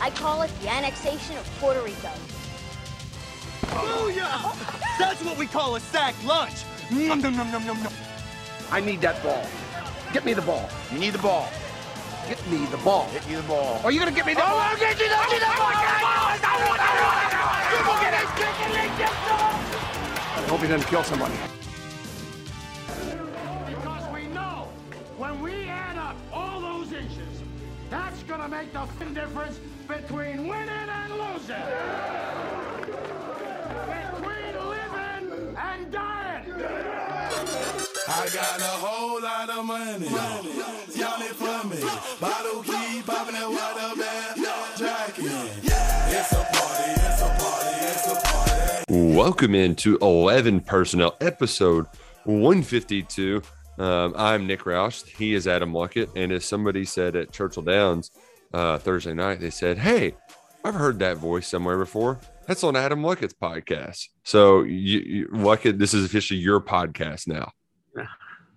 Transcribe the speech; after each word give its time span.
I 0.00 0.10
call 0.10 0.42
it 0.42 0.50
the 0.60 0.68
annexation 0.68 1.36
of 1.36 1.44
Puerto 1.60 1.80
Rico. 1.82 2.10
Booyah! 3.62 4.98
That's 4.98 5.24
what 5.24 5.38
we 5.38 5.46
call 5.46 5.76
a 5.76 5.80
sack 5.80 6.14
lunch. 6.24 6.64
Nom, 6.90 7.20
nom, 7.20 7.36
nom, 7.36 7.50
nom, 7.50 7.66
nom, 7.66 7.82
nom. 7.82 7.92
I 8.70 8.80
need 8.80 9.00
that 9.00 9.22
ball. 9.22 9.46
Get 10.12 10.24
me 10.24 10.34
the 10.34 10.42
ball. 10.42 10.68
You 10.92 10.98
need 10.98 11.12
the 11.12 11.18
ball. 11.18 11.48
Get 12.28 12.46
me 12.50 12.64
the 12.66 12.76
ball. 12.78 13.08
Get 13.12 13.28
you 13.28 13.36
the 13.36 13.42
ball. 13.42 13.80
Are 13.84 13.92
you 13.92 13.98
gonna 13.98 14.12
get 14.12 14.26
me 14.26 14.34
the 14.34 14.40
ball? 14.40 14.58
I'll 14.58 14.76
get 14.78 14.98
you 14.98 15.08
the 15.08 15.14
ball! 15.14 15.24
I 20.36 20.46
hope 20.48 20.60
he 20.60 20.68
doesn't 20.68 20.88
kill 20.88 21.02
somebody. 21.02 21.34
Gonna 28.84 29.04
the 29.04 29.20
difference 29.20 29.60
between 29.88 30.48
winning 30.48 30.68
and 30.68 31.12
losing. 31.12 31.56
Between 33.86 34.54
living 34.68 35.56
and 35.56 35.92
dying. 35.92 36.52
I 38.06 38.28
got 38.32 38.60
a 38.60 38.74
whole 38.84 39.22
lot 39.22 39.50
of 39.50 39.64
money. 39.64 40.06
Y'all 40.06 41.22
it 41.22 41.34
for 41.34 41.66
me. 41.66 41.80
Bottle 42.20 42.62
keep 42.62 43.06
popping 43.06 43.34
that 43.34 43.48
water 43.48 44.00
bag. 44.00 44.36
Jacking. 44.76 45.26
It's 45.26 46.32
a 46.32 46.36
party, 46.36 46.92
it's 47.00 47.22
a 47.22 47.28
party, 47.38 47.76
it's 47.80 48.06
a 48.06 48.20
party. 48.22 49.14
Welcome 49.16 49.54
into 49.54 49.98
11 50.02 50.60
Personnel, 50.60 51.16
episode 51.20 51.86
152. 52.24 53.42
Um, 53.78 54.14
I'm 54.16 54.46
Nick 54.46 54.60
Roush. 54.60 55.04
He 55.06 55.34
is 55.34 55.48
Adam 55.48 55.72
Luckett. 55.72 56.10
And 56.14 56.30
as 56.30 56.44
somebody 56.44 56.84
said 56.84 57.16
at 57.16 57.32
Churchill 57.32 57.64
Downs 57.64 58.10
uh, 58.54 58.78
Thursday 58.78 59.12
night, 59.14 59.40
they 59.40 59.50
said, 59.50 59.78
Hey, 59.78 60.14
I've 60.64 60.74
heard 60.74 60.98
that 61.00 61.16
voice 61.18 61.46
somewhere 61.48 61.76
before. 61.76 62.20
That's 62.46 62.62
on 62.62 62.76
Adam 62.76 63.02
Luckett's 63.02 63.34
podcast. 63.34 64.08
So, 64.22 64.62
you, 64.62 65.00
you, 65.00 65.28
Luckett, 65.28 65.78
this 65.78 65.92
is 65.92 66.04
officially 66.04 66.40
your 66.40 66.60
podcast 66.60 67.26
now. 67.26 67.50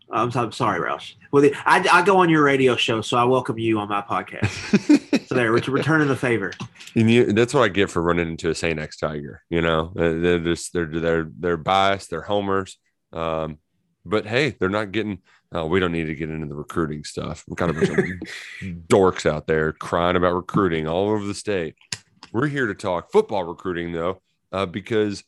I'm, 0.09 0.31
I'm 0.35 0.51
sorry, 0.53 0.79
Roush. 0.79 1.15
Well, 1.31 1.41
the, 1.41 1.53
I, 1.65 1.85
I 1.91 2.01
go 2.05 2.17
on 2.17 2.29
your 2.29 2.43
radio 2.43 2.77
show, 2.77 3.01
so 3.01 3.17
I 3.17 3.25
welcome 3.25 3.57
you 3.59 3.77
on 3.79 3.89
my 3.89 4.01
podcast. 4.01 5.25
so 5.27 5.35
there, 5.35 5.51
ret- 5.51 5.67
returning 5.67 6.07
the 6.07 6.15
favor. 6.15 6.53
And 6.95 7.11
you, 7.11 7.33
that's 7.33 7.53
what 7.53 7.63
I 7.63 7.67
get 7.67 7.89
for 7.89 8.01
running 8.01 8.29
into 8.29 8.49
a 8.49 8.55
Saint 8.55 8.79
X 8.79 8.97
Tiger. 8.97 9.41
You 9.49 9.61
know, 9.61 9.91
Uh, 9.97 10.13
they're 10.19 10.39
just 10.39 10.71
they're 10.71 10.85
they're 10.85 11.29
they're 11.37 11.57
biased, 11.57 12.09
they're 12.09 12.21
homers. 12.21 12.77
Um, 13.11 13.57
but 14.05 14.25
hey, 14.25 14.51
they're 14.59 14.69
not 14.69 14.93
getting. 14.93 15.19
Uh, 15.55 15.65
we 15.65 15.79
don't 15.79 15.91
need 15.91 16.05
to 16.05 16.15
get 16.15 16.29
into 16.29 16.47
the 16.47 16.55
recruiting 16.55 17.03
stuff. 17.03 17.45
I'm 17.47 17.55
kind 17.55 17.71
of 17.75 17.87
some 17.87 18.19
dorks 18.87 19.25
out 19.25 19.47
there 19.47 19.71
crying 19.71 20.15
about 20.15 20.33
recruiting 20.33 20.87
all 20.87 21.09
over 21.09 21.25
the 21.25 21.33
state. 21.33 21.75
We're 22.33 22.47
here 22.47 22.67
to 22.67 22.75
talk 22.75 23.11
football 23.11 23.43
recruiting 23.45 23.93
though, 23.93 24.21
uh, 24.51 24.65
because 24.65 25.23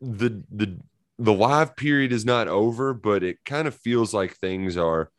the 0.00 0.42
the 0.50 0.78
the 1.18 1.32
live 1.32 1.76
period 1.76 2.12
is 2.12 2.24
not 2.24 2.48
over, 2.48 2.94
but 2.94 3.22
it 3.22 3.38
kind 3.44 3.68
of 3.68 3.74
feels 3.74 4.14
like 4.14 4.36
things 4.36 4.76
are 4.76 5.10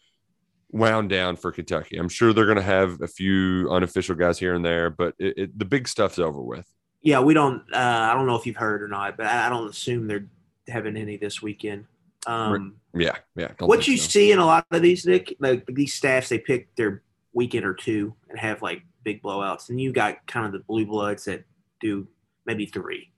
wound 0.72 1.10
down 1.10 1.36
for 1.36 1.52
Kentucky. 1.52 1.98
I'm 1.98 2.10
sure 2.10 2.34
they're 2.34 2.46
going 2.46 2.58
to 2.58 2.64
have 2.64 3.02
a 3.02 3.08
few 3.08 3.70
unofficial 3.72 4.16
guys 4.16 4.40
here 4.40 4.56
and 4.56 4.66
there, 4.66 4.90
but 4.90 5.14
it, 5.20 5.38
it, 5.38 5.60
the 5.60 5.66
big 5.66 5.88
stuff's 5.88 6.20
over 6.20 6.42
with. 6.42 6.66
Yeah, 7.02 7.20
we 7.20 7.34
don't. 7.34 7.62
Uh, 7.74 7.78
I 8.12 8.14
don't 8.14 8.26
know 8.26 8.36
if 8.36 8.46
you've 8.46 8.56
heard 8.56 8.82
or 8.82 8.88
not, 8.88 9.18
but 9.18 9.26
I, 9.26 9.48
I 9.48 9.50
don't 9.50 9.70
assume 9.70 10.08
they're 10.08 10.28
having 10.68 10.98
any 10.98 11.18
this 11.18 11.42
weekend. 11.42 11.86
Um, 12.26 12.76
Yeah, 12.94 13.18
yeah. 13.36 13.52
what 13.60 13.88
you 13.88 13.98
so. 13.98 14.08
see 14.08 14.32
in 14.32 14.40
a 14.40 14.46
lot 14.46 14.66
of 14.72 14.82
these, 14.82 15.06
Nick, 15.06 15.36
like 15.40 15.66
these 15.68 15.94
staffs, 15.94 16.30
they 16.30 16.40
pick 16.40 16.74
their 16.76 17.04
weekend 17.34 17.66
or 17.66 17.74
two 17.74 18.16
and 18.30 18.40
have 18.40 18.62
like 18.62 18.84
big 19.04 19.22
blowouts, 19.22 19.70
and 19.70 19.80
you 19.80 19.92
got 19.92 20.26
kind 20.28 20.46
of 20.46 20.52
the 20.52 20.60
blue 20.60 20.86
bloods 20.86 21.26
that 21.26 21.44
do 21.82 22.08
maybe 22.46 22.66
three. 22.66 23.12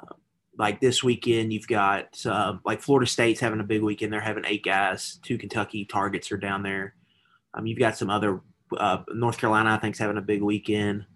Um, 0.00 0.18
like 0.58 0.80
this 0.80 1.02
weekend, 1.02 1.52
you've 1.52 1.68
got 1.68 2.24
uh, 2.26 2.54
like 2.64 2.82
Florida 2.82 3.08
State's 3.08 3.40
having 3.40 3.60
a 3.60 3.64
big 3.64 3.82
weekend. 3.82 4.12
They're 4.12 4.20
having 4.20 4.44
eight 4.46 4.64
guys. 4.64 5.18
Two 5.22 5.38
Kentucky 5.38 5.84
targets 5.84 6.30
are 6.32 6.36
down 6.36 6.62
there. 6.62 6.94
Um, 7.54 7.66
you've 7.66 7.78
got 7.78 7.96
some 7.96 8.10
other 8.10 8.40
uh, 8.76 9.02
North 9.14 9.38
Carolina, 9.38 9.70
I 9.70 9.78
think, 9.78 9.94
is 9.94 9.98
having 9.98 10.18
a 10.18 10.22
big 10.22 10.42
weekend. 10.42 11.06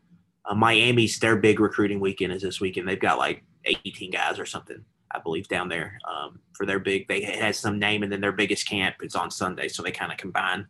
Uh, 0.45 0.55
Miami's 0.55 1.19
their 1.19 1.37
big 1.37 1.61
recruiting 1.61 2.01
weekend 2.01 2.33
is 2.33 2.43
this 2.43 2.61
weekend. 2.61 2.89
They've 2.89 2.99
got 2.99 3.19
like 3.19 3.45
18 3.65 4.11
guys 4.11 4.39
or 4.39 4.47
something, 4.47 4.85
I 5.13 5.19
believe, 5.19 5.49
down 5.49 5.69
there 5.69 5.99
um, 6.09 6.41
for 6.53 6.67
their 6.67 6.79
big. 6.79 7.09
They 7.09 7.23
it 7.23 7.41
has 7.41 7.59
some 7.59 7.79
name, 7.79 8.03
and 8.03 8.13
then 8.13 8.21
their 8.21 8.33
biggest 8.33 8.69
camp 8.69 8.97
is 9.03 9.15
on 9.15 9.31
Sunday, 9.31 9.69
so 9.69 9.83
they 9.83 9.91
kind 9.91 10.13
of 10.13 10.19
combine 10.19 10.67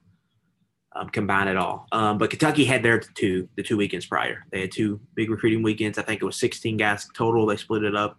um, 0.93 1.09
combine 1.09 1.49
it 1.49 1.57
all. 1.57 1.87
Um, 1.93 2.19
but 2.19 2.31
Kentucky 2.31 2.65
had 2.65 2.83
their 2.83 3.01
two 3.01 3.49
the 3.57 3.63
two 3.63 3.77
weekends 3.77 4.07
prior. 4.07 4.45
They 4.51 4.63
had 4.63 4.73
two 4.73 5.01
big 5.15 5.31
recruiting 5.31 5.63
weekends. 5.63 5.99
I 5.99 6.03
think 6.03 6.23
it 6.23 6.25
was 6.25 6.39
16 6.41 6.77
guys 6.77 7.09
total. 7.15 7.47
They 7.47 7.57
split 7.57 7.85
it 7.85 7.95
up 7.95 8.19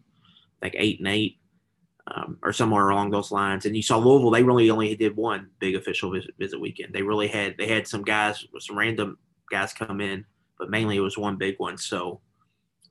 like 0.61 0.75
eight 0.77 0.99
and 0.99 1.07
eight. 1.07 1.37
Um, 2.07 2.39
or 2.41 2.51
somewhere 2.51 2.89
along 2.89 3.11
those 3.11 3.31
lines, 3.31 3.67
and 3.67 3.75
you 3.75 3.83
saw 3.83 3.97
Louisville. 3.97 4.31
They 4.31 4.41
really 4.41 4.71
only 4.71 4.93
did 4.95 5.15
one 5.15 5.51
big 5.59 5.75
official 5.75 6.11
visit, 6.11 6.33
visit 6.39 6.59
weekend. 6.59 6.93
They 6.93 7.03
really 7.03 7.27
had 7.27 7.55
they 7.59 7.67
had 7.67 7.87
some 7.87 8.01
guys, 8.01 8.43
some 8.59 8.77
random 8.77 9.19
guys 9.51 9.71
come 9.71 10.01
in, 10.01 10.25
but 10.57 10.69
mainly 10.69 10.97
it 10.97 11.01
was 11.01 11.17
one 11.17 11.37
big 11.37 11.55
one. 11.59 11.77
So 11.77 12.19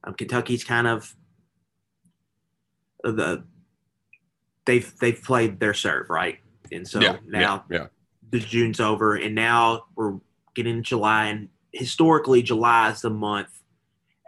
um, 0.05 0.15
Kentucky's 0.15 0.63
kind 0.63 0.87
of 0.87 1.15
the 3.03 3.45
they've 4.67 4.93
they've 4.99 5.23
played 5.23 5.61
their 5.61 5.75
serve 5.75 6.11
right, 6.11 6.39
and 6.73 6.87
so 6.87 7.01
yeah, 7.01 7.17
now 7.27 7.65
yeah, 7.71 7.79
yeah. 7.79 7.87
the 8.31 8.41
June's 8.41 8.81
over, 8.81 9.17
and 9.17 9.35
now 9.35 9.85
we're 9.97 10.19
getting 10.55 10.79
into 10.79 10.89
July, 10.89 11.27
and 11.27 11.49
historically 11.73 12.43
July 12.43 12.91
is 12.91 13.01
the 13.01 13.11
month 13.11 13.49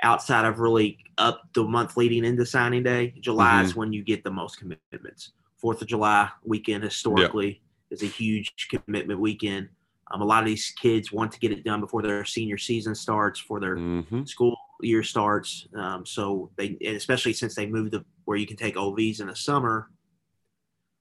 outside 0.03 0.45
of 0.45 0.59
really 0.59 0.99
up 1.19 1.43
the 1.55 1.65
month 1.65 1.97
leading 1.97 2.25
into 2.25 2.45
signing 2.47 2.83
day. 2.83 3.15
July 3.21 3.63
is 3.63 3.77
when 3.77 3.93
you 3.93 4.03
get 4.03 4.25
the 4.25 4.31
most 4.31 4.59
commitments. 4.59 5.33
Fourth 5.59 5.81
of 5.83 5.89
July 5.89 6.29
weekend 6.45 6.83
historically 6.83 7.61
is 7.91 8.03
a 8.03 8.07
huge 8.07 8.69
commitment 8.69 9.21
weekend. 9.21 9.69
Um, 10.11 10.21
a 10.21 10.25
lot 10.25 10.43
of 10.43 10.47
these 10.47 10.73
kids 10.73 11.13
want 11.13 11.31
to 11.33 11.39
get 11.39 11.53
it 11.53 11.65
done 11.65 11.81
before 11.81 12.03
their 12.03 12.25
senior 12.25 12.59
season 12.59 12.95
starts, 12.95 13.39
for 13.39 13.61
their 13.61 13.77
Mhm. 13.77 14.29
school 14.29 14.57
year 14.81 15.03
starts. 15.05 15.69
Um, 15.75 16.05
so 16.05 16.51
they, 16.57 16.77
and 16.85 16.97
especially 16.97 17.33
since 17.33 17.55
they 17.55 17.67
moved 17.67 17.93
to 17.93 18.05
where 18.25 18.37
you 18.37 18.47
can 18.47 18.57
take 18.57 18.77
OVs 18.77 19.21
in 19.21 19.27
the 19.27 19.37
summer, 19.37 19.91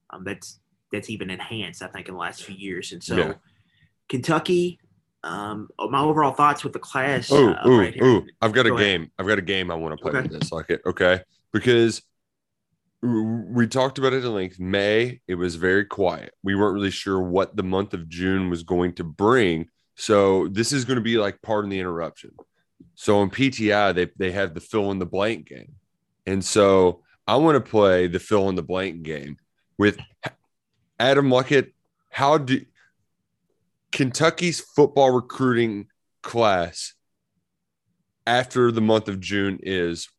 um, 0.09 0.23
that's 0.23 0.59
that's 0.91 1.09
even 1.09 1.29
enhanced, 1.29 1.81
I 1.81 1.87
think, 1.87 2.07
in 2.09 2.15
the 2.15 2.19
last 2.19 2.43
few 2.43 2.55
years. 2.55 2.91
And 2.91 3.01
so, 3.01 3.15
Yeah. 3.15 3.33
Kentucky, 4.09 4.77
um, 5.23 5.69
my 5.89 6.01
overall 6.01 6.33
thoughts 6.33 6.63
with 6.65 6.73
the 6.73 6.79
class. 6.79 7.31
Oh, 7.31 7.51
uh, 7.53 7.67
ooh, 7.67 7.79
right 7.79 7.93
here. 7.93 8.03
ooh. 8.03 8.25
I've 8.41 8.51
got 8.51 8.65
a 8.65 8.73
ahead. 8.73 8.85
game. 8.85 9.11
I've 9.17 9.27
got 9.27 9.37
a 9.37 9.41
game 9.41 9.71
I 9.71 9.75
want 9.75 9.97
to 9.97 10.01
play 10.01 10.11
Okay. 10.11 10.27
with 10.27 10.39
this. 10.41 10.51
Like 10.51 10.69
it, 10.69 10.81
okay? 10.85 11.21
Because 11.53 12.01
we 13.01 13.67
talked 13.67 13.97
about 13.97 14.13
it 14.13 14.23
at 14.23 14.29
length. 14.29 14.59
May, 14.59 15.21
it 15.27 15.35
was 15.35 15.55
very 15.55 15.85
quiet. 15.85 16.33
We 16.43 16.55
weren't 16.55 16.73
really 16.73 16.91
sure 16.91 17.21
what 17.21 17.55
the 17.55 17.63
month 17.63 17.93
of 17.93 18.09
June 18.09 18.49
was 18.49 18.63
going 18.63 18.93
to 18.95 19.03
bring. 19.03 19.67
So 19.95 20.47
this 20.49 20.71
is 20.73 20.85
going 20.85 20.97
to 20.97 21.01
be 21.01 21.17
like 21.17 21.41
pardon 21.41 21.69
the 21.69 21.79
interruption. 21.79 22.31
So 22.95 23.21
in 23.23 23.29
PTI, 23.29 23.95
they 23.95 24.09
they 24.17 24.31
have 24.31 24.53
the 24.53 24.59
fill 24.61 24.91
in 24.91 24.99
the 24.99 25.05
blank 25.05 25.47
game. 25.47 25.73
And 26.27 26.43
so 26.43 27.01
I 27.31 27.35
want 27.35 27.55
to 27.55 27.71
play 27.71 28.07
the 28.07 28.19
fill 28.19 28.49
in 28.49 28.55
the 28.55 28.61
blank 28.61 29.03
game 29.03 29.37
with 29.77 29.97
Adam 30.99 31.29
Luckett. 31.29 31.71
How 32.09 32.37
do 32.37 32.65
Kentucky's 33.93 34.59
football 34.59 35.11
recruiting 35.11 35.87
class 36.21 36.93
after 38.27 38.69
the 38.69 38.81
month 38.81 39.07
of 39.07 39.21
June 39.21 39.59
is 39.63 40.09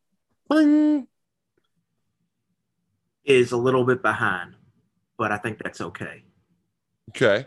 is 3.26 3.52
a 3.52 3.58
little 3.58 3.84
bit 3.84 4.00
behind, 4.00 4.54
but 5.18 5.32
I 5.32 5.36
think 5.36 5.62
that's 5.62 5.82
okay. 5.82 6.22
okay. 7.10 7.44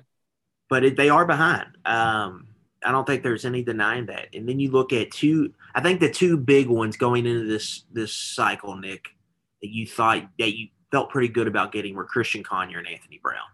But 0.69 0.83
it, 0.85 0.95
they 0.95 1.09
are 1.09 1.25
behind. 1.25 1.75
Um, 1.85 2.49
I 2.85 2.91
don't 2.91 3.07
think 3.07 3.23
there's 3.23 3.45
any 3.45 3.63
denying 3.63 4.05
that. 4.05 4.27
And 4.35 4.47
then 4.47 4.59
you 4.59 4.69
look 4.69 4.93
at 4.93 5.09
two. 5.09 5.55
I 5.73 5.81
think 5.81 6.01
the 6.01 6.11
two 6.11 6.37
big 6.37 6.67
ones 6.67 6.97
going 6.97 7.25
into 7.25 7.47
this 7.47 7.85
this 7.91 8.13
cycle, 8.13 8.77
Nick, 8.77 9.14
that 9.61 9.69
you 9.69 9.87
thought 9.87 10.23
that 10.39 10.55
you 10.57 10.67
felt 10.91 11.09
pretty 11.09 11.27
good 11.27 11.47
about 11.47 11.71
getting 11.71 11.95
were 11.95 12.05
Christian 12.05 12.43
Conyer 12.43 12.79
and 12.79 12.87
Anthony 12.87 13.19
Brown. 13.21 13.47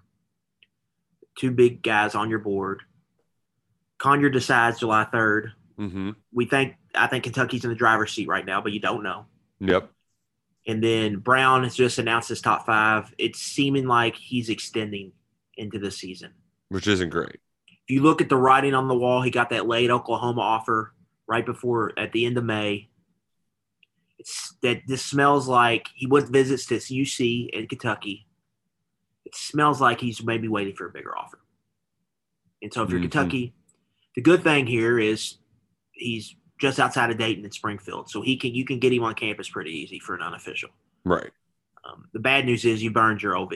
Two 1.37 1.51
big 1.51 1.81
guys 1.81 2.15
on 2.15 2.29
your 2.29 2.39
board. 2.39 2.81
Conyer 3.97 4.29
decides 4.29 4.79
July 4.79 5.05
third. 5.05 5.53
Mm-hmm. 5.79 6.11
We 6.33 6.45
think 6.45 6.75
I 6.93 7.07
think 7.07 7.23
Kentucky's 7.23 7.63
in 7.63 7.69
the 7.69 7.75
driver's 7.75 8.11
seat 8.11 8.27
right 8.27 8.45
now, 8.45 8.61
but 8.61 8.73
you 8.73 8.79
don't 8.79 9.03
know. 9.03 9.25
Yep. 9.59 9.89
And 10.67 10.83
then 10.83 11.17
Brown 11.17 11.63
has 11.63 11.75
just 11.75 11.97
announced 11.97 12.29
his 12.29 12.41
top 12.41 12.65
five. 12.65 13.13
It's 13.17 13.39
seeming 13.39 13.87
like 13.87 14.15
he's 14.15 14.49
extending 14.49 15.11
into 15.57 15.79
the 15.79 15.89
season. 15.89 16.33
Which 16.69 16.87
isn't 16.87 17.09
great. 17.09 17.39
If 17.67 17.89
you 17.89 18.03
look 18.03 18.21
at 18.21 18.29
the 18.29 18.37
writing 18.37 18.73
on 18.73 18.87
the 18.87 18.95
wall, 18.95 19.21
he 19.21 19.31
got 19.31 19.49
that 19.49 19.67
late 19.67 19.89
Oklahoma 19.89 20.41
offer 20.41 20.93
right 21.27 21.45
before 21.45 21.97
at 21.97 22.11
the 22.11 22.25
end 22.25 22.37
of 22.37 22.43
May. 22.43 22.89
It's 24.21 24.55
that 24.61 24.83
this 24.87 25.03
smells 25.03 25.47
like 25.47 25.87
he 25.95 26.05
went 26.05 26.29
visits 26.29 26.67
to 26.67 26.75
UC 26.75 27.49
in 27.49 27.67
Kentucky. 27.67 28.27
It 29.25 29.35
smells 29.35 29.81
like 29.81 29.99
he's 29.99 30.23
maybe 30.23 30.47
waiting 30.47 30.75
for 30.75 30.85
a 30.85 30.91
bigger 30.91 31.17
offer. 31.17 31.39
And 32.61 32.71
so 32.71 32.83
if 32.83 32.91
you're 32.91 32.99
Mhm. 32.99 33.09
Kentucky, 33.09 33.53
the 34.15 34.21
good 34.21 34.43
thing 34.43 34.67
here 34.67 34.99
is 34.99 35.37
he's 35.93 36.35
just 36.59 36.79
outside 36.79 37.09
of 37.09 37.17
Dayton 37.17 37.43
and 37.43 37.53
Springfield, 37.53 38.11
so 38.11 38.21
he 38.21 38.37
can 38.37 38.53
you 38.53 38.63
can 38.63 38.77
get 38.77 38.93
him 38.93 39.03
on 39.03 39.15
campus 39.15 39.49
pretty 39.49 39.71
easy 39.71 39.97
for 39.97 40.13
an 40.13 40.21
unofficial. 40.21 40.69
Right. 41.03 41.31
Um, 41.83 42.07
the 42.13 42.19
bad 42.19 42.45
news 42.45 42.63
is 42.63 42.83
you 42.83 42.91
burned 42.91 43.23
your 43.23 43.35
OV, 43.35 43.53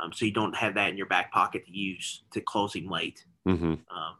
um, 0.00 0.12
so 0.12 0.26
you 0.26 0.32
don't 0.32 0.54
have 0.54 0.74
that 0.74 0.90
in 0.90 0.98
your 0.98 1.06
back 1.06 1.32
pocket 1.32 1.64
to 1.64 1.72
use 1.72 2.24
to 2.32 2.42
close 2.42 2.74
him 2.74 2.88
late. 2.88 3.24
Mm-hmm. 3.48 3.74
Um, 3.96 4.16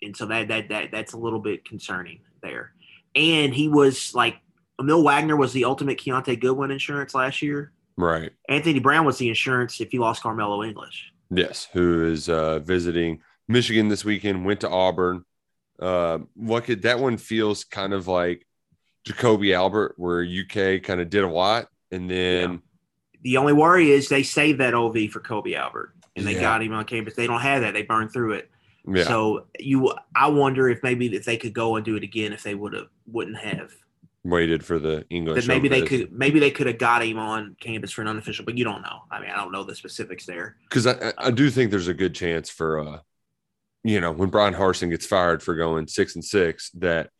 and 0.00 0.16
so 0.16 0.26
that, 0.26 0.46
that 0.46 0.68
that 0.68 0.92
that's 0.92 1.14
a 1.14 1.18
little 1.18 1.40
bit 1.40 1.64
concerning 1.64 2.20
there. 2.40 2.72
And 3.16 3.52
he 3.52 3.68
was 3.68 4.14
like 4.14 4.36
Emil 4.80 5.02
Wagner 5.04 5.36
was 5.36 5.52
the 5.52 5.64
ultimate 5.64 5.98
Kiyaunta 5.98 6.38
Goodwin 6.40 6.70
insurance 6.70 7.14
last 7.14 7.42
year. 7.42 7.72
Right. 7.96 8.32
Anthony 8.48 8.80
Brown 8.80 9.04
was 9.06 9.18
the 9.18 9.28
insurance 9.28 9.80
if 9.80 9.92
you 9.94 10.00
lost 10.00 10.22
Carmelo 10.22 10.64
English. 10.64 11.12
Yes. 11.30 11.68
Who 11.72 12.06
is 12.06 12.28
uh, 12.28 12.58
visiting 12.60 13.20
Michigan 13.48 13.88
this 13.88 14.04
weekend? 14.04 14.44
Went 14.44 14.60
to 14.60 14.68
Auburn. 14.68 15.24
Uh, 15.78 16.18
look 16.36 16.70
at 16.70 16.82
that 16.82 16.98
one. 16.98 17.16
Feels 17.16 17.64
kind 17.64 17.92
of 17.92 18.08
like 18.08 18.46
Jacoby 19.04 19.54
Albert, 19.54 19.94
where 19.96 20.24
UK 20.24 20.82
kind 20.82 21.00
of 21.00 21.10
did 21.10 21.24
a 21.24 21.28
lot, 21.28 21.68
and 21.90 22.10
then 22.10 22.62
The 23.22 23.36
only 23.36 23.52
worry 23.52 23.90
is 23.90 24.08
they 24.08 24.22
saved 24.22 24.60
that 24.60 24.74
OV 24.74 25.10
for 25.10 25.20
Kobe 25.20 25.54
Albert, 25.54 25.94
and 26.16 26.26
they 26.26 26.34
Yeah. 26.34 26.40
got 26.40 26.62
him 26.62 26.72
on 26.72 26.84
campus. 26.84 27.14
They 27.14 27.26
don't 27.26 27.40
have 27.40 27.62
that; 27.62 27.74
they 27.74 27.82
burned 27.82 28.12
through 28.12 28.34
it. 28.34 28.50
yeah, 28.86 29.04
So 29.04 29.46
you, 29.58 29.92
I 30.14 30.28
wonder 30.28 30.68
if 30.68 30.82
maybe 30.82 31.06
if 31.14 31.24
they 31.24 31.36
could 31.36 31.52
go 31.52 31.76
and 31.76 31.84
do 31.84 31.96
it 31.96 32.02
again, 32.04 32.32
if 32.32 32.42
they 32.44 32.54
would 32.54 32.72
have 32.72 32.86
wouldn't 33.06 33.38
have. 33.38 33.72
Waited 34.24 34.64
for 34.64 34.78
the 34.78 35.04
English. 35.10 35.44
That 35.46 35.48
maybe 35.52 35.68
they 35.68 35.82
could 35.82 36.12
maybe 36.12 36.40
they 36.40 36.50
could 36.50 36.66
have 36.66 36.78
got 36.78 37.04
him 37.04 37.18
on 37.18 37.56
campus 37.60 37.92
for 37.92 38.00
an 38.00 38.08
unofficial, 38.08 38.46
but 38.46 38.56
you 38.56 38.64
don't 38.64 38.80
know. 38.80 39.00
I 39.10 39.20
mean, 39.20 39.28
I 39.30 39.36
don't 39.36 39.52
know 39.52 39.64
the 39.64 39.74
specifics 39.74 40.24
there. 40.24 40.56
because 40.68 40.86
I, 40.86 40.92
I- 40.92 41.26
I 41.26 41.30
do 41.30 41.50
think 41.50 41.70
there's 41.70 41.88
a 41.88 41.94
good 41.94 42.14
chance 42.14 42.48
for 42.48 42.80
uh 42.80 42.98
you 43.82 44.00
know 44.00 44.12
when 44.12 44.30
Bryan 44.30 44.54
Harsin 44.54 44.88
gets 44.88 45.04
fired 45.04 45.42
for 45.42 45.54
going 45.54 45.86
six 45.88 46.14
and 46.14 46.24
six 46.24 46.70
that 46.76 47.10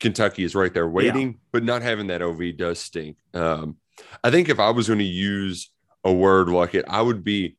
Kentucky 0.00 0.42
is 0.42 0.56
right 0.56 0.74
there 0.74 0.88
waiting, 0.88 1.38
but 1.52 1.62
not 1.62 1.82
having 1.82 2.08
that 2.08 2.22
OV 2.22 2.56
does 2.56 2.80
stink. 2.80 3.18
Um, 3.34 3.76
I 4.24 4.30
think 4.32 4.48
if 4.48 4.58
I 4.58 4.70
was 4.70 4.88
going 4.88 4.98
to 5.00 5.04
use 5.04 5.70
a 6.04 6.12
word 6.12 6.48
like 6.48 6.74
it, 6.74 6.84
I 6.88 7.02
would 7.02 7.22
be 7.22 7.56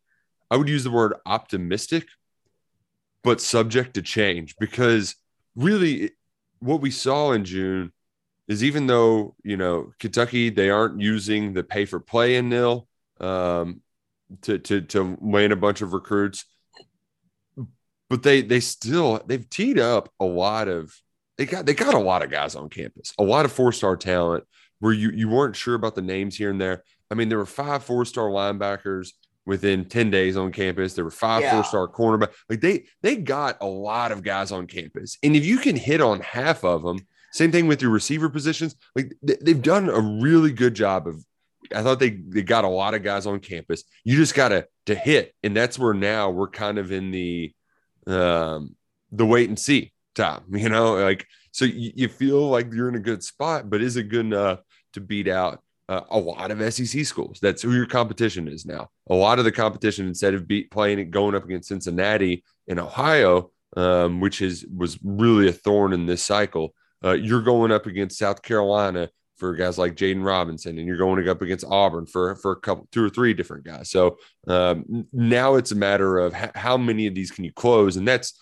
I 0.51 0.57
would 0.57 0.67
use 0.67 0.83
the 0.83 0.91
word 0.91 1.13
optimistic, 1.25 2.05
but 3.23 3.39
subject 3.39 3.93
to 3.93 4.01
change 4.01 4.55
because 4.59 5.15
really 5.55 6.11
what 6.59 6.81
we 6.81 6.91
saw 6.91 7.31
in 7.31 7.45
June 7.45 7.93
is 8.49 8.63
even 8.63 8.87
though 8.87 9.35
you 9.43 9.55
know 9.55 9.93
Kentucky 9.99 10.49
they 10.49 10.69
aren't 10.69 10.99
using 10.99 11.53
the 11.53 11.63
pay 11.63 11.85
for 11.85 12.01
play 12.01 12.35
in 12.35 12.49
nil 12.49 12.87
um, 13.21 13.81
to 14.41 14.59
to 14.59 14.81
to 14.81 15.17
land 15.21 15.53
a 15.53 15.55
bunch 15.55 15.81
of 15.81 15.93
recruits, 15.93 16.43
but 18.09 18.23
they 18.23 18.41
they 18.41 18.59
still 18.59 19.21
they've 19.25 19.49
teed 19.49 19.79
up 19.79 20.11
a 20.19 20.25
lot 20.25 20.67
of 20.67 20.93
they 21.37 21.45
got 21.45 21.65
they 21.65 21.73
got 21.73 21.93
a 21.93 21.99
lot 21.99 22.23
of 22.23 22.29
guys 22.31 22.55
on 22.55 22.67
campus, 22.69 23.13
a 23.17 23.23
lot 23.23 23.45
of 23.45 23.51
four 23.51 23.71
star 23.71 23.95
talent 23.95 24.43
where 24.79 24.93
you 24.93 25.11
you 25.11 25.29
weren't 25.29 25.55
sure 25.55 25.75
about 25.75 25.95
the 25.95 26.01
names 26.01 26.35
here 26.35 26.49
and 26.49 26.59
there. 26.59 26.83
I 27.11 27.15
mean, 27.15 27.29
there 27.29 27.37
were 27.37 27.45
five 27.45 27.83
four 27.83 28.03
star 28.05 28.25
linebackers 28.29 29.09
within 29.45 29.85
10 29.85 30.11
days 30.11 30.37
on 30.37 30.51
campus. 30.51 30.93
There 30.93 31.03
were 31.03 31.09
five 31.11 31.41
Yeah. 31.41 31.53
four 31.53 31.63
star 31.63 31.87
cornerback. 31.87 32.33
Like 32.49 32.61
they 32.61 32.85
they 33.01 33.15
got 33.15 33.57
a 33.61 33.65
lot 33.65 34.11
of 34.11 34.21
guys 34.23 34.51
on 34.51 34.67
campus. 34.67 35.17
And 35.23 35.35
if 35.35 35.45
you 35.45 35.57
can 35.57 35.75
hit 35.75 36.01
on 36.01 36.19
half 36.21 36.63
of 36.63 36.83
them, 36.83 36.99
same 37.31 37.51
thing 37.51 37.67
with 37.67 37.81
your 37.81 37.91
receiver 37.91 38.29
positions, 38.29 38.75
like 38.95 39.13
they, 39.21 39.37
they've 39.41 39.61
done 39.61 39.89
a 39.89 39.99
really 39.99 40.51
good 40.51 40.73
job 40.73 41.07
of 41.07 41.23
I 41.73 41.83
thought 41.83 41.99
they 41.99 42.11
they 42.11 42.41
got 42.41 42.63
a 42.63 42.69
lot 42.69 42.93
of 42.93 43.03
guys 43.03 43.25
on 43.25 43.39
campus. 43.39 43.83
You 44.03 44.15
just 44.15 44.35
got 44.35 44.49
to 44.49 44.95
hit 44.95 45.35
and 45.43 45.55
that's 45.55 45.77
where 45.77 45.93
now 45.93 46.31
we're 46.31 46.49
kind 46.49 46.79
of 46.79 46.91
in 46.91 47.11
the 47.11 47.53
um 48.07 48.75
the 49.11 49.25
wait 49.25 49.49
and 49.49 49.59
see 49.59 49.93
time, 50.15 50.43
you 50.51 50.69
know, 50.69 50.95
like 50.95 51.27
so 51.51 51.65
you, 51.65 51.91
you 51.95 52.07
feel 52.07 52.49
like 52.49 52.71
you're 52.73 52.89
in 52.89 52.95
a 52.95 52.99
good 52.99 53.23
spot, 53.23 53.69
but 53.69 53.81
is 53.81 53.97
it 53.97 54.09
good 54.09 54.25
enough 54.25 54.59
to 54.93 55.01
beat 55.01 55.27
out 55.27 55.61
uh, 55.89 56.01
a 56.11 56.19
lot 56.19 56.51
of 56.51 56.73
SEC 56.73 57.03
schools. 57.03 57.39
That's 57.41 57.63
who 57.63 57.73
your 57.73 57.87
competition 57.87 58.47
is 58.47 58.63
now. 58.63 58.89
A 59.09 59.15
lot 59.15 59.39
of 59.39 59.45
the 59.45 59.51
competition, 59.51 60.07
instead 60.07 60.35
of 60.35 60.47
beat, 60.47 60.69
playing 60.69 60.99
it 60.99 61.05
going 61.05 61.33
up 61.33 61.43
against 61.43 61.69
Cincinnati 61.69 62.43
in 62.67 62.77
Ohio, 62.77 63.49
um, 63.75 64.19
which 64.19 64.41
is 64.41 64.65
was 64.65 64.99
really 65.03 65.49
a 65.49 65.51
thorn 65.51 65.91
in 65.91 66.05
this 66.05 66.23
cycle, 66.23 66.75
uh, 67.03 67.11
you're 67.13 67.41
going 67.41 67.71
up 67.71 67.85
against 67.85 68.17
South 68.17 68.41
Carolina 68.41 69.09
for 69.37 69.53
guys 69.55 69.77
like 69.77 69.95
Jaden 69.95 70.23
Robinson, 70.25 70.77
and 70.77 70.85
you're 70.87 70.97
going 70.97 71.27
up 71.29 71.41
against 71.41 71.65
Auburn 71.65 72.05
for 72.05 72.35
for 72.35 72.51
a 72.51 72.55
couple, 72.59 72.87
two 72.91 73.03
or 73.05 73.09
three 73.09 73.33
different 73.33 73.63
guys. 73.63 73.89
So 73.89 74.17
um, 74.47 75.07
now 75.13 75.55
it's 75.55 75.71
a 75.71 75.75
matter 75.75 76.17
of 76.19 76.35
h- 76.35 76.51
how 76.55 76.77
many 76.77 77.07
of 77.07 77.15
these 77.15 77.31
can 77.31 77.45
you 77.45 77.53
close, 77.53 77.95
and 77.95 78.07
that's 78.07 78.37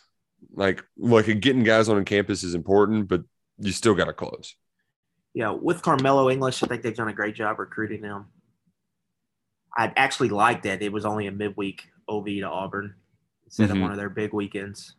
like 0.53 0.83
like 0.97 1.25
getting 1.39 1.63
guys 1.63 1.87
on 1.89 2.03
campus 2.05 2.43
is 2.43 2.55
important, 2.55 3.07
but 3.07 3.21
you 3.59 3.71
still 3.71 3.93
got 3.95 4.05
to 4.05 4.13
close. 4.13 4.55
Yeah, 5.33 5.51
with 5.51 5.83
Carmelo 5.83 6.29
English, 6.31 6.63
I 6.63 6.67
think 6.67 6.81
they've 6.81 6.95
done 6.95 7.09
a 7.09 7.13
great 7.13 7.35
job 7.35 7.59
recruiting 7.59 8.01
him. 8.03 8.25
I 9.77 9.93
actually 9.95 10.29
like 10.29 10.63
that 10.63 10.81
it 10.81 10.91
was 10.91 11.05
only 11.05 11.27
a 11.27 11.31
midweek 11.31 11.83
OV 12.09 12.25
to 12.25 12.41
Auburn 12.43 12.95
instead 13.45 13.69
Mhm. 13.69 13.73
of 13.75 13.81
one 13.81 13.91
of 13.91 13.97
their 13.97 14.09
big 14.09 14.33
weekends. 14.33 14.95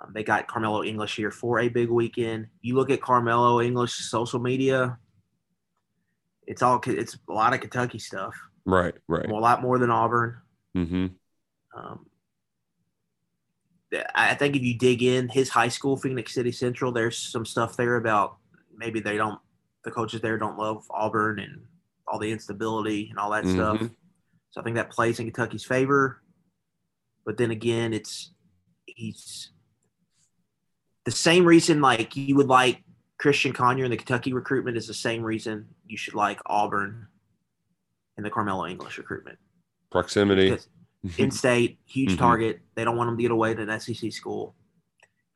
Um, 0.00 0.12
they 0.14 0.22
got 0.22 0.46
Carmelo 0.46 0.84
English 0.84 1.16
here 1.16 1.30
for 1.30 1.58
a 1.58 1.68
big 1.68 1.88
weekend. 1.88 2.46
You 2.60 2.76
look 2.76 2.90
at 2.90 3.00
Carmelo 3.02 3.60
English 3.60 3.94
social 3.94 4.38
media; 4.38 4.98
it's 6.46 6.62
all 6.62 6.80
it's 6.86 7.18
a 7.28 7.32
lot 7.32 7.52
of 7.52 7.60
Kentucky 7.60 7.98
stuff, 7.98 8.34
Right, 8.64 8.94
right. 9.08 9.28
a 9.28 9.34
lot 9.34 9.60
more 9.62 9.78
than 9.78 9.90
Auburn. 9.90 10.36
Mm-hmm. 10.76 11.06
Um, 11.76 12.06
I 14.14 14.34
think 14.34 14.54
if 14.54 14.62
you 14.62 14.76
dig 14.76 15.02
in, 15.02 15.28
his 15.28 15.48
high 15.48 15.68
school, 15.68 15.96
Phenix 15.96 16.34
City 16.34 16.52
Central, 16.52 16.92
there's 16.92 17.16
some 17.16 17.46
stuff 17.46 17.76
there 17.76 17.96
about 17.96 18.36
maybe 18.76 19.00
they 19.00 19.16
don't, 19.16 19.40
the 19.82 19.90
coaches 19.90 20.20
there 20.20 20.36
don't 20.38 20.58
love 20.58 20.84
Auburn 20.90 21.38
and 21.38 21.62
all 22.06 22.18
the 22.18 22.30
instability 22.30 23.08
and 23.08 23.18
all 23.18 23.30
that 23.30 23.46
stuff. 23.46 23.78
Mhm. 23.78 23.94
So 24.50 24.60
I 24.60 24.64
think 24.64 24.76
that 24.76 24.90
plays 24.90 25.18
in 25.18 25.26
Kentucky's 25.26 25.64
favor. 25.64 26.22
But 27.24 27.38
then 27.38 27.50
again, 27.50 27.92
it's 27.92 28.32
he's 28.86 29.50
the 31.08 31.16
same 31.16 31.46
reason 31.46 31.80
like 31.80 32.14
you 32.16 32.36
would 32.36 32.48
like 32.48 32.82
Christian 33.18 33.54
Conyer 33.54 33.84
in 33.86 33.90
the 33.90 33.96
Kentucky 33.96 34.34
recruitment 34.34 34.76
is 34.76 34.86
the 34.86 34.92
same 34.92 35.22
reason 35.22 35.66
you 35.86 35.96
should 35.96 36.12
like 36.12 36.38
Auburn 36.44 37.08
in 38.18 38.24
the 38.24 38.28
Carmelo 38.30 38.66
English 38.66 38.98
recruitment 38.98 39.38
Proximity. 39.90 40.50
because, 40.50 40.68
in 41.16 41.30
state, 41.30 41.78
huge 41.86 42.12
Mhm. 42.12 42.18
target. 42.18 42.60
They 42.74 42.84
don't 42.84 42.98
want 42.98 43.08
him 43.08 43.16
to 43.16 43.22
get 43.22 43.30
away 43.30 43.54
to 43.54 43.62
an 43.62 43.70
SEC 43.70 44.10
school. 44.12 44.54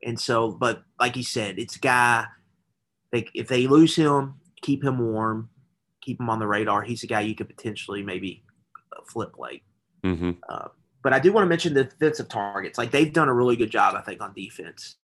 And 0.05 0.21
so, 0.21 0.53
but 0.53 0.83
like 1.01 1.17
you 1.17 1.23
said, 1.23 1.59
it's 1.59 1.77
a 1.77 1.79
guy. 1.79 2.27
They, 3.11 3.31
if 3.35 3.49
they 3.49 3.67
lose 3.67 3.97
him, 3.97 4.35
keep 4.61 4.85
him 4.85 4.99
warm, 4.99 5.49
keep 6.03 6.21
him 6.21 6.29
on 6.29 6.39
the 6.39 6.47
radar. 6.47 6.83
He's 6.83 7.03
a 7.03 7.07
guy 7.07 7.21
you 7.23 7.35
could 7.35 7.49
potentially 7.49 8.03
maybe 8.03 8.45
flip 9.09 9.39
late. 9.39 9.63
hmm 10.05 10.33
Uh, 10.51 10.69
but 11.03 11.15
I 11.15 11.19
do 11.19 11.33
want 11.33 11.45
to 11.47 11.49
mention 11.49 11.73
the 11.73 11.85
defensive 11.85 12.29
targets. 12.29 12.77
Like 12.77 12.91
they've 12.91 13.11
done 13.13 13.29
a 13.31 13.35
really 13.35 13.57
good 13.57 13.71
job, 13.71 13.95
I 13.95 14.03
think, 14.03 14.21
on 14.21 14.35
defense. 14.35 14.97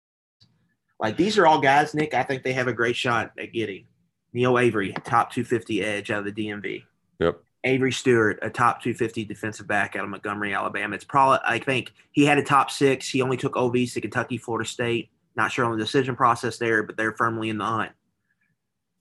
Like 1.01 1.17
these 1.17 1.39
are 1.39 1.47
all 1.47 1.61
guys, 1.61 1.95
Nick. 1.95 2.15
I 2.15 2.23
think 2.23 2.43
they 2.43 2.53
have 2.53 2.69
a 2.69 2.73
great 2.73 2.97
shot 2.97 3.33
at 3.39 3.53
getting 3.53 3.87
Neil 4.33 4.59
Avery, 4.59 4.93
top 5.05 5.33
250 5.33 5.83
edge 5.83 6.11
out 6.11 6.27
of 6.27 6.35
the 6.35 6.49
DMV. 6.49 6.85
Yep. 7.21 7.41
Avery 7.65 7.93
Stewart, 7.93 8.39
a 8.43 8.51
top 8.51 8.83
250 8.83 9.25
defensive 9.25 9.67
back 9.67 9.97
out 9.97 10.05
of 10.05 10.11
Montgomery, 10.11 10.55
Alabama. 10.55 10.95
It's 10.95 11.05
probably, 11.05 11.39
I 11.45 11.59
think 11.59 11.93
he 12.13 12.25
had 12.25 12.39
a 12.39 12.43
top 12.43 12.71
six. 12.71 13.09
He 13.09 13.21
only 13.21 13.37
took 13.37 13.55
OVs 13.55 13.95
to 13.95 14.01
Kentucky, 14.01 14.39
Florida 14.39 14.69
State. 14.69 15.11
Not 15.37 15.53
sure 15.53 15.65
on 15.65 15.73
the 15.73 15.79
decision 15.85 16.17
process 16.17 16.59
there, 16.59 16.83
but 16.83 16.97
they're 16.97 17.13
firmly 17.13 17.49
in 17.49 17.59
the 17.59 17.65
hunt. 17.65 17.93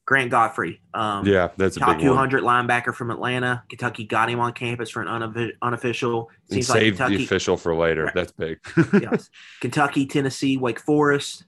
Grant 0.06 0.32
Godfrey, 0.32 0.80
um, 0.94 1.26
Yeah, 1.28 1.50
that's 1.58 1.76
a 1.76 1.82
top 1.82 1.98
big 1.98 2.08
one. 2.08 2.30
200 2.30 2.44
linebacker 2.44 2.96
from 2.96 3.12
Atlanta. 3.12 3.64
Kentucky 3.70 4.06
got 4.06 4.30
him 4.30 4.40
on 4.40 4.54
campus 4.54 4.90
for 4.90 5.02
an 5.02 5.08
unoffi- 5.08 5.52
unofficial. 5.62 6.30
And 6.50 6.64
Seems 6.64 6.70
like 6.70 6.80
save 6.80 6.98
the 6.98 7.24
official 7.24 7.58
for 7.58 7.76
later. 7.76 8.10
That's 8.16 8.32
big. 8.32 8.60
yes. 8.94 9.30
Kentucky, 9.60 10.06
Tennessee, 10.06 10.58
Wake 10.58 10.80
Forest. 10.80 11.44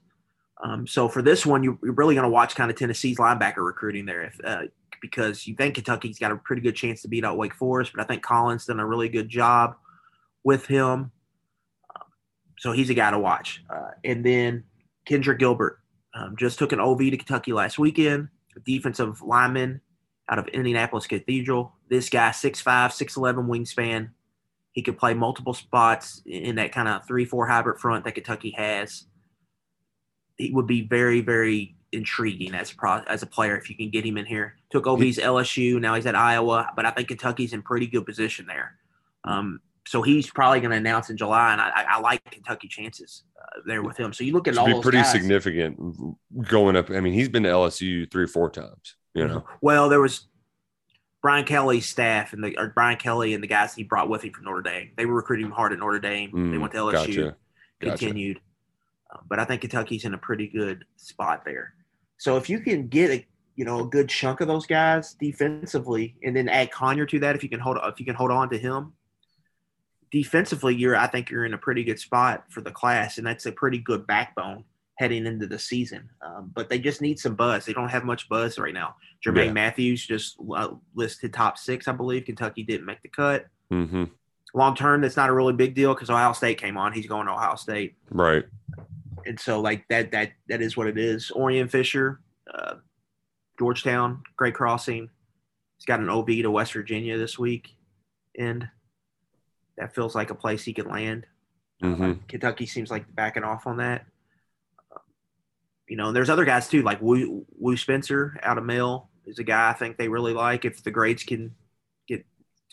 Um, 0.62 0.86
so 0.86 1.08
for 1.08 1.22
this 1.22 1.46
one, 1.46 1.62
you're, 1.62 1.78
you're 1.82 1.94
really 1.94 2.14
going 2.14 2.24
to 2.24 2.30
watch 2.30 2.54
kind 2.54 2.70
of 2.70 2.76
Tennessee's 2.76 3.18
linebacker 3.18 3.64
recruiting 3.64 4.04
there, 4.04 4.24
if, 4.24 4.40
uh, 4.44 4.62
because 5.00 5.46
you 5.46 5.54
think 5.54 5.74
Kentucky's 5.74 6.18
got 6.18 6.32
a 6.32 6.36
pretty 6.36 6.62
good 6.62 6.76
chance 6.76 7.02
to 7.02 7.08
beat 7.08 7.24
out 7.24 7.38
Wake 7.38 7.54
Forest, 7.54 7.92
but 7.94 8.02
I 8.02 8.06
think 8.06 8.22
Collins 8.22 8.66
done 8.66 8.80
a 8.80 8.86
really 8.86 9.08
good 9.08 9.28
job 9.28 9.76
with 10.44 10.66
him. 10.66 11.12
Um, 11.94 12.06
so 12.58 12.72
he's 12.72 12.90
a 12.90 12.94
guy 12.94 13.10
to 13.10 13.18
watch. 13.18 13.64
Uh, 13.70 13.90
and 14.04 14.24
then 14.24 14.64
Kendrick 15.06 15.38
Gilbert 15.38 15.80
um, 16.14 16.36
just 16.36 16.58
took 16.58 16.72
an 16.72 16.80
OV 16.80 16.98
to 16.98 17.16
Kentucky 17.16 17.52
last 17.52 17.78
weekend. 17.78 18.28
A 18.56 18.60
defensive 18.60 19.22
lineman 19.22 19.80
out 20.28 20.38
of 20.38 20.48
Indianapolis 20.48 21.06
Cathedral. 21.06 21.72
This 21.88 22.08
guy, 22.08 22.30
6'5", 22.30 22.62
6'11 22.62 23.46
wingspan. 23.46 24.10
He 24.72 24.82
could 24.82 24.98
play 24.98 25.14
multiple 25.14 25.54
spots 25.54 26.22
in 26.26 26.56
that 26.56 26.72
kind 26.72 26.88
of 26.88 27.06
three-four 27.06 27.46
hybrid 27.46 27.80
front 27.80 28.04
that 28.04 28.14
Kentucky 28.14 28.52
has. 28.56 29.06
He 30.40 30.50
would 30.52 30.66
be 30.66 30.82
very, 30.82 31.20
very 31.20 31.76
intriguing 31.92 32.54
as 32.54 32.72
a 32.72 32.76
pro, 32.76 32.98
as 33.06 33.22
a 33.22 33.26
player 33.26 33.56
if 33.56 33.68
you 33.68 33.76
can 33.76 33.90
get 33.90 34.04
him 34.04 34.16
in 34.16 34.24
here. 34.26 34.56
Took 34.70 34.86
OV's 34.86 35.18
LSU, 35.18 35.80
now 35.80 35.94
he's 35.94 36.06
at 36.06 36.14
Iowa, 36.14 36.70
but 36.76 36.86
I 36.86 36.90
think 36.92 37.08
Kentucky's 37.08 37.52
in 37.52 37.62
pretty 37.62 37.86
good 37.86 38.06
position 38.06 38.46
there. 38.46 38.76
Um, 39.24 39.60
so 39.86 40.02
he's 40.02 40.30
probably 40.30 40.60
going 40.60 40.70
to 40.70 40.76
announce 40.76 41.10
in 41.10 41.16
July, 41.16 41.52
and 41.52 41.60
I, 41.60 41.70
I, 41.88 42.00
like 42.00 42.22
Kentucky 42.30 42.68
chances 42.68 43.24
uh, 43.40 43.60
there 43.66 43.82
with 43.82 43.96
him. 43.96 44.12
So 44.12 44.22
you 44.24 44.32
look 44.32 44.46
at 44.46 44.54
Should 44.54 44.60
all 44.60 44.66
be 44.76 44.80
pretty 44.82 44.98
guys. 44.98 45.10
significant 45.10 45.78
going 46.48 46.76
up. 46.76 46.90
I 46.90 47.00
mean, 47.00 47.12
he's 47.12 47.28
been 47.28 47.42
to 47.42 47.48
LSU 47.48 48.10
three 48.10 48.24
or 48.24 48.28
four 48.28 48.50
times. 48.50 48.94
You 49.14 49.26
know, 49.26 49.44
Well, 49.60 49.88
there 49.88 50.00
was 50.00 50.28
Brian 51.22 51.44
Kelly's 51.44 51.86
staff 51.86 52.32
and 52.32 52.44
the 52.44 52.56
or 52.56 52.68
Brian 52.68 52.96
Kelly 52.98 53.34
and 53.34 53.42
the 53.42 53.48
guys 53.48 53.74
he 53.74 53.82
brought 53.82 54.08
with 54.08 54.22
him 54.22 54.32
from 54.32 54.44
Notre 54.44 54.62
Dame. 54.62 54.90
They 54.96 55.06
were 55.06 55.14
recruiting 55.16 55.46
him 55.46 55.52
hard 55.52 55.72
at 55.72 55.80
Notre 55.80 55.98
Dame. 55.98 56.30
they 56.30 56.38
Mm, 56.56 56.60
went 56.60 56.72
to 56.72 56.78
LSU, 56.78 56.92
gotcha. 56.92 57.36
Gotcha. 57.80 57.96
continued. 57.98 58.40
Uh, 59.12 59.18
but 59.28 59.38
I 59.38 59.44
think 59.44 59.60
Kentucky's 59.62 60.04
in 60.04 60.14
a 60.14 60.18
pretty 60.18 60.48
good 60.48 60.84
spot 60.96 61.44
there. 61.44 61.74
So 62.18 62.36
if 62.36 62.48
you 62.48 62.60
can 62.60 62.88
get 62.88 63.10
a 63.10 63.26
you 63.56 63.64
know 63.64 63.80
a 63.80 63.86
good 63.86 64.08
chunk 64.08 64.40
of 64.40 64.48
those 64.48 64.66
guys 64.66 65.14
defensively, 65.14 66.16
and 66.22 66.34
then 66.34 66.48
add 66.48 66.70
Conyer 66.70 67.08
to 67.08 67.18
that, 67.20 67.36
if 67.36 67.42
you 67.42 67.48
can 67.48 67.60
hold 67.60 67.78
if 67.84 67.98
you 67.98 68.06
can 68.06 68.14
hold 68.14 68.30
on 68.30 68.50
to 68.50 68.58
him 68.58 68.92
defensively, 70.10 70.74
you're 70.74 70.96
I 70.96 71.06
think 71.06 71.30
you're 71.30 71.44
in 71.44 71.54
a 71.54 71.58
pretty 71.58 71.84
good 71.84 71.98
spot 71.98 72.44
for 72.50 72.60
the 72.60 72.70
class, 72.70 73.18
and 73.18 73.26
that's 73.26 73.46
a 73.46 73.52
pretty 73.52 73.78
good 73.78 74.06
backbone 74.06 74.64
heading 74.98 75.24
into 75.24 75.46
the 75.46 75.58
season. 75.58 76.10
Um, 76.20 76.50
but 76.54 76.68
they 76.68 76.78
just 76.78 77.00
need 77.00 77.18
some 77.18 77.34
buzz. 77.34 77.64
They 77.64 77.72
don't 77.72 77.88
have 77.88 78.04
much 78.04 78.28
buzz 78.28 78.58
right 78.58 78.74
now. 78.74 78.96
Jermaine 79.24 79.46
Yeah. 79.46 79.52
Matthews 79.52 80.06
just 80.06 80.36
uh, 80.54 80.74
listed 80.94 81.32
top 81.32 81.56
six, 81.56 81.88
I 81.88 81.92
believe. 81.92 82.26
Kentucky 82.26 82.62
didn't 82.62 82.86
make 82.86 83.02
the 83.02 83.08
cut. 83.08 83.46
hmm 83.70 84.04
Long 84.52 84.74
term, 84.74 85.00
that's 85.00 85.16
not 85.16 85.30
a 85.30 85.32
really 85.32 85.52
big 85.52 85.74
deal 85.74 85.94
because 85.94 86.10
Ohio 86.10 86.32
State 86.32 86.58
came 86.58 86.76
on. 86.76 86.92
He's 86.92 87.06
going 87.06 87.26
to 87.28 87.32
Ohio 87.32 87.54
State, 87.54 87.94
right. 88.10 88.44
And 89.26 89.38
so 89.38 89.60
like 89.60 89.86
that 89.88 90.12
that 90.12 90.32
that 90.48 90.62
is 90.62 90.76
what 90.76 90.86
it 90.86 90.98
is. 90.98 91.30
Orion 91.30 91.68
Fisher, 91.68 92.20
uh, 92.52 92.76
Georgetown, 93.58 94.22
Great 94.36 94.54
Crossing. 94.54 95.08
He's 95.78 95.86
got 95.86 96.00
an 96.00 96.10
OV 96.10 96.26
to 96.26 96.50
West 96.50 96.72
Virginia 96.72 97.16
this 97.16 97.38
week, 97.38 97.76
and 98.38 98.68
that 99.78 99.94
feels 99.94 100.14
like 100.14 100.30
a 100.30 100.34
place 100.34 100.62
he 100.62 100.74
could 100.74 100.86
land. 100.86 101.26
hmm 101.80 102.12
Kentucky 102.28 102.66
seems 102.66 102.90
like 102.90 103.12
backing 103.14 103.44
off 103.44 103.66
on 103.66 103.78
that. 103.78 104.06
You 105.88 105.96
know, 105.96 106.08
and 106.08 106.16
there's 106.16 106.30
other 106.30 106.44
guys 106.44 106.68
too, 106.68 106.82
like 106.82 107.02
Wu, 107.02 107.44
Wu 107.58 107.76
Spencer 107.76 108.38
out 108.44 108.58
of 108.58 108.64
Mill 108.64 109.08
is 109.26 109.38
a 109.40 109.44
guy 109.44 109.70
I 109.70 109.72
think 109.72 109.96
they 109.96 110.08
really 110.08 110.32
like. 110.32 110.64
If 110.64 110.84
the 110.84 110.90
grades 110.90 111.24
can 111.24 111.52
get 112.06 112.24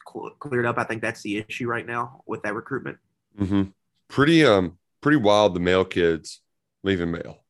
cl- 0.08 0.36
cleared 0.39 0.66
up, 0.66 0.77
I 0.77 0.84
think 0.84 1.01
that's 1.01 1.22
the 1.22 1.38
issue 1.38 1.68
right 1.68 1.86
now 1.86 2.22
with 2.27 2.44
that 2.44 2.54
recruitment. 2.54 2.98
Mm-hmm. 3.39 3.63
Pretty 4.08 4.46
um 4.46 4.77
pretty 5.01 5.18
wild. 5.18 5.54
The 5.56 5.60
male 5.60 5.86
kids 5.86 6.42
leaving 6.84 7.12
male. 7.12 7.44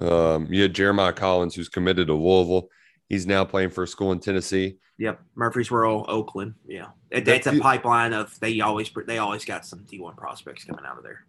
Um, 0.00 0.46
you 0.50 0.62
had 0.62 0.74
Jeremiah 0.74 1.12
Collins 1.12 1.54
who's 1.54 1.68
committed 1.68 2.06
to 2.08 2.14
Louisville. 2.14 2.68
He's 3.08 3.26
now 3.26 3.44
playing 3.44 3.70
for 3.70 3.82
a 3.84 3.88
school 3.88 4.12
in 4.12 4.20
Tennessee. 4.20 4.76
Yep, 4.98 5.20
Murfreesboro, 5.34 6.04
Oakland. 6.06 6.54
Yeah, 6.66 6.88
It- 7.10 7.24
that's 7.24 7.46
a 7.46 7.58
pipeline 7.58 8.12
of 8.12 8.38
they 8.40 8.60
always 8.60 8.90
they 9.06 9.18
always 9.18 9.44
got 9.44 9.66
some 9.66 9.80
D1 9.84 10.16
prospects 10.16 10.64
coming 10.64 10.84
out 10.84 10.98
of 10.98 11.02
there. 11.04 11.24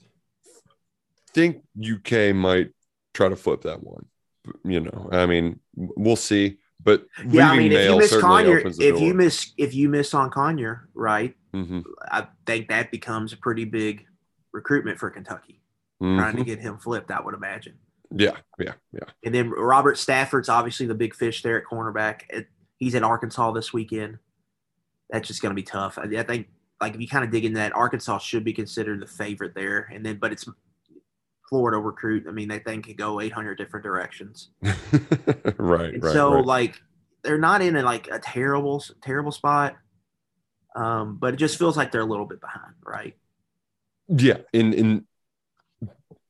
Think 1.34 1.64
UK 1.80 2.34
might 2.36 2.72
try 3.14 3.30
to 3.30 3.36
flip 3.36 3.62
that 3.62 3.82
one. 3.82 4.06
You 4.66 4.82
know, 4.82 5.10
I 5.12 5.26
mean, 5.26 5.60
we'll 5.76 6.16
see. 6.18 6.58
But 6.84 7.06
Yeah, 7.30 7.52
I 7.52 7.58
mean, 7.58 7.72
if 7.72 7.90
you 7.90 7.98
miss 7.98 8.18
Conyer, 8.20 8.58
if 8.60 8.76
door. 8.78 8.98
you 9.00 9.14
miss 9.14 9.54
if 9.58 9.74
you 9.74 9.88
miss 9.88 10.14
on 10.14 10.30
Conyer, 10.32 10.90
right, 10.94 11.36
hmm 11.54 11.82
I 12.12 12.28
think 12.46 12.68
that 12.70 12.92
becomes 12.92 13.34
a 13.34 13.38
pretty 13.38 13.66
big 13.66 14.06
recruitment 14.54 15.00
for 15.00 15.10
Kentucky. 15.10 15.62
Trying 16.02 16.36
to 16.38 16.42
Mhm. 16.42 16.46
get 16.46 16.60
him 16.60 16.78
flipped, 16.80 17.12
I 17.12 17.22
would 17.22 17.36
imagine. 17.36 17.78
Yeah, 18.10 18.38
yeah, 18.60 18.74
yeah. 18.92 19.04
And 19.24 19.34
then 19.36 19.52
Robert 19.52 19.98
Stafford's 20.00 20.50
obviously 20.50 20.88
the 20.88 20.96
big 20.96 21.14
fish 21.14 21.44
there 21.44 21.58
at 21.60 21.66
cornerback. 21.66 22.46
He's 22.78 22.96
at 22.96 23.04
Arkansas 23.04 23.52
this 23.52 23.72
weekend. 23.72 24.18
That's 25.12 25.28
just 25.28 25.42
going 25.44 25.52
to 25.52 25.56
be 25.56 25.64
tough. 25.64 25.98
I, 26.00 26.04
I 26.18 26.24
think, 26.24 26.48
like, 26.82 26.96
if 26.96 27.02
you 27.02 27.08
kind 27.08 27.24
of 27.24 27.30
dig 27.30 27.46
into 27.46 27.58
that, 27.60 27.76
Arkansas 27.76 28.18
should 28.18 28.44
be 28.44 28.52
considered 28.54 29.00
the 29.00 29.06
favorite 29.08 29.54
there. 29.54 29.90
And 29.94 30.04
then, 30.06 30.18
but 30.18 30.32
it's 30.32 30.46
Florida 31.48 31.78
recruit. 31.78 32.26
I 32.28 32.32
mean, 32.32 32.48
they 32.48 32.60
think 32.60 32.88
could 32.88 32.98
go 32.98 33.22
800 33.22 33.58
different 33.60 33.84
directions. 33.84 34.50
right, 34.64 35.94
And 35.94 36.04
right. 36.04 36.14
so, 36.14 36.34
right. 36.34 36.46
like, 36.46 36.82
they're 37.24 37.38
not 37.38 37.62
in 37.62 37.76
a, 37.76 37.84
like 37.84 38.08
a 38.10 38.18
terrible, 38.18 38.84
terrible 39.04 39.32
spot. 39.32 39.78
Um, 40.76 41.18
but 41.18 41.34
it 41.34 41.38
just 41.38 41.60
feels 41.60 41.78
like 41.78 41.92
they're 41.92 42.02
a 42.02 42.06
little 42.06 42.26
bit 42.26 42.42
behind, 42.42 42.74
right? 42.84 43.16
Yeah, 44.14 44.38
and 44.54 44.74
and 44.74 45.06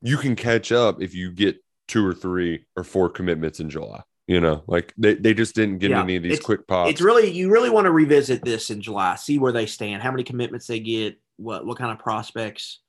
you 0.01 0.17
can 0.17 0.35
catch 0.35 0.71
up 0.71 1.01
if 1.01 1.13
you 1.13 1.31
get 1.31 1.57
two 1.87 2.05
or 2.05 2.13
three 2.13 2.65
or 2.75 2.83
four 2.83 3.09
commitments 3.09 3.59
in 3.59 3.69
July. 3.69 4.01
You 4.27 4.39
know, 4.39 4.63
like 4.67 4.93
they, 4.97 5.15
they 5.15 5.33
just 5.33 5.55
didn't 5.55 5.79
get 5.79 5.89
Yeah, 5.91 6.01
any 6.03 6.15
of 6.15 6.23
these 6.23 6.33
it's- 6.33 6.45
quick 6.45 6.67
pops. 6.67 6.91
It's 6.91 7.01
really 7.01 7.29
you 7.31 7.51
really 7.51 7.69
want 7.69 7.85
to 7.85 7.91
revisit 7.91 8.45
this 8.45 8.69
in 8.69 8.81
July, 8.81 9.15
see 9.15 9.39
where 9.39 9.51
they 9.51 9.65
stand, 9.65 10.01
how 10.03 10.11
many 10.11 10.23
commitments 10.23 10.67
they 10.67 10.79
get, 10.79 11.19
what 11.37 11.65
what 11.65 11.77
kind 11.77 11.91
of 11.91 11.99
prospects 11.99 12.79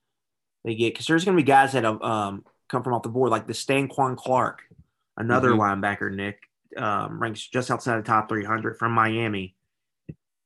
they 0.65 0.75
get, 0.75 0.93
because 0.95 1.07
there's 1.07 1.25
going 1.25 1.37
to 1.37 1.43
be 1.43 1.47
guys 1.47 1.73
that 1.73 1.83
have 1.85 2.01
um, 2.03 2.45
come 2.69 2.85
from 2.85 2.95
off 2.95 3.03
the 3.03 3.09
board, 3.09 3.31
like 3.31 3.47
the 3.49 3.55
Stanquan 3.55 4.17
Clark, 4.17 4.63
another 5.17 5.51
Mhm. 5.51 5.59
linebacker. 5.83 6.15
Nick 6.15 6.39
um, 6.77 7.21
ranks 7.21 7.45
just 7.47 7.71
outside 7.71 7.97
the 7.99 8.03
top 8.03 8.29
300 8.29 8.79
from 8.79 8.93
Miami. 8.93 9.57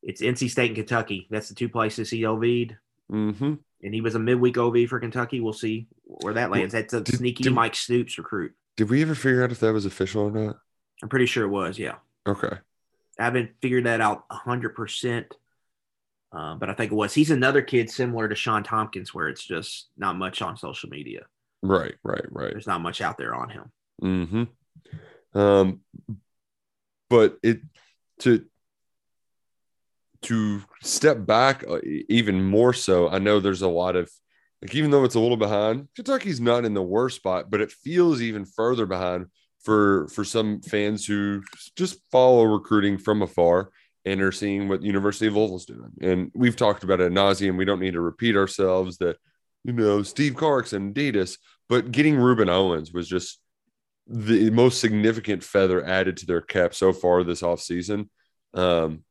It's 0.02 0.22
NC 0.22 0.48
State 0.50 0.68
and 0.70 0.76
Kentucky. 0.76 1.26
That's 1.30 1.48
the 1.48 1.54
two 1.54 1.68
places 1.68 2.08
he 2.10 2.24
OV'd, 2.24 2.76
mm-hmm. 3.12 3.54
And 3.83 3.95
he 3.95 4.00
was 4.00 4.14
a 4.14 4.18
midweek 4.18 4.59
OV 4.59 4.88
for 4.88 5.00
Kentucky. 5.00 5.40
We'll 5.40 5.52
see 5.52 5.87
where 6.04 6.35
that 6.35 6.50
lands. 6.50 6.73
That's 6.73 6.95
a 6.95 7.00
Did- 7.00 7.16
sneaky 7.16 7.45
did- 7.45 7.52
Mike 7.54 7.75
Stoops 7.75 8.18
recruit. 8.18 8.54
Did 8.76 8.90
we 8.90 9.00
ever 9.02 9.14
figure 9.14 9.42
out 9.42 9.52
if 9.52 9.61
that 9.61 9.73
was 9.73 9.87
official 9.87 10.23
or 10.25 10.30
not? 10.30 10.59
I'm 11.02 11.09
pretty 11.09 11.26
sure 11.26 11.45
it 11.45 11.49
was. 11.50 11.78
Yeah. 11.78 11.95
Okay. 12.26 12.59
I 13.18 13.25
haven't 13.25 13.52
figured 13.62 13.85
that 13.87 14.00
out 14.02 14.25
hundred 14.30 14.75
percent, 14.75 15.35
uh, 16.33 16.56
but 16.56 16.68
I 16.68 16.75
think 16.75 16.92
it 16.92 16.95
was. 16.95 17.14
He's 17.14 17.30
another 17.30 17.62
kid 17.62 17.88
similar 17.88 18.28
to 18.28 18.35
Sean 18.35 18.62
Tompkins, 18.62 19.14
where 19.14 19.28
it's 19.28 19.42
just 19.45 19.88
not 19.97 20.16
much 20.16 20.42
on 20.42 20.59
social 20.59 20.90
media. 20.90 21.25
Right, 21.62 21.95
right, 22.02 22.25
right. 22.30 22.50
There's 22.50 22.66
not 22.66 22.83
much 22.83 23.00
out 23.00 23.16
there 23.16 23.35
on 23.35 23.49
him. 23.49 23.73
Mm-hmm. 24.02 25.38
Um, 25.38 25.80
but 27.09 27.38
it 27.42 27.61
to 28.21 28.45
to 30.23 30.62
step 30.82 31.25
back 31.26 31.64
uh, 31.68 31.78
even 32.08 32.44
more 32.44 32.73
so. 32.73 33.08
I 33.08 33.18
know 33.18 33.40
there's 33.40 33.62
a 33.62 33.68
lot 33.68 33.96
of 33.96 34.11
like 34.62 34.75
even 34.75 34.90
though 34.90 35.04
it's 35.04 35.14
a 35.14 35.20
little 35.20 35.37
behind, 35.37 35.88
Kentucky's 35.94 36.40
not 36.40 36.64
in 36.64 36.75
the 36.75 36.82
worst 36.82 37.16
spot, 37.16 37.50
but 37.50 37.61
it 37.61 37.70
feels 37.70 38.23
even 38.23 38.44
further 38.44 38.87
behind 38.87 39.26
for 39.62 40.08
for 40.08 40.25
some 40.25 40.61
fans 40.61 41.06
who 41.06 41.42
just 41.76 42.00
follow 42.11 42.44
recruiting 42.44 42.99
from 42.99 43.23
afar 43.23 43.70
and 44.04 44.23
are 44.23 44.32
seeing 44.32 44.68
what 44.68 44.82
University 44.82 45.26
of 45.26 45.35
Louisville's 45.35 45.66
doing. 45.66 45.90
And 46.00 46.30
we've 46.35 46.56
talked 46.56 46.85
about 46.85 47.00
it 47.00 47.12
nauseum. 47.12 47.56
We 47.56 47.64
don't 47.64 47.80
need 47.80 47.94
to 47.94 48.00
repeat 48.00 48.37
ourselves 48.37 48.99
that, 48.99 49.16
you 49.64 49.73
know, 49.73 50.04
Steve 50.04 50.37
Clarkson, 50.37 50.94
Adidas, 50.94 51.38
but 51.68 51.90
getting 51.90 52.14
Rueben 52.14 52.49
Owens 52.49 52.92
was 52.92 53.08
just 53.08 53.40
the 54.06 54.50
most 54.50 54.80
significant 54.80 55.42
feather 55.42 55.85
added 55.85 56.16
to 56.18 56.26
their 56.26 56.40
cap 56.40 56.73
so 56.73 56.92
far 56.92 57.25
this 57.25 57.42
offseason. 57.42 58.08
Um, 58.54 59.02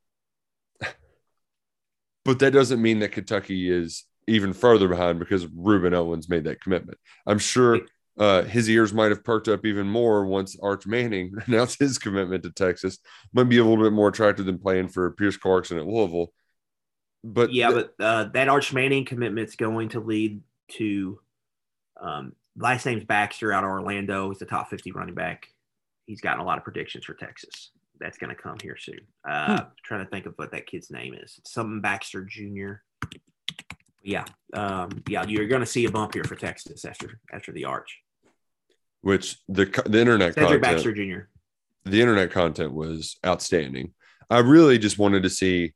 but 2.26 2.40
that 2.40 2.52
doesn't 2.52 2.82
mean 2.82 3.00
that 3.00 3.14
Kentucky 3.14 3.70
is 3.70 4.04
even 4.28 4.52
further 4.52 4.88
behind 4.88 5.20
because 5.20 5.46
Rueben 5.46 5.94
Owens 5.94 6.28
made 6.28 6.46
that 6.46 6.60
commitment. 6.62 6.98
I'm 7.28 7.40
sure 7.40 7.82
uh, 8.18 8.44
his 8.44 8.70
ears 8.70 8.94
might 8.94 9.12
have 9.12 9.24
perked 9.24 9.48
up 9.48 9.66
even 9.66 9.88
more 9.88 10.26
once 10.26 10.58
Arch 10.62 10.88
Manning 10.88 11.34
announced 11.46 11.80
his 11.80 11.98
commitment 11.98 12.44
to 12.44 12.52
Texas. 12.52 12.98
Might 13.34 13.50
be 13.50 13.60
a 13.60 13.64
little 13.64 13.84
bit 13.84 13.94
more 13.94 14.10
attractive 14.10 14.46
than 14.46 14.58
playing 14.58 14.90
for 14.90 15.12
Pierce 15.12 15.38
Clarkson 15.38 15.78
at 15.78 15.86
Louisville. 15.86 16.34
But 17.24 17.54
yeah, 17.54 17.72
th- 17.72 17.88
but 17.98 18.04
uh, 18.04 18.24
that 18.34 18.50
Arch 18.50 18.74
Manning 18.74 19.06
commitment 19.06 19.48
is 19.48 19.56
going 19.56 19.90
to 19.90 20.00
lead 20.00 20.42
to 20.74 21.20
um, 22.00 22.34
last 22.58 22.86
name's 22.86 23.04
Baxter 23.04 23.52
out 23.52 23.64
of 23.64 23.70
Orlando. 23.70 24.30
He's 24.30 24.40
the 24.40 24.46
top 24.46 24.70
50 24.70 24.92
running 24.92 25.16
back. 25.16 25.48
He's 26.06 26.22
gotten 26.22 26.40
a 26.40 26.46
lot 26.46 26.58
of 26.58 26.64
predictions 26.64 27.06
for 27.06 27.16
Texas. 27.16 27.72
That's 28.00 28.18
going 28.18 28.36
to 28.36 28.42
come 28.42 28.58
here 28.62 28.78
soon. 28.78 29.00
Uh, 29.28 29.58
hmm. 29.58 29.66
Trying 29.84 30.06
to 30.06 30.10
think 30.10 30.26
of 30.26 30.34
what 30.36 30.52
that 30.52 30.68
kid's 30.68 30.92
name 30.92 31.14
is. 31.14 31.36
It's 31.40 31.54
something 31.54 31.82
Baxter 31.82 32.24
Jr. 32.24 32.74
Yeah, 34.04 34.26
um, 34.54 35.04
yeah, 35.10 35.26
you're 35.28 35.48
going 35.48 35.62
to 35.62 35.66
see 35.66 35.86
a 35.86 35.92
bump 35.92 36.14
here 36.14 36.24
for 36.24 36.36
Texas 36.36 36.86
after 36.86 37.20
after 37.34 37.52
the 37.52 37.66
Arch. 37.66 38.00
Which 39.02 39.38
the 39.48 39.66
the 39.86 40.00
internet 40.00 40.36
Cedric 40.36 40.62
content, 40.62 40.62
Baxter 40.62 40.94
Jr. 40.94 41.28
The 41.86 42.02
internet 42.02 42.32
content 42.32 42.74
was 42.74 43.18
outstanding. 43.26 43.94
I 44.30 44.40
really 44.40 44.78
just 44.78 45.00
wanted 45.00 45.24
to 45.24 45.30
see 45.30 45.74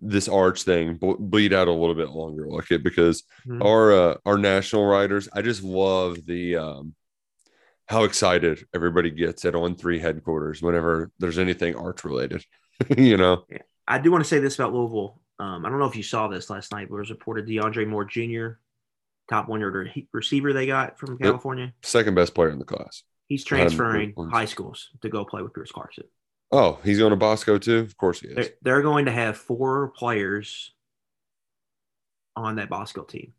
this 0.00 0.28
arch 0.28 0.62
thing 0.62 0.98
bleed 1.00 1.52
out 1.52 1.68
a 1.68 1.72
little 1.72 1.94
bit 1.94 2.10
longer 2.10 2.46
like 2.48 2.70
it 2.70 2.84
because 2.84 3.24
mm-hmm. 3.46 3.62
our 3.62 3.92
uh, 3.92 4.16
our 4.24 4.38
national 4.38 4.86
writers 4.86 5.28
i 5.34 5.42
just 5.42 5.62
love 5.62 6.24
the 6.26 6.56
um 6.56 6.94
how 7.88 8.04
excited 8.04 8.66
everybody 8.74 9.10
gets 9.10 9.44
at 9.44 9.54
on 9.54 9.74
three 9.74 9.98
headquarters 9.98 10.62
whenever 10.62 11.10
there's 11.18 11.38
anything 11.38 11.74
arch 11.76 12.04
related 12.04 12.44
you 12.96 13.16
know 13.16 13.44
yeah. 13.50 13.58
i 13.86 13.98
do 13.98 14.10
want 14.10 14.22
to 14.22 14.28
say 14.28 14.38
this 14.38 14.54
about 14.54 14.72
louisville 14.72 15.20
um 15.38 15.64
i 15.64 15.68
don't 15.68 15.78
know 15.78 15.86
if 15.86 15.96
you 15.96 16.02
saw 16.02 16.28
this 16.28 16.50
last 16.50 16.72
night 16.72 16.88
but 16.88 16.96
it 16.96 17.00
was 17.00 17.10
reported 17.10 17.46
deandre 17.46 17.86
moore 17.86 18.04
jr 18.04 18.60
top 19.28 19.48
one 19.48 19.60
yard 19.60 19.90
receiver 20.12 20.52
they 20.52 20.66
got 20.66 20.98
from 20.98 21.18
california 21.18 21.72
second 21.82 22.14
best 22.14 22.34
player 22.34 22.50
in 22.50 22.58
the 22.58 22.64
class 22.64 23.02
he's 23.26 23.44
transferring 23.44 24.14
high 24.30 24.44
schools 24.44 24.88
to 25.02 25.08
go 25.08 25.24
play 25.24 25.42
with 25.42 25.52
pierce 25.52 25.72
clarkson 25.72 26.04
Oh, 26.50 26.78
he's 26.82 26.98
going 26.98 27.10
to 27.10 27.16
Bosco 27.16 27.58
too? 27.58 27.78
Of 27.78 27.96
course 27.96 28.20
he 28.20 28.28
is. 28.28 28.34
They're, 28.36 28.50
they're 28.62 28.82
going 28.82 29.04
to 29.04 29.12
have 29.12 29.36
four 29.36 29.88
players 29.88 30.72
on 32.36 32.56
that 32.56 32.70
Bosco 32.70 33.02
team. 33.02 33.34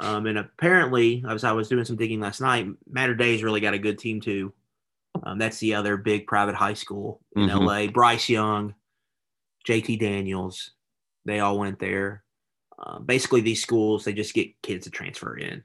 Um, 0.00 0.26
and 0.26 0.38
apparently, 0.38 1.22
as 1.28 1.44
I 1.44 1.52
was 1.52 1.68
doing 1.68 1.84
some 1.84 1.96
digging 1.96 2.20
last 2.20 2.40
night, 2.40 2.66
Mater 2.90 3.14
Dei's 3.14 3.42
really 3.42 3.60
got 3.60 3.74
a 3.74 3.78
good 3.78 3.98
team 3.98 4.20
too. 4.20 4.52
Um, 5.22 5.38
that's 5.38 5.58
the 5.58 5.74
other 5.74 5.98
big 5.98 6.26
private 6.26 6.54
high 6.54 6.74
school 6.74 7.20
in 7.36 7.48
mm-hmm. 7.48 7.66
LA. 7.66 7.86
Bryce 7.88 8.28
Young, 8.28 8.74
JT 9.68 10.00
Daniels, 10.00 10.70
they 11.26 11.40
all 11.40 11.58
went 11.58 11.78
there. 11.78 12.24
Uh, 12.78 12.98
basically, 12.98 13.42
these 13.42 13.62
schools 13.62 14.04
they 14.04 14.14
just 14.14 14.32
get 14.32 14.60
kids 14.62 14.84
to 14.84 14.90
transfer 14.90 15.36
in 15.36 15.62